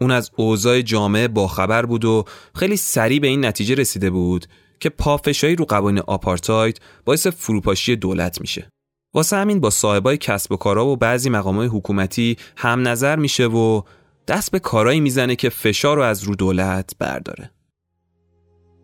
اون 0.01 0.11
از 0.11 0.31
اوضاع 0.37 0.81
جامعه 0.81 1.29
باخبر 1.29 1.87
بود 1.87 2.05
و 2.05 2.25
خیلی 2.55 2.77
سریع 2.77 3.21
به 3.21 3.27
این 3.27 3.45
نتیجه 3.45 3.75
رسیده 3.75 4.11
بود 4.11 4.47
که 4.81 4.89
پافشایی 4.89 5.57
رو 5.57 5.65
قوانین 5.65 6.03
آپارتاید 6.07 6.81
باعث 7.05 7.27
فروپاشی 7.27 7.97
دولت 7.97 8.41
میشه. 8.41 8.69
واسه 9.15 9.37
همین 9.37 9.61
با 9.61 9.71
صاحبای 9.71 10.17
کسب 10.17 10.53
و 10.53 10.57
کارا 10.57 10.87
و 10.87 10.97
بعضی 10.97 11.31
مقامات 11.31 11.71
حکومتی 11.73 12.37
هم 12.57 12.89
نظر 12.89 13.17
میشه 13.17 13.47
و 13.47 13.83
دست 14.29 14.51
به 14.51 14.59
کارایی 14.59 15.01
می‌زنه 15.01 15.37
که 15.37 15.49
فشار 15.49 15.97
رو 15.97 16.03
از 16.03 16.23
رو 16.23 16.35
دولت 16.35 16.93
برداره. 16.99 17.51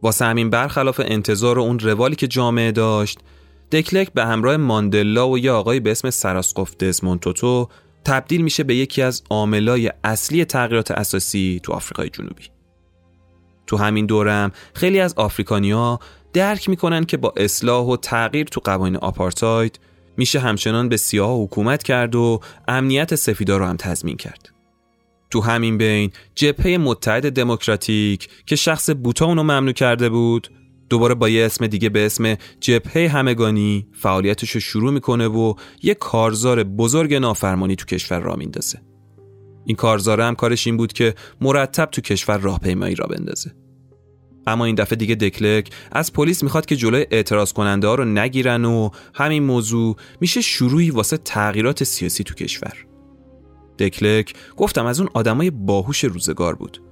واسه 0.03 0.25
همین 0.25 0.51
برخلاف 0.51 1.01
انتظار 1.05 1.59
اون 1.59 1.79
روالی 1.79 2.17
که 2.17 2.27
جامعه 2.27 2.73
داشت، 2.73 3.19
دکلک 3.73 4.13
به 4.13 4.25
همراه 4.25 4.57
ماندلا 4.57 5.29
و 5.29 5.39
یه 5.39 5.51
آقای 5.51 5.81
به 5.81 5.91
اسم 5.91 6.11
سراسقف 6.11 6.77
دزمونتوتو 6.77 7.69
تبدیل 8.05 8.43
میشه 8.43 8.65
به 8.65 8.75
یکی 8.77 9.03
از 9.03 9.23
عاملای 9.31 9.93
اصلی 10.05 10.45
تغییرات 10.45 10.91
اساسی 10.91 11.61
تو 11.63 11.73
آفریقای 11.73 12.09
جنوبی. 12.09 12.62
تو 13.67 13.77
همین 13.77 14.07
دورم 14.07 14.53
خیلی 14.75 15.01
از 15.01 15.15
آفریکانیا 15.15 15.99
درک 16.33 16.69
می‌کنن 16.69 17.05
که 17.05 17.17
با 17.17 17.35
اصلاح 17.37 17.87
و 17.87 17.97
تغییر 17.97 18.47
تو 18.47 18.61
قوانین 18.65 18.97
آپارتاید 18.97 19.81
میشه 20.17 20.41
همچنان 20.41 20.89
به 20.89 20.97
سیاه 20.97 21.43
حکومت 21.43 21.83
کرد 21.83 22.15
و 22.15 22.41
امنیت 22.69 23.15
سفیدا 23.15 23.57
رو 23.57 23.65
هم 23.65 23.77
تضمین 23.77 24.17
کرد. 24.17 24.49
تو 25.31 25.41
همین 25.41 25.79
بین 25.79 26.11
جبهه 26.35 26.77
متحد 26.77 27.33
دموکراتیک 27.33 28.29
که 28.47 28.57
شخص 28.57 28.91
بوتا 28.91 29.27
اونو 29.27 29.43
ممنوع 29.43 29.73
کرده 29.73 30.09
بود 30.09 30.49
دوباره 30.91 31.15
با 31.15 31.29
یه 31.29 31.47
اسم 31.47 31.67
دیگه 31.67 31.89
به 31.89 32.07
اسم 32.07 32.37
جبهه 32.61 33.09
همگانی 33.09 33.87
فعالیتش 33.93 34.51
رو 34.51 34.61
شروع 34.61 34.93
می‌کنه 34.93 35.29
و 35.29 35.55
یه 35.83 35.95
کارزار 35.95 36.65
بزرگ 36.65 37.15
نافرمانی 37.15 37.77
تو 37.77 37.85
کشور 37.85 38.21
را 38.21 38.37
میندازه. 38.37 38.92
این 39.65 39.77
کارزاره 39.77 40.25
هم 40.25 40.35
کارش 40.35 40.67
این 40.67 40.77
بود 40.77 40.93
که 40.93 41.15
مرتب 41.41 41.89
تو 41.93 42.01
کشور 42.01 42.39
راهپیمایی 42.39 42.95
را 42.95 43.07
بندازه. 43.07 43.55
اما 44.47 44.65
این 44.65 44.75
دفعه 44.75 44.97
دیگه 44.97 45.15
دکلک 45.15 45.71
از 45.93 46.13
پلیس 46.13 46.43
می‌خواد 46.43 46.67
که 46.67 46.77
جلوی 46.77 47.07
اعتراض 47.11 47.53
کننده 47.53 47.87
ها 47.87 47.95
رو 47.95 48.05
نگیرن 48.05 48.65
و 48.65 48.91
همین 49.15 49.43
موضوع 49.43 49.97
میشه 50.21 50.41
شروعی 50.41 50.91
واسه 50.91 51.17
تغییرات 51.17 51.85
سیاسی 51.85 52.25
تو 52.25 52.35
کشور. 52.35 52.87
دکلک 53.79 54.35
گفتم 54.57 54.87
از 54.87 55.01
اون 55.01 55.09
آدمای 55.15 55.51
باهوش 55.51 56.05
روزگار 56.05 56.55
بود. 56.55 56.83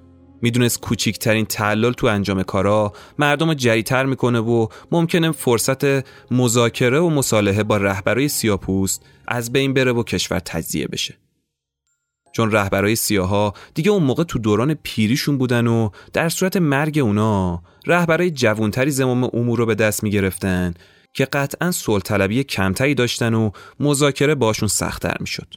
می‌دونست 0.43 0.81
کوچیکترین 0.81 1.47
تعلل 1.47 1.93
تو 1.93 2.07
انجام 2.07 2.43
کارا 2.43 2.93
مردم 3.19 3.49
رو 3.49 3.55
جریتر 3.55 4.07
می‌کنه 4.07 4.39
و 4.39 4.67
ممکنه 4.93 5.33
فرصت 5.33 5.85
مذاکره 6.33 7.01
و 7.01 7.11
مصالحه 7.11 7.63
با 7.63 7.77
رهبرای 7.77 8.29
سیاپوست 8.29 9.07
از 9.29 9.53
بین 9.53 9.75
بره 9.75 9.93
و 9.93 10.03
کشور 10.03 10.39
تجزیه 10.39 10.87
بشه. 10.87 11.19
چون 12.33 12.53
رهبرای 12.53 12.97
سیاها 12.97 13.55
دیگه 13.75 13.91
اون 13.91 14.03
موقع 14.03 14.25
تو 14.25 14.39
دوران 14.39 14.75
پیریشون 14.75 15.39
بودن 15.39 15.67
و 15.67 15.91
در 16.13 16.29
صورت 16.29 16.57
مرگ 16.57 16.99
اونا 16.99 17.63
رهبرای 17.87 18.31
جوانتری 18.31 18.91
زمام 18.91 19.25
امور 19.33 19.59
رو 19.59 19.67
به 19.67 19.75
دست 19.75 20.03
می‌گرفتن 20.03 20.75
که 21.13 21.25
قطعا 21.25 21.73
طلبی 22.05 22.45
کمتری 22.45 22.95
داشتن 22.95 23.35
و 23.35 23.51
مذاکره 23.81 24.35
باشون 24.35 24.69
سختتر 24.69 25.17
می‌شد. 25.21 25.55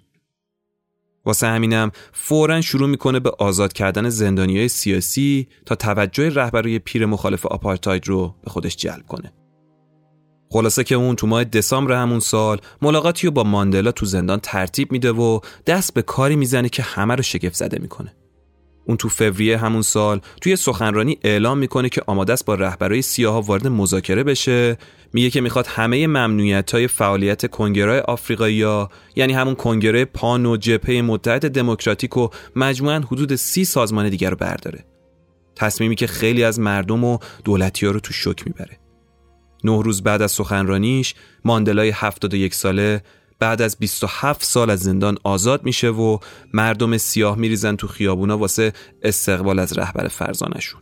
واسه 1.25 1.47
همینم 1.47 1.91
فورا 2.13 2.61
شروع 2.61 2.89
می‌کنه 2.89 3.19
به 3.19 3.31
آزاد 3.39 3.73
کردن 3.73 4.09
زندانیای 4.09 4.67
سیاسی 4.67 5.47
تا 5.65 5.75
توجه 5.75 6.29
رهبرای 6.29 6.79
پیر 6.79 7.05
مخالف 7.05 7.45
آپارتاید 7.45 8.07
رو 8.07 8.35
به 8.43 8.49
خودش 8.49 8.75
جلب 8.75 9.07
کنه. 9.07 9.42
خلاصه 10.53 10.83
که 10.83 10.95
اون 10.95 11.15
تو 11.15 11.27
ماه 11.27 11.43
دسامبر 11.43 11.93
همون 11.93 12.19
سال 12.19 12.59
ملاقاتی 12.81 13.27
رو 13.27 13.33
با 13.33 13.43
ماندلا 13.43 13.91
تو 13.91 14.05
زندان 14.05 14.39
ترتیب 14.39 14.91
میده 14.91 15.11
و 15.11 15.39
دست 15.65 15.93
به 15.93 16.01
کاری 16.01 16.35
می‌زنه 16.35 16.69
که 16.69 16.83
همه 16.83 17.15
رو 17.15 17.23
شگفت 17.23 17.55
زده 17.55 17.79
می‌کنه. 17.81 18.15
اون 18.85 18.97
تو 18.97 19.09
فوریه 19.09 19.57
همون 19.57 19.81
سال 19.81 20.21
توی 20.41 20.55
سخنرانی 20.55 21.17
اعلام 21.23 21.57
می‌کنه 21.57 21.89
که 21.89 22.01
آماده 22.07 22.33
است 22.33 22.45
با 22.45 22.55
رهبرای 22.55 23.01
سیاها 23.01 23.41
وارد 23.41 23.67
مذاکره 23.67 24.23
بشه. 24.23 24.77
میگه 25.13 25.29
که 25.29 25.41
می‌خواد 25.41 25.67
همه 25.67 26.07
ممنوعیت 26.07 26.71
های 26.71 26.87
فعالیت 26.87 27.49
کنگره 27.49 28.01
آفریقایی 28.01 28.61
ها 28.61 28.89
یعنی 29.15 29.33
همون 29.33 29.55
کنگره 29.55 30.05
پان 30.05 30.45
و 30.45 30.57
جبهه 30.57 31.01
متحد 31.01 31.51
دموکراتیک 31.51 32.17
و 32.17 32.27
مجموعا 32.55 32.99
حدود 32.99 33.35
سی 33.35 33.65
سازمان 33.65 34.09
دیگر 34.09 34.29
رو 34.29 34.35
برداره. 34.35 34.85
تصمیمی 35.55 35.95
که 35.95 36.07
خیلی 36.07 36.43
از 36.43 36.59
مردم 36.59 37.03
و 37.03 37.17
دولتی 37.43 37.85
ها 37.85 37.91
رو 37.91 37.99
تو 37.99 38.13
شک 38.13 38.47
می‌بره. 38.47 38.82
نه 39.63 39.83
روز 39.83 40.03
بعد 40.03 40.21
از 40.21 40.31
سخنرانیش 40.31 41.15
ماندلای 41.45 41.89
71 41.89 42.53
ساله 42.53 43.03
بعد 43.39 43.61
از 43.61 43.77
27 43.79 44.43
سال 44.43 44.69
از 44.69 44.79
زندان 44.79 45.17
آزاد 45.23 45.63
میشه 45.63 45.89
و 45.89 46.17
مردم 46.53 46.97
سیاه 46.97 47.37
میریزن 47.37 47.75
تو 47.75 47.87
خیابونا 47.87 48.37
واسه 48.37 48.73
استقبال 49.01 49.59
از 49.59 49.77
رهبر 49.77 50.07
فرزانشون. 50.07 50.81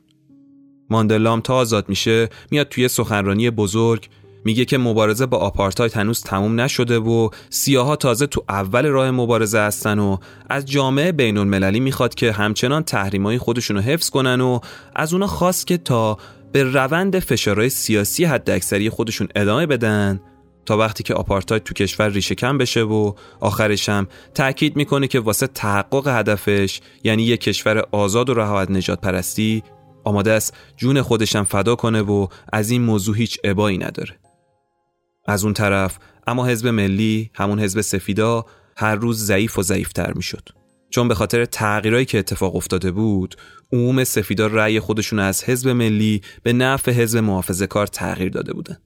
ماندلام 0.89 1.41
تا 1.41 1.55
آزاد 1.55 1.89
میشه 1.89 2.29
میاد 2.51 2.69
توی 2.69 2.87
سخنرانی 2.87 3.49
بزرگ 3.49 4.09
میگه 4.45 4.65
که 4.65 4.77
مبارزه 4.77 5.25
با 5.25 5.37
آپارتاید 5.37 5.93
هنوز 5.93 6.23
تموم 6.23 6.61
نشده 6.61 6.99
و 6.99 7.29
سیاها 7.49 7.95
تازه 7.95 8.27
تو 8.27 8.43
اول 8.49 8.85
راه 8.85 9.11
مبارزه 9.11 9.59
هستن 9.59 9.99
و 9.99 10.17
از 10.49 10.65
جامعه 10.65 11.11
بین 11.11 11.37
المللی 11.37 11.79
می‌خواد 11.79 12.15
که 12.15 12.31
همچنان 12.31 12.83
تحریمای 12.83 13.37
خودشون 13.37 13.77
رو 13.77 13.83
حفظ 13.83 14.09
کنن 14.09 14.41
و 14.41 14.59
از 14.95 15.13
اونا 15.13 15.27
خواست 15.27 15.67
که 15.67 15.77
تا 15.77 16.17
به 16.51 16.63
روند 16.63 17.19
فشارهای 17.19 17.69
سیاسی 17.69 18.25
حداکثری 18.25 18.89
خودشون 18.89 19.27
ادامه 19.35 19.65
بدن 19.65 20.21
تا 20.65 20.77
وقتی 20.77 21.03
که 21.03 21.13
آپارتاید 21.13 21.63
تو 21.63 21.73
کشور 21.73 22.09
ریشه 22.09 22.35
کم 22.35 22.57
بشه 22.57 22.81
و 22.81 23.13
آخرش 23.39 23.89
هم 23.89 24.07
تاکید 24.33 24.75
می‌کنه 24.75 25.07
که 25.07 25.19
واسه 25.19 25.47
تحقق 25.47 26.07
هدفش 26.07 26.81
یعنی 27.03 27.23
یک 27.23 27.41
کشور 27.41 27.83
آزاد 27.91 28.29
و 28.29 28.33
رها 28.33 28.61
از 28.61 28.71
نجات 28.71 29.01
پرستی 29.01 29.63
آماده 30.03 30.31
است 30.31 30.57
جون 30.77 31.01
خودشم 31.01 31.43
فدا 31.43 31.75
کنه 31.75 32.01
و 32.01 32.27
از 32.53 32.69
این 32.69 32.81
موضوع 32.81 33.17
هیچ 33.17 33.39
ابایی 33.43 33.77
نداره. 33.77 34.19
از 35.27 35.43
اون 35.43 35.53
طرف 35.53 35.97
اما 36.27 36.45
حزب 36.45 36.67
ملی 36.67 37.31
همون 37.33 37.59
حزب 37.59 37.81
سفیدا 37.81 38.45
هر 38.77 38.95
روز 38.95 39.25
ضعیف 39.25 39.59
و 39.59 39.61
ضعیفتر 39.61 40.13
می‌شد. 40.13 40.60
چون 40.91 41.07
به 41.07 41.15
خاطر 41.15 41.45
تغییرایی 41.45 42.05
که 42.05 42.19
اتفاق 42.19 42.55
افتاده 42.55 42.91
بود 42.91 43.35
عموم 43.73 44.03
سفیدا 44.03 44.47
رأی 44.47 44.79
خودشون 44.79 45.19
از 45.19 45.43
حزب 45.43 45.69
ملی 45.69 46.21
به 46.43 46.53
نفع 46.53 46.91
حزب 46.91 47.19
محافظه 47.19 47.67
کار 47.67 47.87
تغییر 47.87 48.29
داده 48.29 48.53
بودن. 48.53 48.77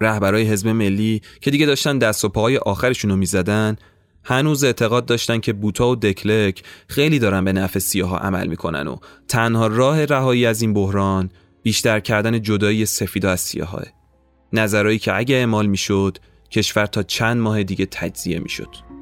رهبرای 0.00 0.44
حزب 0.44 0.68
ملی 0.68 1.22
که 1.40 1.50
دیگه 1.50 1.66
داشتن 1.66 1.98
دست 1.98 2.24
و 2.24 2.28
پاهای 2.28 2.56
آخرشون 2.56 3.10
رو 3.10 3.16
می‌زدن 3.16 3.76
هنوز 4.24 4.64
اعتقاد 4.64 5.06
داشتن 5.06 5.40
که 5.40 5.52
بوتا 5.52 5.88
و 5.88 5.96
دکلک 5.96 6.62
خیلی 6.88 7.18
دارن 7.18 7.44
به 7.44 7.52
نفع 7.52 7.78
سیاها 7.78 8.18
عمل 8.18 8.46
می‌کنن 8.46 8.86
و 8.86 8.96
تنها 9.28 9.66
راه 9.66 10.04
رهایی 10.04 10.46
از 10.46 10.62
این 10.62 10.74
بحران 10.74 11.30
بیشتر 11.62 12.00
کردن 12.00 12.42
جدایی 12.42 12.86
سفیدا 12.86 13.30
از 13.30 13.40
سیاهاه. 13.40 13.84
نظرهایی 14.52 14.98
که 14.98 15.16
اگه 15.16 15.34
اعمال 15.34 15.66
می‌شد 15.66 16.18
کشور 16.50 16.86
تا 16.86 17.02
چند 17.02 17.36
ماه 17.36 17.62
دیگه 17.62 17.86
تجزیه 17.86 18.38
می‌شد. 18.38 18.99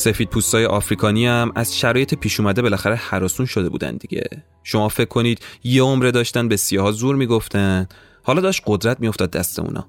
سفید 0.00 0.28
پوستای 0.28 0.64
آفریکانی 0.64 1.26
هم 1.26 1.52
از 1.54 1.78
شرایط 1.78 2.14
پیش 2.14 2.40
اومده 2.40 2.62
بالاخره 2.62 2.94
حراسون 2.94 3.46
شده 3.46 3.68
بودن 3.68 3.96
دیگه. 3.96 4.24
شما 4.64 4.88
فکر 4.88 5.08
کنید 5.08 5.40
یه 5.64 5.82
عمره 5.82 6.10
داشتن 6.10 6.48
به 6.48 6.56
سیاها 6.56 6.92
زور 6.92 7.16
می‌گفتن. 7.16 7.88
حالا 8.22 8.40
داشت 8.40 8.62
قدرت 8.66 9.00
میافتاد 9.00 9.30
دست 9.30 9.58
اونا. 9.58 9.88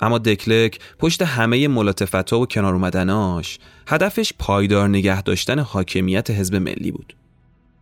اما 0.00 0.18
دکلک 0.18 0.78
پشت 0.98 1.22
همه 1.22 1.68
ملاتفت 1.68 2.32
و 2.32 2.46
کنار 2.46 2.74
اومدناش 2.74 3.58
هدفش 3.88 4.32
پایدار 4.38 4.88
نگه 4.88 5.22
داشتن 5.22 5.58
حاکمیت 5.58 6.30
حزب 6.30 6.56
ملی 6.56 6.92
بود. 6.92 7.16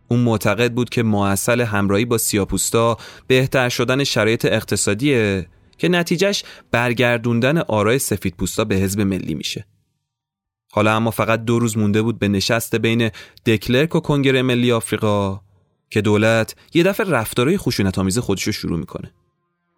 اون 0.07 0.19
معتقد 0.19 0.73
بود 0.73 0.89
که 0.89 1.03
معسل 1.03 1.61
همراهی 1.61 2.05
با 2.05 2.17
سیاپوستا 2.17 2.97
بهتر 3.27 3.69
شدن 3.69 4.03
شرایط 4.03 4.45
اقتصادیه 4.45 5.47
که 5.77 5.89
نتیجهش 5.89 6.43
برگردوندن 6.71 7.57
آرای 7.57 7.99
سفید 7.99 8.35
پوستا 8.37 8.63
به 8.63 8.75
حزب 8.75 9.01
ملی 9.01 9.33
میشه. 9.33 9.65
حالا 10.75 10.95
اما 10.95 11.11
فقط 11.11 11.45
دو 11.45 11.59
روز 11.59 11.77
مونده 11.77 12.01
بود 12.01 12.19
به 12.19 12.27
نشست 12.27 12.75
بین 12.75 13.11
دکلرک 13.45 13.95
و 13.95 13.99
کنگره 13.99 14.41
ملی 14.41 14.71
آفریقا 14.71 15.41
که 15.89 16.01
دولت 16.01 16.55
یه 16.73 16.83
دفعه 16.83 17.09
رفتارهای 17.09 17.57
خشونت 17.57 17.99
آمیز 17.99 18.19
خودش 18.19 18.43
رو 18.43 18.51
شروع 18.51 18.79
می‌کنه. 18.79 19.11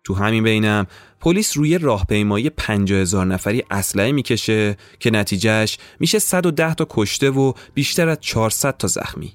تو 0.04 0.14
همین 0.14 0.44
بینم 0.44 0.88
پلیس 1.20 1.58
روی 1.58 1.78
راهپیمایی 1.78 2.50
50 2.50 3.00
هزار 3.00 3.26
نفری 3.26 3.64
اسلحه 3.72 4.12
می‌کشه 4.12 4.78
که 5.00 5.12
نتیجهش 5.12 5.78
میشه 6.00 6.20
110 6.20 6.74
تا 6.74 6.88
کشته 6.90 7.30
و 7.30 7.54
بیشتر 7.74 8.10
از 8.10 8.18
400 8.22 8.78
تا 8.78 8.88
زخمی. 8.88 9.34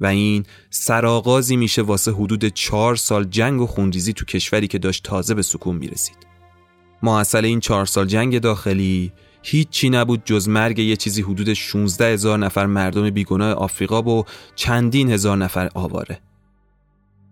و 0.00 0.06
این 0.06 0.44
سرآغازی 0.70 1.56
میشه 1.56 1.82
واسه 1.82 2.12
حدود 2.12 2.44
4 2.44 2.96
سال 2.96 3.24
جنگ 3.24 3.60
و 3.60 3.66
خونریزی 3.66 4.12
تو 4.12 4.24
کشوری 4.24 4.68
که 4.68 4.78
داشت 4.78 5.04
تازه 5.04 5.34
به 5.34 5.42
سکون 5.42 5.76
می‌رسید. 5.76 6.26
اصل 7.02 7.44
این 7.44 7.60
4 7.60 7.86
سال 7.86 8.06
جنگ 8.06 8.38
داخلی 8.38 9.12
هیچی 9.42 9.90
نبود 9.90 10.22
جز 10.24 10.48
مرگ 10.48 10.78
یه 10.78 10.96
چیزی 10.96 11.22
حدود 11.22 11.52
16 11.52 12.12
هزار 12.12 12.38
نفر 12.38 12.66
مردم 12.66 13.10
بیگناه 13.10 13.52
آفریقا 13.52 14.02
و 14.02 14.24
چندین 14.54 15.10
هزار 15.10 15.36
نفر 15.36 15.70
آواره 15.74 16.20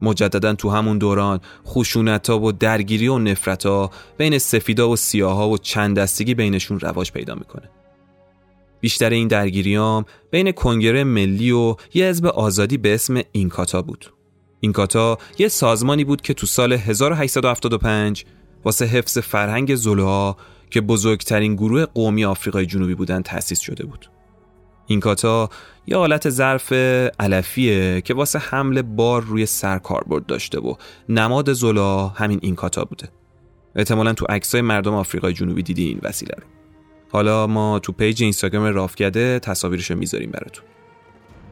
مجددا 0.03 0.55
تو 0.55 0.71
همون 0.71 0.99
دوران 0.99 1.41
خشونت 1.67 2.31
ها 2.31 2.41
و 2.41 2.53
درگیری 2.53 3.09
و 3.09 3.19
نفرت 3.19 3.67
ها 3.67 3.91
بین 4.19 4.39
سفیدا 4.39 4.91
و 4.91 4.97
سیاها 4.97 5.49
و 5.49 5.59
چند 5.59 5.99
دستگی 5.99 6.35
بینشون 6.35 6.81
رواج 6.81 7.13
پیدا 7.13 7.35
می‌کنه. 7.35 7.71
بیشتر 8.81 9.11
این 9.11 9.29
درگیریام 9.29 10.05
بین 10.31 10.53
کنگره 10.53 11.05
ملی 11.05 11.51
و 11.51 11.77
یه 11.95 12.07
حزب 12.07 12.27
آزادی 12.27 12.77
به 12.77 12.95
اسم 12.95 13.21
اینکاتا 13.33 13.83
بود. 13.83 14.13
اینکاتا 14.61 15.19
یه 15.39 15.49
سازمانی 15.49 16.05
بود 16.05 16.21
که 16.21 16.35
تو 16.35 16.47
سال 16.47 16.73
1875 16.73 18.25
واسه 18.65 18.85
حفظ 18.85 19.19
فرهنگ 19.19 19.75
زلوها 19.75 20.37
که 20.71 20.81
بزرگترین 20.81 21.55
گروه 21.55 21.85
قومی 21.85 22.25
آفریقای 22.25 22.67
جنوبی 22.67 22.95
بودن 22.95 23.23
تأسیس 23.23 23.61
شده 23.61 23.87
بود. 23.87 24.11
این 24.87 25.01
کاتا 25.01 25.51
یه 25.87 25.97
حالت 25.97 26.31
ظرف 26.31 26.73
علفیه 27.21 28.01
که 28.01 28.15
واسه 28.15 28.39
حمل 28.39 28.83
بار 28.83 29.23
روی 29.23 29.47
سر 29.47 29.79
کاربرد 29.79 30.27
داشته 30.27 30.61
و 30.61 30.75
نماد 31.09 31.53
زلا 31.53 32.09
همین 32.09 32.39
این 32.43 32.55
کاتا 32.55 32.85
بوده. 32.85 33.09
احتمالا 33.77 34.13
تو 34.13 34.27
عکسای 34.29 34.61
مردم 34.61 34.95
آفریقای 34.95 35.33
جنوبی 35.33 35.63
دیدی 35.63 35.87
این 35.89 36.01
وسیله 36.03 36.35
رو. 36.39 36.47
حالا 37.13 37.47
ما 37.47 37.79
تو 37.79 37.93
پیج 37.93 38.23
اینستاگرام 38.23 38.65
رافگده 38.65 39.39
تصاویرشو 39.39 39.95
می‌ذاریم 39.95 40.31
براتون. 40.31 40.65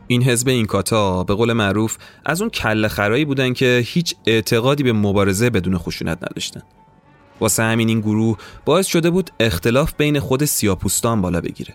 این 0.07 0.23
حزب 0.23 0.49
این 0.49 0.67
کاتا 0.67 1.25
به 1.25 1.35
قول 1.35 1.53
معروف 1.53 1.97
از 2.25 2.41
اون 2.41 2.51
کله 2.51 2.89
خرایی 2.89 3.25
بودن 3.25 3.53
که 3.53 3.83
هیچ 3.85 4.15
اعتقادی 4.27 4.83
به 4.83 4.93
مبارزه 4.93 5.51
بدون 5.51 5.79
خشونت 5.79 6.19
نداشتن. 6.23 6.62
واسه 7.41 7.62
همین 7.62 7.89
این 7.89 8.01
گروه 8.01 8.39
باعث 8.64 8.87
شده 8.87 9.11
بود 9.11 9.30
اختلاف 9.41 9.93
بین 9.99 10.20
خود 10.20 10.45
سیاپوستان 10.45 11.22
بالا 11.22 11.41
بگیره. 11.41 11.74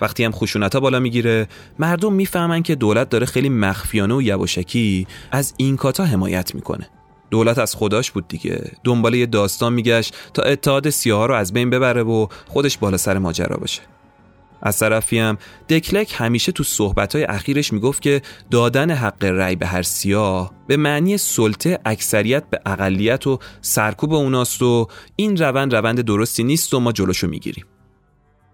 وقتی 0.00 0.24
هم 0.24 0.32
خشونت 0.32 0.76
بالا 0.76 1.00
می‌گیره 1.00 1.48
مردم 1.78 2.12
می‌فهمن 2.12 2.62
که 2.62 2.74
دولت 2.74 3.08
داره 3.08 3.26
خیلی 3.26 3.48
مخفیانه 3.48 4.14
و 4.14 4.22
یواشکی 4.22 5.06
از 5.30 5.54
این 5.56 5.76
کاتا 5.76 6.04
حمایت 6.04 6.54
می‌کنه. 6.54 6.88
دولت 7.30 7.58
از 7.58 7.76
خداش 7.76 8.10
بود 8.10 8.28
دیگه. 8.28 8.72
دنبال 8.84 9.14
یه 9.14 9.26
داستان 9.26 9.72
میگشت 9.72 10.16
تا 10.34 10.42
اتحاد 10.42 10.90
سیاه 10.90 11.28
رو 11.28 11.34
از 11.34 11.52
بین 11.52 11.70
ببره 11.70 12.02
و 12.02 12.26
خودش 12.48 12.78
بالا 12.78 12.96
سر 12.96 13.18
ماجرا 13.18 13.56
باشه. 13.56 13.82
از 14.62 14.78
طرفی 14.78 15.18
هم 15.18 15.38
دکلک 15.68 16.14
همیشه 16.16 16.52
تو 16.52 16.64
صحبتهای 16.64 17.24
اخیرش 17.24 17.72
می‌گفت 17.72 18.02
که 18.02 18.22
دادن 18.50 18.90
حق 18.90 19.24
رأی 19.24 19.56
به 19.56 19.66
هر 19.66 19.82
سیاه 19.82 20.52
به 20.66 20.76
معنی 20.76 21.18
سلطه 21.18 21.78
اکثریت 21.84 22.44
به 22.50 22.60
اقلیت 22.66 23.26
و 23.26 23.38
سرکوب 23.60 24.12
اوناست 24.12 24.62
و 24.62 24.88
این 25.16 25.36
روند 25.36 25.74
روند 25.74 26.00
درستی 26.00 26.44
نیست 26.44 26.74
و 26.74 26.80
ما 26.80 26.92
جلوشو 26.92 27.28
می‌گیریم. 27.28 27.64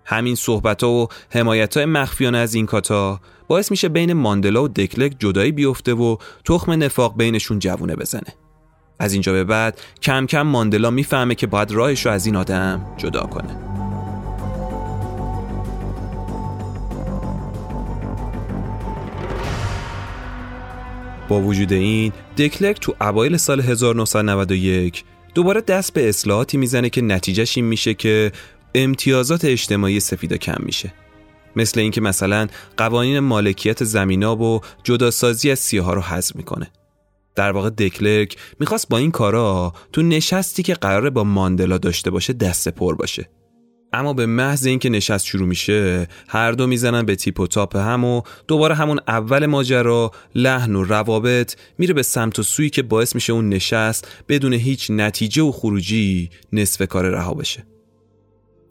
همین 0.05 0.35
صحبت 0.35 0.83
ها 0.83 0.91
و 0.91 1.09
حمایت 1.31 1.77
های 1.77 1.87
مخفیانه 1.87 2.39
از 2.39 2.55
این 2.55 2.67
کاتا 2.67 3.21
باعث 3.49 3.71
میشه 3.71 3.89
بین 3.89 4.13
ماندلا 4.13 4.63
و 4.63 4.69
دکلک 4.69 5.17
جدایی 5.19 5.53
بیفته 5.53 5.95
و 5.95 6.17
تخم 6.45 6.73
نفاق 6.73 7.17
بینشون 7.17 7.59
جوونه 7.59 7.97
بزنه. 7.97 8.35
از 8.99 9.13
اینجا 9.13 9.33
به 9.33 9.45
بعد 9.45 9.81
کم 10.03 10.27
کم 10.27 10.43
ماندلا 10.43 10.91
می‌فهمه 10.91 11.35
که 11.35 11.47
باید 11.47 11.71
راهش 11.71 12.07
رو 12.07 12.13
از 12.13 12.27
این 12.27 12.37
آدم 12.37 12.95
جدا 12.97 13.21
کنه. 13.21 13.78
با 21.29 21.41
وجود 21.41 21.73
این 21.73 22.13
دکلرک 22.39 22.81
تو 22.81 22.95
اوایل 23.01 23.37
سال 23.37 23.61
1991 23.61 25.05
دوباره 25.35 25.61
دست 25.61 25.93
به 25.93 26.09
اصلاحاتی 26.09 26.57
می‌زنه 26.57 26.91
که 26.91 27.03
نتیجهش 27.03 27.57
این 27.57 27.67
میشه 27.67 27.95
که 27.95 28.33
امتیازات 28.75 29.45
اجتماعی 29.45 30.01
سفیدا 30.01 30.37
کم 30.37 30.57
میشه. 30.59 30.93
مثل 31.57 31.81
اینکه 31.81 32.01
مثلا 32.01 32.47
قوانین 32.77 33.19
مالکیت 33.19 33.85
زمیناب 33.85 34.41
و 34.41 34.61
جداسازی 34.85 35.51
از 35.51 35.59
سیاها 35.59 35.95
رو 35.95 36.01
حذف 36.01 36.37
می‌کنه. 36.37 36.71
در 37.35 37.53
واقع 37.53 37.71
دکلرک 37.71 38.37
می‌خواست 38.61 38.89
با 38.89 38.99
این 38.99 39.11
کارا 39.11 39.73
تو 39.93 40.03
نشستی 40.03 40.63
که 40.63 40.75
قراره 40.75 41.11
با 41.11 41.25
ماندلا 41.25 41.79
داشته 41.79 42.11
باشه 42.11 42.33
دست 42.33 42.69
پر 42.69 42.95
باشه. 42.95 43.29
اما 43.93 44.13
به 44.13 44.27
محض 44.27 44.67
اینکه 44.67 44.89
نشست 44.89 45.27
شروع 45.27 45.49
میشه 45.49 46.09
هر 46.29 46.53
دو 46.53 46.67
می‌زنن 46.67 47.03
به 47.03 47.17
تیپ 47.17 47.41
و 47.41 47.47
تاپ 47.47 47.77
هم 47.77 48.05
و 48.05 48.23
دوباره 48.49 48.75
همون 48.75 49.01
اول 49.09 49.47
ماجرا 49.47 50.11
لحن 50.35 50.77
و 50.77 50.85
روابط 50.85 51.57
میره 51.79 51.95
به 51.95 52.03
سمت 52.03 52.39
و 52.39 52.43
سوی 52.43 52.71
که 52.71 52.83
باعث 52.83 53.15
میشه 53.15 53.33
اون 53.33 53.49
نشست 53.49 54.09
بدون 54.29 54.53
هیچ 54.53 54.91
نتیجه 54.91 55.43
و 55.43 55.53
خروجی 55.53 56.31
نصف 56.53 56.83
کار 56.83 57.05
رها 57.05 57.35
بشه. 57.35 57.67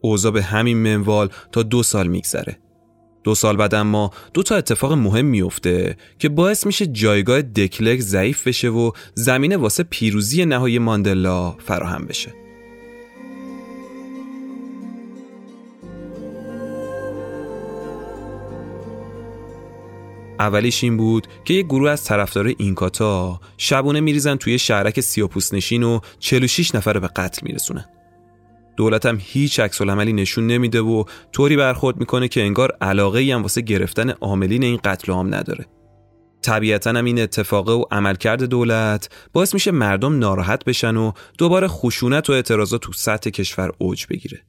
اوضاع 0.01 0.31
به 0.31 0.43
همین 0.43 0.77
منوال 0.77 1.29
تا 1.51 1.63
دو 1.63 1.83
سال 1.83 2.07
میگذره. 2.07 2.57
دو 3.23 3.35
سال 3.35 3.57
بعد 3.57 3.75
اما 3.75 4.11
دو 4.33 4.43
تا 4.43 4.55
اتفاق 4.55 4.93
مهم 4.93 5.25
میفته 5.25 5.97
که 6.19 6.29
باعث 6.29 6.65
میشه 6.65 6.87
جایگاه 6.87 7.41
دکلک 7.41 7.99
ضعیف 7.99 8.47
بشه 8.47 8.69
و 8.69 8.91
زمینه 9.13 9.57
واسه 9.57 9.83
پیروزی 9.83 10.45
نهایی 10.45 10.79
ماندلا 10.79 11.51
فراهم 11.51 12.05
بشه. 12.05 12.46
اولیش 20.39 20.83
این 20.83 20.97
بود 20.97 21.27
که 21.45 21.53
یه 21.53 21.63
گروه 21.63 21.89
از 21.89 22.03
طرفدار 22.03 22.53
اینکاتا 22.57 23.39
شبونه 23.57 23.99
میریزن 23.99 24.35
توی 24.35 24.59
شهرک 24.59 24.99
سیاپوس 24.99 25.53
نشین 25.53 25.83
و 25.83 25.99
46 26.19 26.75
نفر 26.75 26.93
رو 26.93 26.99
به 26.99 27.07
قتل 27.07 27.41
میرسونن. 27.43 27.85
دولتم 28.77 29.17
هیچ 29.21 29.59
عکس 29.59 29.81
عملی 29.81 30.13
نشون 30.13 30.47
نمیده 30.47 30.81
و 30.81 31.03
طوری 31.31 31.57
برخورد 31.57 31.97
می‌کنه 31.97 32.27
که 32.27 32.41
انگار 32.41 32.77
علاقه 32.81 33.19
ای 33.19 33.31
هم 33.31 33.41
واسه 33.41 33.61
گرفتن 33.61 34.09
عاملین 34.09 34.63
این 34.63 34.79
قتل 34.83 35.11
عام 35.11 35.35
نداره. 35.35 35.65
طبیعتا 36.41 36.89
هم 36.89 37.05
این 37.05 37.21
اتفاقه 37.21 37.73
و 37.73 37.83
عملکرد 37.91 38.43
دولت 38.43 39.09
باعث 39.33 39.53
میشه 39.53 39.71
مردم 39.71 40.19
ناراحت 40.19 40.65
بشن 40.65 40.97
و 40.97 41.11
دوباره 41.37 41.67
خشونت 41.67 42.29
و 42.29 42.33
اعتراضات 42.33 42.81
تو 42.81 42.93
سطح 42.93 43.29
کشور 43.29 43.71
اوج 43.77 44.05
بگیره. 44.09 44.41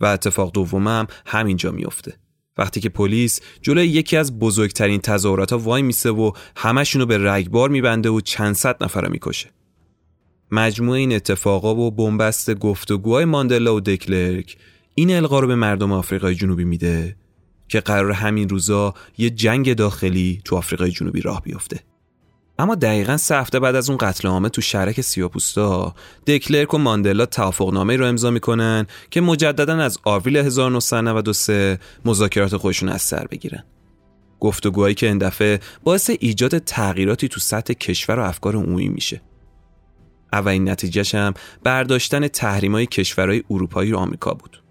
و 0.00 0.06
اتفاق 0.06 0.52
دومم 0.52 1.06
همینجا 1.26 1.70
میفته. 1.70 2.14
وقتی 2.58 2.80
که 2.80 2.88
پلیس 2.88 3.40
جلوی 3.62 3.86
یکی 3.86 4.16
از 4.16 4.38
بزرگترین 4.38 5.00
تظاهرات 5.00 5.52
وای 5.52 5.82
میسه 5.82 6.10
و 6.10 6.32
همشونو 6.56 7.06
به 7.06 7.18
رگبار 7.18 7.68
میبنده 7.68 8.08
و 8.08 8.20
چند 8.20 8.54
صد 8.54 8.84
نفر 8.84 9.00
رو 9.00 9.10
می‌کشه. 9.10 9.50
مجموع 10.50 10.96
این 10.96 11.12
اتفاقا 11.12 11.74
و 11.74 11.90
بنبست 11.90 12.54
گفتگوهای 12.54 13.24
ماندلا 13.24 13.74
و 13.74 13.80
دکلرک 13.80 14.56
این 14.94 15.10
القا 15.10 15.40
رو 15.40 15.46
به 15.46 15.54
مردم 15.54 15.92
آفریقای 15.92 16.34
جنوبی 16.34 16.64
میده 16.64 17.16
که 17.68 17.80
قرار 17.80 18.12
همین 18.12 18.48
روزا 18.48 18.94
یه 19.18 19.30
جنگ 19.30 19.74
داخلی 19.74 20.40
تو 20.44 20.56
آفریقای 20.56 20.90
جنوبی 20.90 21.20
راه 21.20 21.42
بیفته. 21.42 21.80
اما 22.58 22.74
دقیقا 22.74 23.16
سه 23.16 23.36
هفته 23.36 23.60
بعد 23.60 23.74
از 23.74 23.90
اون 23.90 23.98
قتل 23.98 24.28
عامه 24.28 24.48
تو 24.48 24.60
شرک 24.60 25.00
سیاپوستا 25.00 25.94
دکلرک 26.26 26.74
و 26.74 26.78
ماندلا 26.78 27.26
توافقنامه 27.26 27.96
رو 27.96 28.06
امضا 28.06 28.30
می‌کنن 28.30 28.86
که 29.10 29.20
مجددا 29.20 29.78
از 29.78 29.98
آوریل 30.04 30.36
1993 30.36 31.78
مذاکرات 32.04 32.56
خودشون 32.56 32.88
از 32.88 33.02
سر 33.02 33.26
بگیرن. 33.26 33.64
گفتگوهایی 34.40 34.94
که 34.94 35.06
این 35.06 35.18
دفعه 35.18 35.60
باعث 35.84 36.10
ایجاد 36.20 36.58
تغییراتی 36.58 37.28
تو 37.28 37.40
سطح 37.40 37.72
کشور 37.72 38.18
و 38.18 38.22
افکار 38.22 38.56
عمومی 38.56 38.88
میشه. 38.88 39.20
اولین 40.32 40.68
نتیجهش 40.68 41.14
هم 41.14 41.34
برداشتن 41.64 42.28
تحریمای 42.28 42.86
کشورهای 42.86 43.42
اروپایی 43.50 43.90
رو 43.90 43.98
آمریکا 43.98 44.34
بود. 44.34 44.62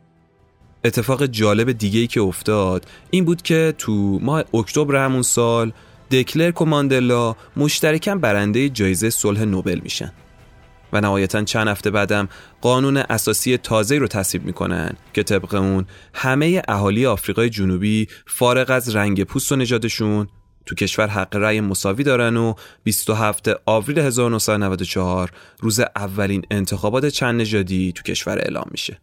اتفاق 0.84 1.26
جالب 1.26 1.72
دیگه 1.72 2.00
ای 2.00 2.08
که 2.08 2.22
افتاد 2.22 2.86
این 3.12 3.26
بود 3.26 3.42
که 3.42 3.74
تو 3.78 4.20
ماه 4.22 4.44
اکتبر 4.54 5.06
همون 5.06 5.22
سال 5.22 5.72
دکلرک 6.12 6.62
و 6.62 6.66
ماندلا 6.66 7.36
مشترکاً 7.58 8.16
برنده 8.16 8.70
جایزه 8.70 9.10
صلح 9.10 9.44
نوبل 9.44 9.80
میشن 9.84 10.12
و 10.94 11.02
نهایتا 11.02 11.44
چند 11.44 11.68
هفته 11.68 11.92
بعدم 11.92 12.30
قانون 12.62 12.98
اساسی 12.98 13.58
تازه 13.58 13.98
رو 13.98 14.08
تصویب 14.08 14.46
می‌کنن 14.46 14.94
که 15.14 15.24
طبق 15.24 15.54
اون 15.54 15.86
همه 16.14 16.62
اهالی 16.68 17.06
آفریقای 17.06 17.50
جنوبی 17.50 18.08
فارغ 18.28 18.72
از 18.72 18.96
رنگ 18.96 19.24
پوست 19.24 19.52
و 19.52 19.56
نژادشون 19.56 20.28
تو 20.66 20.76
کشور 20.76 21.08
حق 21.08 21.36
رأی 21.36 21.62
مساوی 21.62 22.04
دارن 22.04 22.38
و 22.38 22.54
27 22.84 23.50
آوریل 23.66 24.00
1994 24.00 25.32
روز 25.60 25.80
اولین 25.80 26.42
انتخابات 26.52 27.06
چند 27.06 27.42
نژادی 27.42 27.92
تو 27.92 28.04
کشور 28.04 28.40
اعلام 28.40 28.68
میشه. 28.72 29.00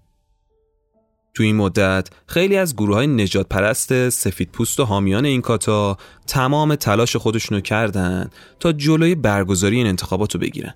تو 1.34 1.42
این 1.42 1.56
مدت 1.56 2.08
خیلی 2.26 2.56
از 2.56 2.76
گروه 2.76 2.94
های 2.94 3.06
نجات 3.06 3.48
پرست 3.48 4.08
سفید 4.08 4.48
پوست 4.52 4.80
و 4.80 4.84
حامیان 4.84 5.24
این 5.24 5.40
کاتا 5.40 5.96
تمام 6.26 6.74
تلاش 6.74 7.16
خودشونو 7.16 7.60
کردن 7.60 8.30
تا 8.60 8.72
جلوی 8.72 9.14
برگزاری 9.14 9.76
این 9.76 9.86
انتخابات 9.86 10.34
رو 10.34 10.40
بگیرن. 10.40 10.74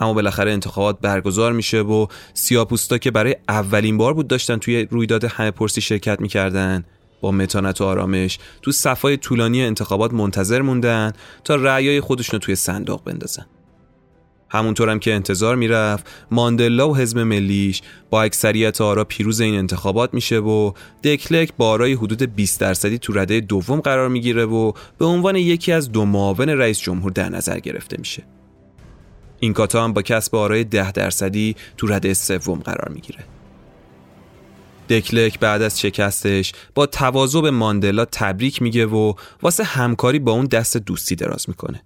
اما 0.00 0.14
بالاخره 0.14 0.52
انتخابات 0.52 1.00
برگزار 1.00 1.52
میشه 1.52 1.80
و 1.80 2.06
سیاپوستا 2.34 2.98
که 2.98 3.10
برای 3.10 3.36
اولین 3.48 3.96
بار 3.96 4.14
بود 4.14 4.28
داشتن 4.28 4.56
توی 4.56 4.86
رویداد 4.90 5.24
همه 5.24 5.50
پرسی 5.50 5.80
شرکت 5.80 6.20
می‌کردن 6.20 6.84
با 7.20 7.30
متانت 7.30 7.80
و 7.80 7.84
آرامش 7.84 8.38
تو 8.62 8.72
صفای 8.72 9.16
طولانی 9.16 9.62
انتخابات 9.62 10.12
منتظر 10.12 10.62
موندن 10.62 11.12
تا 11.44 11.54
رأیای 11.54 12.00
خودشونو 12.00 12.38
توی 12.38 12.54
صندوق 12.54 13.04
بندازن. 13.04 13.46
همونطورم 14.50 14.98
که 14.98 15.14
انتظار 15.14 15.56
می‌رفت 15.56 16.06
ماندلا 16.30 16.90
و 16.90 16.96
حزب 16.96 17.18
ملیش 17.18 17.82
با 18.10 18.22
اکثریت 18.22 18.80
آرا 18.80 19.04
پیروز 19.04 19.40
این 19.40 19.54
انتخابات 19.54 20.14
میشه 20.14 20.38
و 20.38 20.72
دکلک 21.04 21.52
با 21.56 21.70
آرای 21.70 21.92
حدود 21.92 22.22
20 22.22 22.60
درصدی 22.60 22.98
تو 22.98 23.12
رده 23.12 23.40
دوم 23.40 23.80
قرار 23.80 24.08
می‌گیره 24.08 24.44
و 24.44 24.72
به 24.98 25.04
عنوان 25.04 25.36
یکی 25.36 25.72
از 25.72 25.92
دو 25.92 26.04
معاون 26.04 26.48
رئیس 26.48 26.80
جمهور 26.80 27.12
در 27.12 27.28
نظر 27.28 27.58
گرفته 27.58 27.96
میشه. 27.98 28.22
این 29.40 29.52
کاتا 29.52 29.84
هم 29.84 29.92
با 29.92 30.02
کسب 30.02 30.36
آرای 30.36 30.64
10 30.64 30.92
درصدی 30.92 31.56
تو 31.76 31.86
رده 31.86 32.14
سوم 32.14 32.58
قرار 32.58 32.88
می‌گیره. 32.88 33.24
دکلک 34.88 35.38
بعد 35.38 35.62
از 35.62 35.80
شکستش 35.80 36.52
با 36.74 36.86
تواضع 36.86 37.40
به 37.40 37.50
ماندلا 37.50 38.04
تبریک 38.04 38.62
میگه 38.62 38.86
و 38.86 39.14
واسه 39.42 39.64
همکاری 39.64 40.18
با 40.18 40.32
اون 40.32 40.46
دست 40.46 40.76
دوستی 40.76 41.14
دراز 41.14 41.48
می‌کنه. 41.48 41.82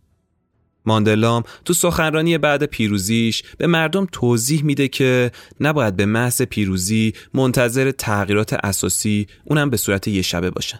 ماندلام 0.87 1.43
تو 1.64 1.72
سخنرانی 1.72 2.39
بعد 2.39 2.64
پیروزیش 2.64 3.43
به 3.59 3.66
مردم 3.66 4.07
توضیح 4.12 4.64
میده 4.64 4.89
که 4.89 5.32
نباید 5.61 5.97
به 5.97 6.07
محض 6.07 6.43
پیروزی 6.43 7.12
منتظر 7.35 7.91
تغییرات 7.91 8.53
اساسی 8.53 9.26
اونم 9.45 9.70
به 9.70 9.76
صورت 9.76 10.09
یه 10.09 10.22
شبه 10.22 10.51
باشن. 10.51 10.78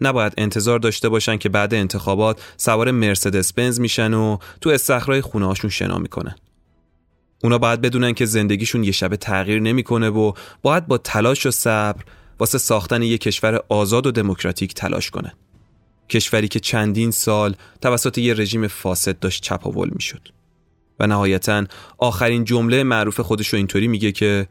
نباید 0.00 0.32
انتظار 0.38 0.78
داشته 0.78 1.08
باشن 1.08 1.36
که 1.36 1.48
بعد 1.48 1.74
انتخابات 1.74 2.42
سوار 2.56 2.90
مرسدس 2.90 3.52
بنز 3.52 3.80
میشن 3.80 4.14
و 4.14 4.38
تو 4.60 4.70
استخرای 4.70 5.20
خونه 5.20 5.46
هاشون 5.46 5.70
شنا 5.70 5.98
می‌کنن. 5.98 6.34
اونا 7.44 7.58
باید 7.58 7.80
بدونن 7.80 8.14
که 8.14 8.26
زندگیشون 8.26 8.84
یه 8.84 8.92
شبه 8.92 9.16
تغییر 9.16 9.60
نمی‌کنه 9.60 10.08
و 10.08 10.32
باید 10.62 10.86
با 10.86 10.98
تلاش 10.98 11.46
و 11.46 11.50
صبر 11.50 12.04
واسه 12.38 12.58
ساختن 12.58 13.02
یه 13.02 13.18
کشور 13.18 13.60
آزاد 13.68 14.06
و 14.06 14.10
دموکراتیک 14.10 14.74
تلاش 14.74 15.10
کنن. 15.10 15.32
کشوری 16.10 16.48
که 16.48 16.60
چندین 16.60 17.10
سال 17.10 17.54
توسط 17.80 18.18
یه 18.18 18.34
رژیم 18.34 18.66
فاسد 18.66 19.18
داشت 19.18 19.42
چپاول 19.42 19.90
می‌شد. 19.92 20.28
و 21.00 21.06
نهایتا 21.06 21.64
آخرین 21.98 22.44
جمله 22.44 22.82
معروف 22.82 23.20
خودش 23.20 23.48
رو 23.48 23.56
اینطوری 23.56 23.88
میگه 23.88 24.12
که 24.12 24.46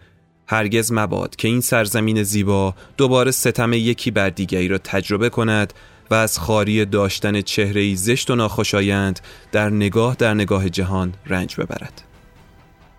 هرگز 0.48 0.92
مباد 0.92 1.36
که 1.36 1.48
این 1.48 1.62
سرزمین 1.62 2.24
زیبا 2.24 2.76
دوباره 2.98 3.32
ستم 3.32 3.74
یکی 3.74 4.12
بر 4.12 4.30
دیگری 4.30 4.68
را 4.68 4.78
تجربه 4.78 5.30
کند 5.30 5.74
و 6.12 6.14
از 6.14 6.40
خاری 6.40 6.86
داشتن 6.86 7.42
چهره 7.42 7.96
زشت 7.96 8.32
و 8.32 8.36
ناخوشایند 8.36 9.20
در 9.52 9.70
نگاه 9.70 10.16
در 10.16 10.34
نگاه 10.34 10.70
جهان 10.70 11.14
رنج 11.26 11.56
ببرد. 11.56 12.02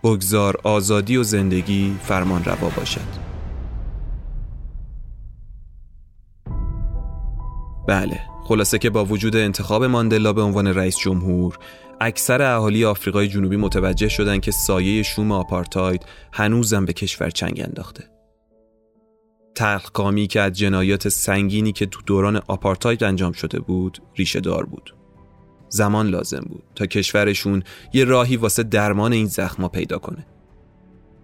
بگذار 0.05 0.61
آزادی 0.63 1.17
و 1.17 1.23
زندگی 1.23 1.97
فرمان 2.03 2.45
روا 2.45 2.69
باشد. 2.69 3.31
بله. 7.89 8.30
خلاصه 8.51 8.79
که 8.79 8.91
با 8.91 9.05
وجود 9.05 9.37
انتخاب 9.37 9.85
ماندلا 9.85 10.33
به 10.33 10.43
عنوان 10.43 10.67
رئیس 10.67 10.99
جمهور 10.99 11.59
اکثر 12.01 12.43
اهالی 12.43 12.85
آفریقای 12.85 13.29
جنوبی 13.29 13.57
متوجه 13.57 14.09
شدند 14.09 14.41
که 14.41 14.51
سایه 14.51 15.03
شوم 15.03 15.33
آپارتاید 15.33 16.07
هنوزم 16.33 16.85
به 16.85 16.93
کشور 16.93 17.31
چنگ 17.31 17.61
انداخته. 17.65 18.05
تلخکامی 19.55 20.27
که 20.27 20.41
از 20.41 20.53
جنایات 20.53 21.09
سنگینی 21.09 21.73
که 21.73 21.87
تو 21.87 22.01
دوران 22.07 22.37
آپارتاید 22.37 23.05
انجام 23.05 23.33
شده 23.33 23.61
بود 23.61 24.03
ریشه 24.17 24.41
دار 24.41 24.67
بود. 24.67 24.95
زمان 25.69 26.07
لازم 26.07 26.45
بود 26.49 26.63
تا 26.75 26.87
کشورشون 26.87 27.63
یه 27.93 28.05
راهی 28.05 28.37
واسه 28.37 28.63
درمان 28.63 29.13
این 29.13 29.27
زخما 29.27 29.69
پیدا 29.69 29.99
کنه. 29.99 30.27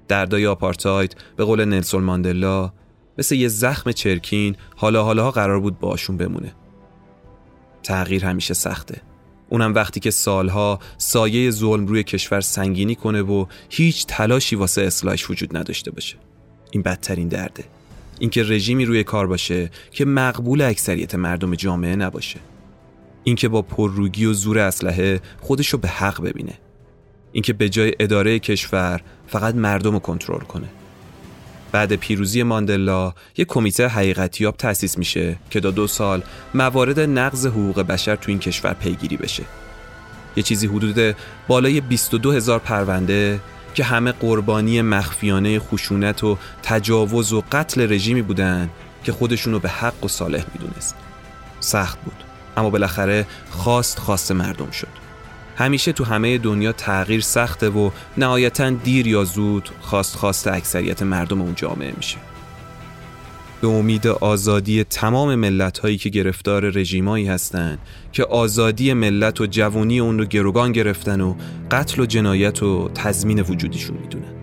دردای 0.09 0.47
آپارتاید 0.47 1.17
به 1.37 1.45
قول 1.45 1.65
نلسون 1.65 2.05
ماندلا 2.05 2.73
مثل 3.19 3.35
یه 3.35 3.49
زخم 3.49 3.93
چرکین 3.93 4.57
حالا 4.77 5.05
حالا 5.05 5.31
قرار 5.31 5.61
بود 5.61 5.79
باشون 5.79 6.17
بمونه. 6.17 6.55
تغییر 7.87 8.25
همیشه 8.25 8.55
سخته. 8.55 9.01
اونم 9.49 9.75
وقتی 9.75 10.01
که 10.01 10.11
سالها 10.11 10.79
سایه 10.99 11.51
ظلم 11.51 11.87
روی 11.87 12.03
کشور 12.03 12.41
سنگینی 12.41 12.95
کنه 12.95 13.23
و 13.23 13.47
هیچ 13.69 14.07
تلاشی 14.07 14.57
واسه 14.57 14.83
اصلاحش 14.83 15.31
وجود 15.31 15.57
نداشته 15.57 15.91
باشه. 15.91 16.17
این 16.71 16.83
بدترین 16.83 17.29
درده. 17.29 17.65
اینکه 18.19 18.43
رژیمی 18.43 18.85
روی 18.85 19.05
کار 19.05 19.27
باشه 19.27 19.71
که 19.91 20.05
مقبول 20.05 20.63
اکثریت 20.63 21.15
مردم 21.15 21.55
جامعه 21.55 21.97
نباشه. 21.97 22.41
اینکه 23.25 23.49
با 23.49 23.63
پرروگی 23.63 24.25
و 24.25 24.33
زور 24.33 24.59
اسلحه 24.59 25.21
خودشو 25.41 25.79
به 25.79 25.89
حق 25.89 26.23
ببینه. 26.23 26.59
اینکه 27.33 27.53
به 27.53 27.69
جای 27.69 27.93
اداره 28.01 28.39
کشور 28.39 29.03
فقط 29.27 29.55
مردم 29.55 29.93
رو 29.93 29.99
کنترل 29.99 30.45
کنه. 30.45 30.69
بعد 31.77 31.93
پیروزی 31.93 32.43
ماندلا 32.43 33.13
یک 33.37 33.47
کمیته 33.47 33.89
حقیقتیاب 33.89 34.57
تأسیس 34.57 34.99
میشه 34.99 35.37
که 35.51 35.61
تا 35.61 35.71
دو 35.71 35.87
سال 35.87 36.23
موارد 36.55 37.01
نقض 37.01 37.47
حقوق 37.47 37.81
بشر 37.81 38.17
تو 38.17 38.31
این 38.31 38.39
کشور 38.39 38.73
پیگیری 38.73 39.17
بشه. 39.17 39.43
یه 40.37 40.43
چیزی 40.43 40.67
حدود 40.67 41.17
بالای 41.49 41.81
22 41.81 42.33
هزار 42.33 42.59
پرونده 42.59 43.41
که 43.75 43.85
همه 43.85 44.13
قربانی 44.13 44.83
مخفیانه 44.83 45.59
خشونت 45.59 46.25
و 46.25 46.39
تجاوز 46.63 47.33
و 47.33 47.43
قتل 47.53 47.93
رژیمی 47.93 48.23
بودن 48.23 48.71
که 49.05 49.13
خودشونو 49.13 49.59
به 49.59 49.69
حق 49.69 50.05
و 50.05 50.09
صالح 50.09 50.45
می‌دونست. 50.55 50.95
سخت 51.61 51.99
بود 52.01 52.25
اما 52.57 52.71
بالاخره 52.71 53.27
خواست 53.51 53.99
خواست 53.99 54.33
مردم 54.33 54.71
شد. 54.71 55.06
همیشه 55.57 55.93
تو 55.93 56.05
همه 56.05 56.39
دنیا 56.39 56.73
تغییر 56.73 57.21
سخته 57.21 57.69
و 57.69 57.91
نهایتا 58.17 58.71
دیر 58.71 59.07
یا 59.07 59.25
زود 59.25 59.71
خواست 59.81 60.17
خواست 60.17 60.49
اکثریت 60.49 61.03
مردم 61.03 61.43
اون 61.43 61.55
جامعه 61.55 61.93
میشه. 61.97 62.17
به 63.61 63.69
امید 63.69 64.07
آزادی 64.07 64.85
تمام 64.85 65.35
ملت 65.35 65.79
هایی 65.79 65.99
که 65.99 66.09
گرفتار 66.09 66.71
رژیمایی 66.71 67.27
هستند 67.27 67.79
که 68.13 68.25
آزادی 68.25 68.93
ملت 68.93 69.41
و 69.41 69.47
جوانی 69.47 70.01
اون 70.01 70.19
رو 70.19 70.25
گروگان 70.25 70.73
گرفتن 70.73 71.21
و 71.21 71.35
قتل 71.71 72.03
و 72.03 72.07
جنایت 72.07 72.63
و 72.63 72.91
تضمین 72.95 73.41
وجودیشون 73.41 73.97
می‌دونن. 73.97 74.36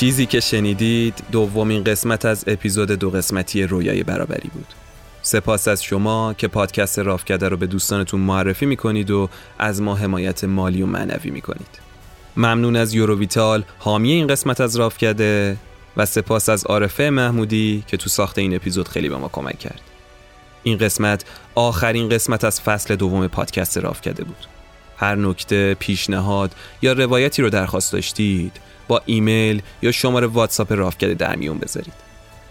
چیزی 0.00 0.26
که 0.26 0.40
شنیدید 0.40 1.14
دومین 1.32 1.84
قسمت 1.84 2.24
از 2.24 2.44
اپیزود 2.46 2.90
دو 2.90 3.10
قسمتی 3.10 3.62
رویای 3.62 4.02
برابری 4.02 4.50
بود. 4.54 4.66
سپاس 5.22 5.68
از 5.68 5.84
شما 5.84 6.34
که 6.34 6.48
پادکست 6.48 6.98
رافکده 6.98 7.48
رو 7.48 7.56
به 7.56 7.66
دوستانتون 7.66 8.20
معرفی 8.20 8.66
می‌کنید 8.66 9.10
و 9.10 9.28
از 9.58 9.82
ما 9.82 9.94
حمایت 9.94 10.44
مالی 10.44 10.82
و 10.82 10.86
معنوی 10.86 11.30
می‌کنید. 11.30 11.80
ممنون 12.36 12.76
از 12.76 12.94
یوروویتال 12.94 13.64
حامی 13.78 14.12
این 14.12 14.26
قسمت 14.26 14.60
از 14.60 14.76
رافکده 14.76 15.56
و 15.96 16.06
سپاس 16.06 16.48
از 16.48 16.64
عارفه 16.64 17.10
محمودی 17.10 17.84
که 17.86 17.96
تو 17.96 18.08
ساخت 18.08 18.38
این 18.38 18.54
اپیزود 18.54 18.88
خیلی 18.88 19.08
به 19.08 19.16
ما 19.16 19.28
کمک 19.28 19.58
کرد. 19.58 19.80
این 20.62 20.78
قسمت 20.78 21.24
آخرین 21.54 22.08
قسمت 22.08 22.44
از 22.44 22.60
فصل 22.60 22.96
دوم 22.96 23.26
پادکست 23.26 23.78
رافکده 23.78 24.24
بود. 24.24 24.46
هر 24.96 25.14
نکته، 25.14 25.74
پیشنهاد 25.74 26.54
یا 26.82 26.92
روایتی 26.92 27.42
رو 27.42 27.50
درخواست 27.50 27.92
داشتید 27.92 28.52
با 28.90 29.02
ایمیل 29.06 29.62
یا 29.82 29.92
شماره 29.92 30.26
واتساپ 30.26 30.72
رافکده 30.72 31.14
در 31.14 31.36
میون 31.36 31.58
بذارید. 31.58 31.92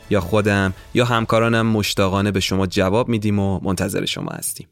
یا 0.09 0.21
خودم 0.21 0.73
یا 0.93 1.05
همکارانم 1.05 1.67
مشتاقانه 1.67 2.31
به 2.31 2.39
شما 2.39 2.67
جواب 2.67 3.09
میدیم 3.09 3.39
و 3.39 3.59
منتظر 3.63 4.05
شما 4.05 4.31
هستیم. 4.31 4.67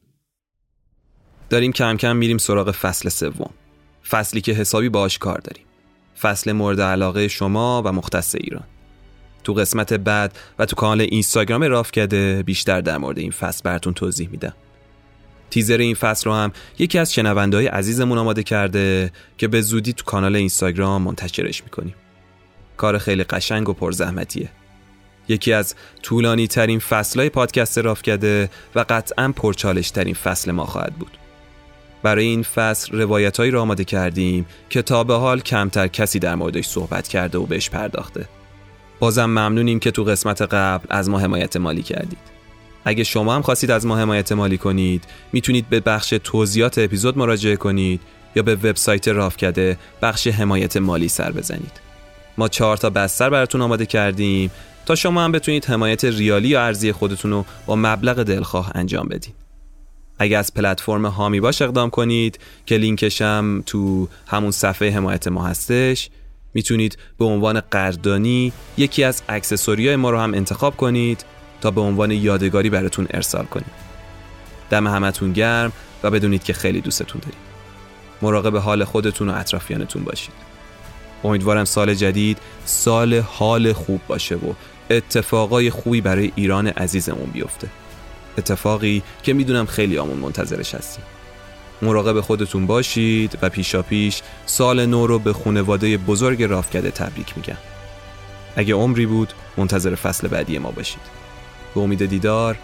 داریم 1.50 1.72
کم 1.72 1.98
کم 1.98 2.16
میریم 2.16 2.38
سراغ 2.38 2.72
فصل 2.72 3.10
سوم. 3.10 3.50
فصلی 4.10 4.42
که 4.42 4.54
حسابی 4.54 4.90
باش 4.90 5.18
کار 5.18 5.38
داریم. 5.38 5.64
فصل 6.22 6.52
مورد 6.52 6.82
علاقه 6.82 7.28
شما 7.28 7.82
و 7.86 7.92
مختص 7.92 8.36
ایران. 8.36 8.64
تو 9.44 9.54
قسمت 9.54 9.94
بعد 9.94 10.38
و 10.60 10.66
تو 10.66 10.76
کانال 10.76 11.02
اینستاگرام 11.02 11.64
رافکده 11.64 12.44
بیشتر 12.44 12.82
در 12.82 12.98
مورد 12.98 13.18
این 13.18 13.32
فصل 13.32 13.62
براتون 13.64 13.94
توضیح 13.94 14.30
میدم. 14.30 14.54
تیزر 15.50 15.78
این 15.78 15.96
فصل 15.96 16.30
رو 16.30 16.36
هم 16.36 16.52
یکی 16.80 17.00
از 17.00 17.14
شنوندهای 17.14 17.68
عزیزمون 17.68 18.18
آماده 18.18 18.44
کرده 18.44 19.12
که 19.38 19.48
به 19.48 19.62
زودی 19.62 19.94
تو 19.94 20.04
کانال 20.06 20.36
اینستاگرام 20.36 21.02
منتشرش 21.02 21.64
می‌کنیم. 21.64 21.96
کار 22.78 22.98
خیلی 22.98 23.24
قشنگ 23.24 23.70
و 23.70 23.74
پرزحمتیه. 23.74 24.50
یکی 25.28 25.54
از 25.54 25.76
طولانی 26.02 26.48
ترین 26.48 26.80
فصلهای 26.80 27.30
پادکست 27.30 27.78
راف 27.78 28.02
کرده 28.02 28.50
و 28.76 28.86
قطعا 28.90 29.34
پرچالش 29.36 29.92
ترین 29.92 30.14
فصل 30.14 30.52
ما 30.52 30.66
خواهد 30.66 30.94
بود. 30.94 31.18
برای 32.04 32.26
این 32.26 32.44
فصل 32.44 33.02
روایتهایی 33.02 33.52
را 33.52 33.62
آماده 33.62 33.84
کردیم 33.84 34.46
که 34.70 34.82
تا 34.82 35.04
به 35.04 35.14
حال 35.14 35.40
کمتر 35.40 35.88
کسی 35.88 36.20
در 36.20 36.36
موردش 36.36 36.66
صحبت 36.66 37.08
کرده 37.08 37.38
و 37.38 37.46
بهش 37.46 37.70
پرداخته. 37.70 38.30
بازم 39.00 39.26
ممنونیم 39.26 39.80
که 39.80 39.92
تو 39.92 40.04
قسمت 40.04 40.42
قبل 40.42 40.86
از 40.90 41.10
ما 41.10 41.20
حمایت 41.20 41.58
مالی 41.58 41.84
کردید. 41.84 42.37
اگه 42.88 43.04
شما 43.04 43.36
هم 43.36 43.42
خواستید 43.42 43.72
از 43.72 43.86
ما 43.86 43.98
حمایت 43.98 44.32
مالی 44.32 44.58
کنید 44.58 45.04
می‌تونید 45.34 45.70
به 45.70 45.80
بخش 45.80 46.14
توضیحات 46.24 46.78
اپیزود 46.78 47.18
مراجعه 47.18 47.56
کنید 47.56 48.02
یا 48.36 48.44
به 48.44 48.56
وبسایت 48.56 49.08
رافکده 49.08 49.78
بخش 50.02 50.28
حمایت 50.28 50.78
مالی 50.78 51.08
سر 51.08 51.32
بزنید. 51.32 51.72
ما 52.38 52.48
چهار 52.48 52.78
تا 52.78 52.90
بستر 52.90 53.30
براتون 53.30 53.62
آماده 53.62 53.86
کردیم 53.86 54.52
تا 54.86 54.96
شما 54.96 55.24
هم 55.24 55.32
بتونید 55.32 55.66
حمایت 55.66 56.06
ریالی 56.06 56.48
یا 56.48 56.66
ارزی 56.66 56.92
خودتون 56.92 57.32
رو 57.32 57.46
با 57.66 57.76
مبلغ 57.76 58.24
دلخواه 58.24 58.72
انجام 58.76 59.08
بدید. 59.08 59.36
اگه 60.20 60.38
از 60.38 60.54
پلتفرم 60.54 61.06
هامی 61.06 61.40
باش 61.40 61.62
اقدام 61.62 61.90
کنید 61.90 62.40
که 62.66 62.78
لینکشم 62.78 63.64
تو 63.66 64.08
همون 64.28 64.52
صفحه 64.52 64.92
حمایت 64.92 65.28
ما 65.28 65.48
هستش 65.48 66.10
می‌تونید 66.54 66.98
به 67.20 67.26
عنوان 67.26 67.62
قدردانی 67.72 68.54
یکی 68.78 69.04
از 69.04 69.22
اکسسوری 69.30 69.96
ما 69.96 70.10
رو 70.10 70.20
هم 70.20 70.34
انتخاب 70.34 70.78
کنید 70.78 71.26
تا 71.62 71.72
به 71.72 71.82
عنوان 71.82 72.12
یادگاری 72.12 72.70
براتون 72.70 73.08
ارسال 73.12 73.46
کنیم. 73.46 73.72
دم 74.70 74.88
همتون 74.88 75.34
گرم 75.34 75.72
و 76.04 76.12
بدونید 76.12 76.44
که 76.44 76.54
خیلی 76.54 76.82
دوستتون 76.82 77.22
داریم. 77.22 77.40
مراقب 78.22 78.58
حال 78.58 78.84
خودتون 78.84 79.30
و 79.30 79.34
اطرافیانتون 79.36 80.04
باشید. 80.04 80.34
امیدوارم 81.24 81.66
سال 81.66 81.94
جدید 81.94 82.38
سال 82.66 83.20
حال 83.20 83.74
خوب 83.74 84.02
باشه 84.08 84.36
و 84.36 84.54
اتفاقای 84.90 85.70
خوبی 85.70 86.02
برای 86.02 86.32
ایران 86.36 86.68
عزیزمون 86.68 87.30
بیفته. 87.34 87.68
اتفاقی 88.38 89.04
که 89.24 89.34
می‌دونم 89.34 89.66
خیلی 89.66 89.98
آمون 89.98 90.18
منتظرش 90.18 90.76
هستیم. 90.76 91.04
مراقب 91.82 92.22
خودتون 92.22 92.68
باشید 92.68 93.38
و 93.42 93.50
پیشا 93.50 93.82
پیش 93.82 94.22
سال 94.46 94.86
نو 94.86 95.08
رو 95.08 95.20
به 95.20 95.34
خونواده 95.34 95.98
بزرگ 95.98 96.44
رافکده 96.44 96.92
تبریک 96.92 97.34
میگم. 97.38 97.58
اگه 98.56 98.74
عمری 98.74 99.06
بود 99.06 99.34
منتظر 99.58 99.96
فصل 99.96 100.28
بعدی 100.28 100.58
ما 100.58 100.72
باشید. 100.72 101.17
به 101.78 101.84
امید 101.84 102.06
دیدار 102.06 102.58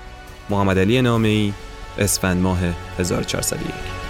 محمد 0.49 0.79
علی 0.79 1.01
نامی 1.01 1.53
اسفند 1.97 2.41
ماه 2.41 2.59
1401 2.99 4.02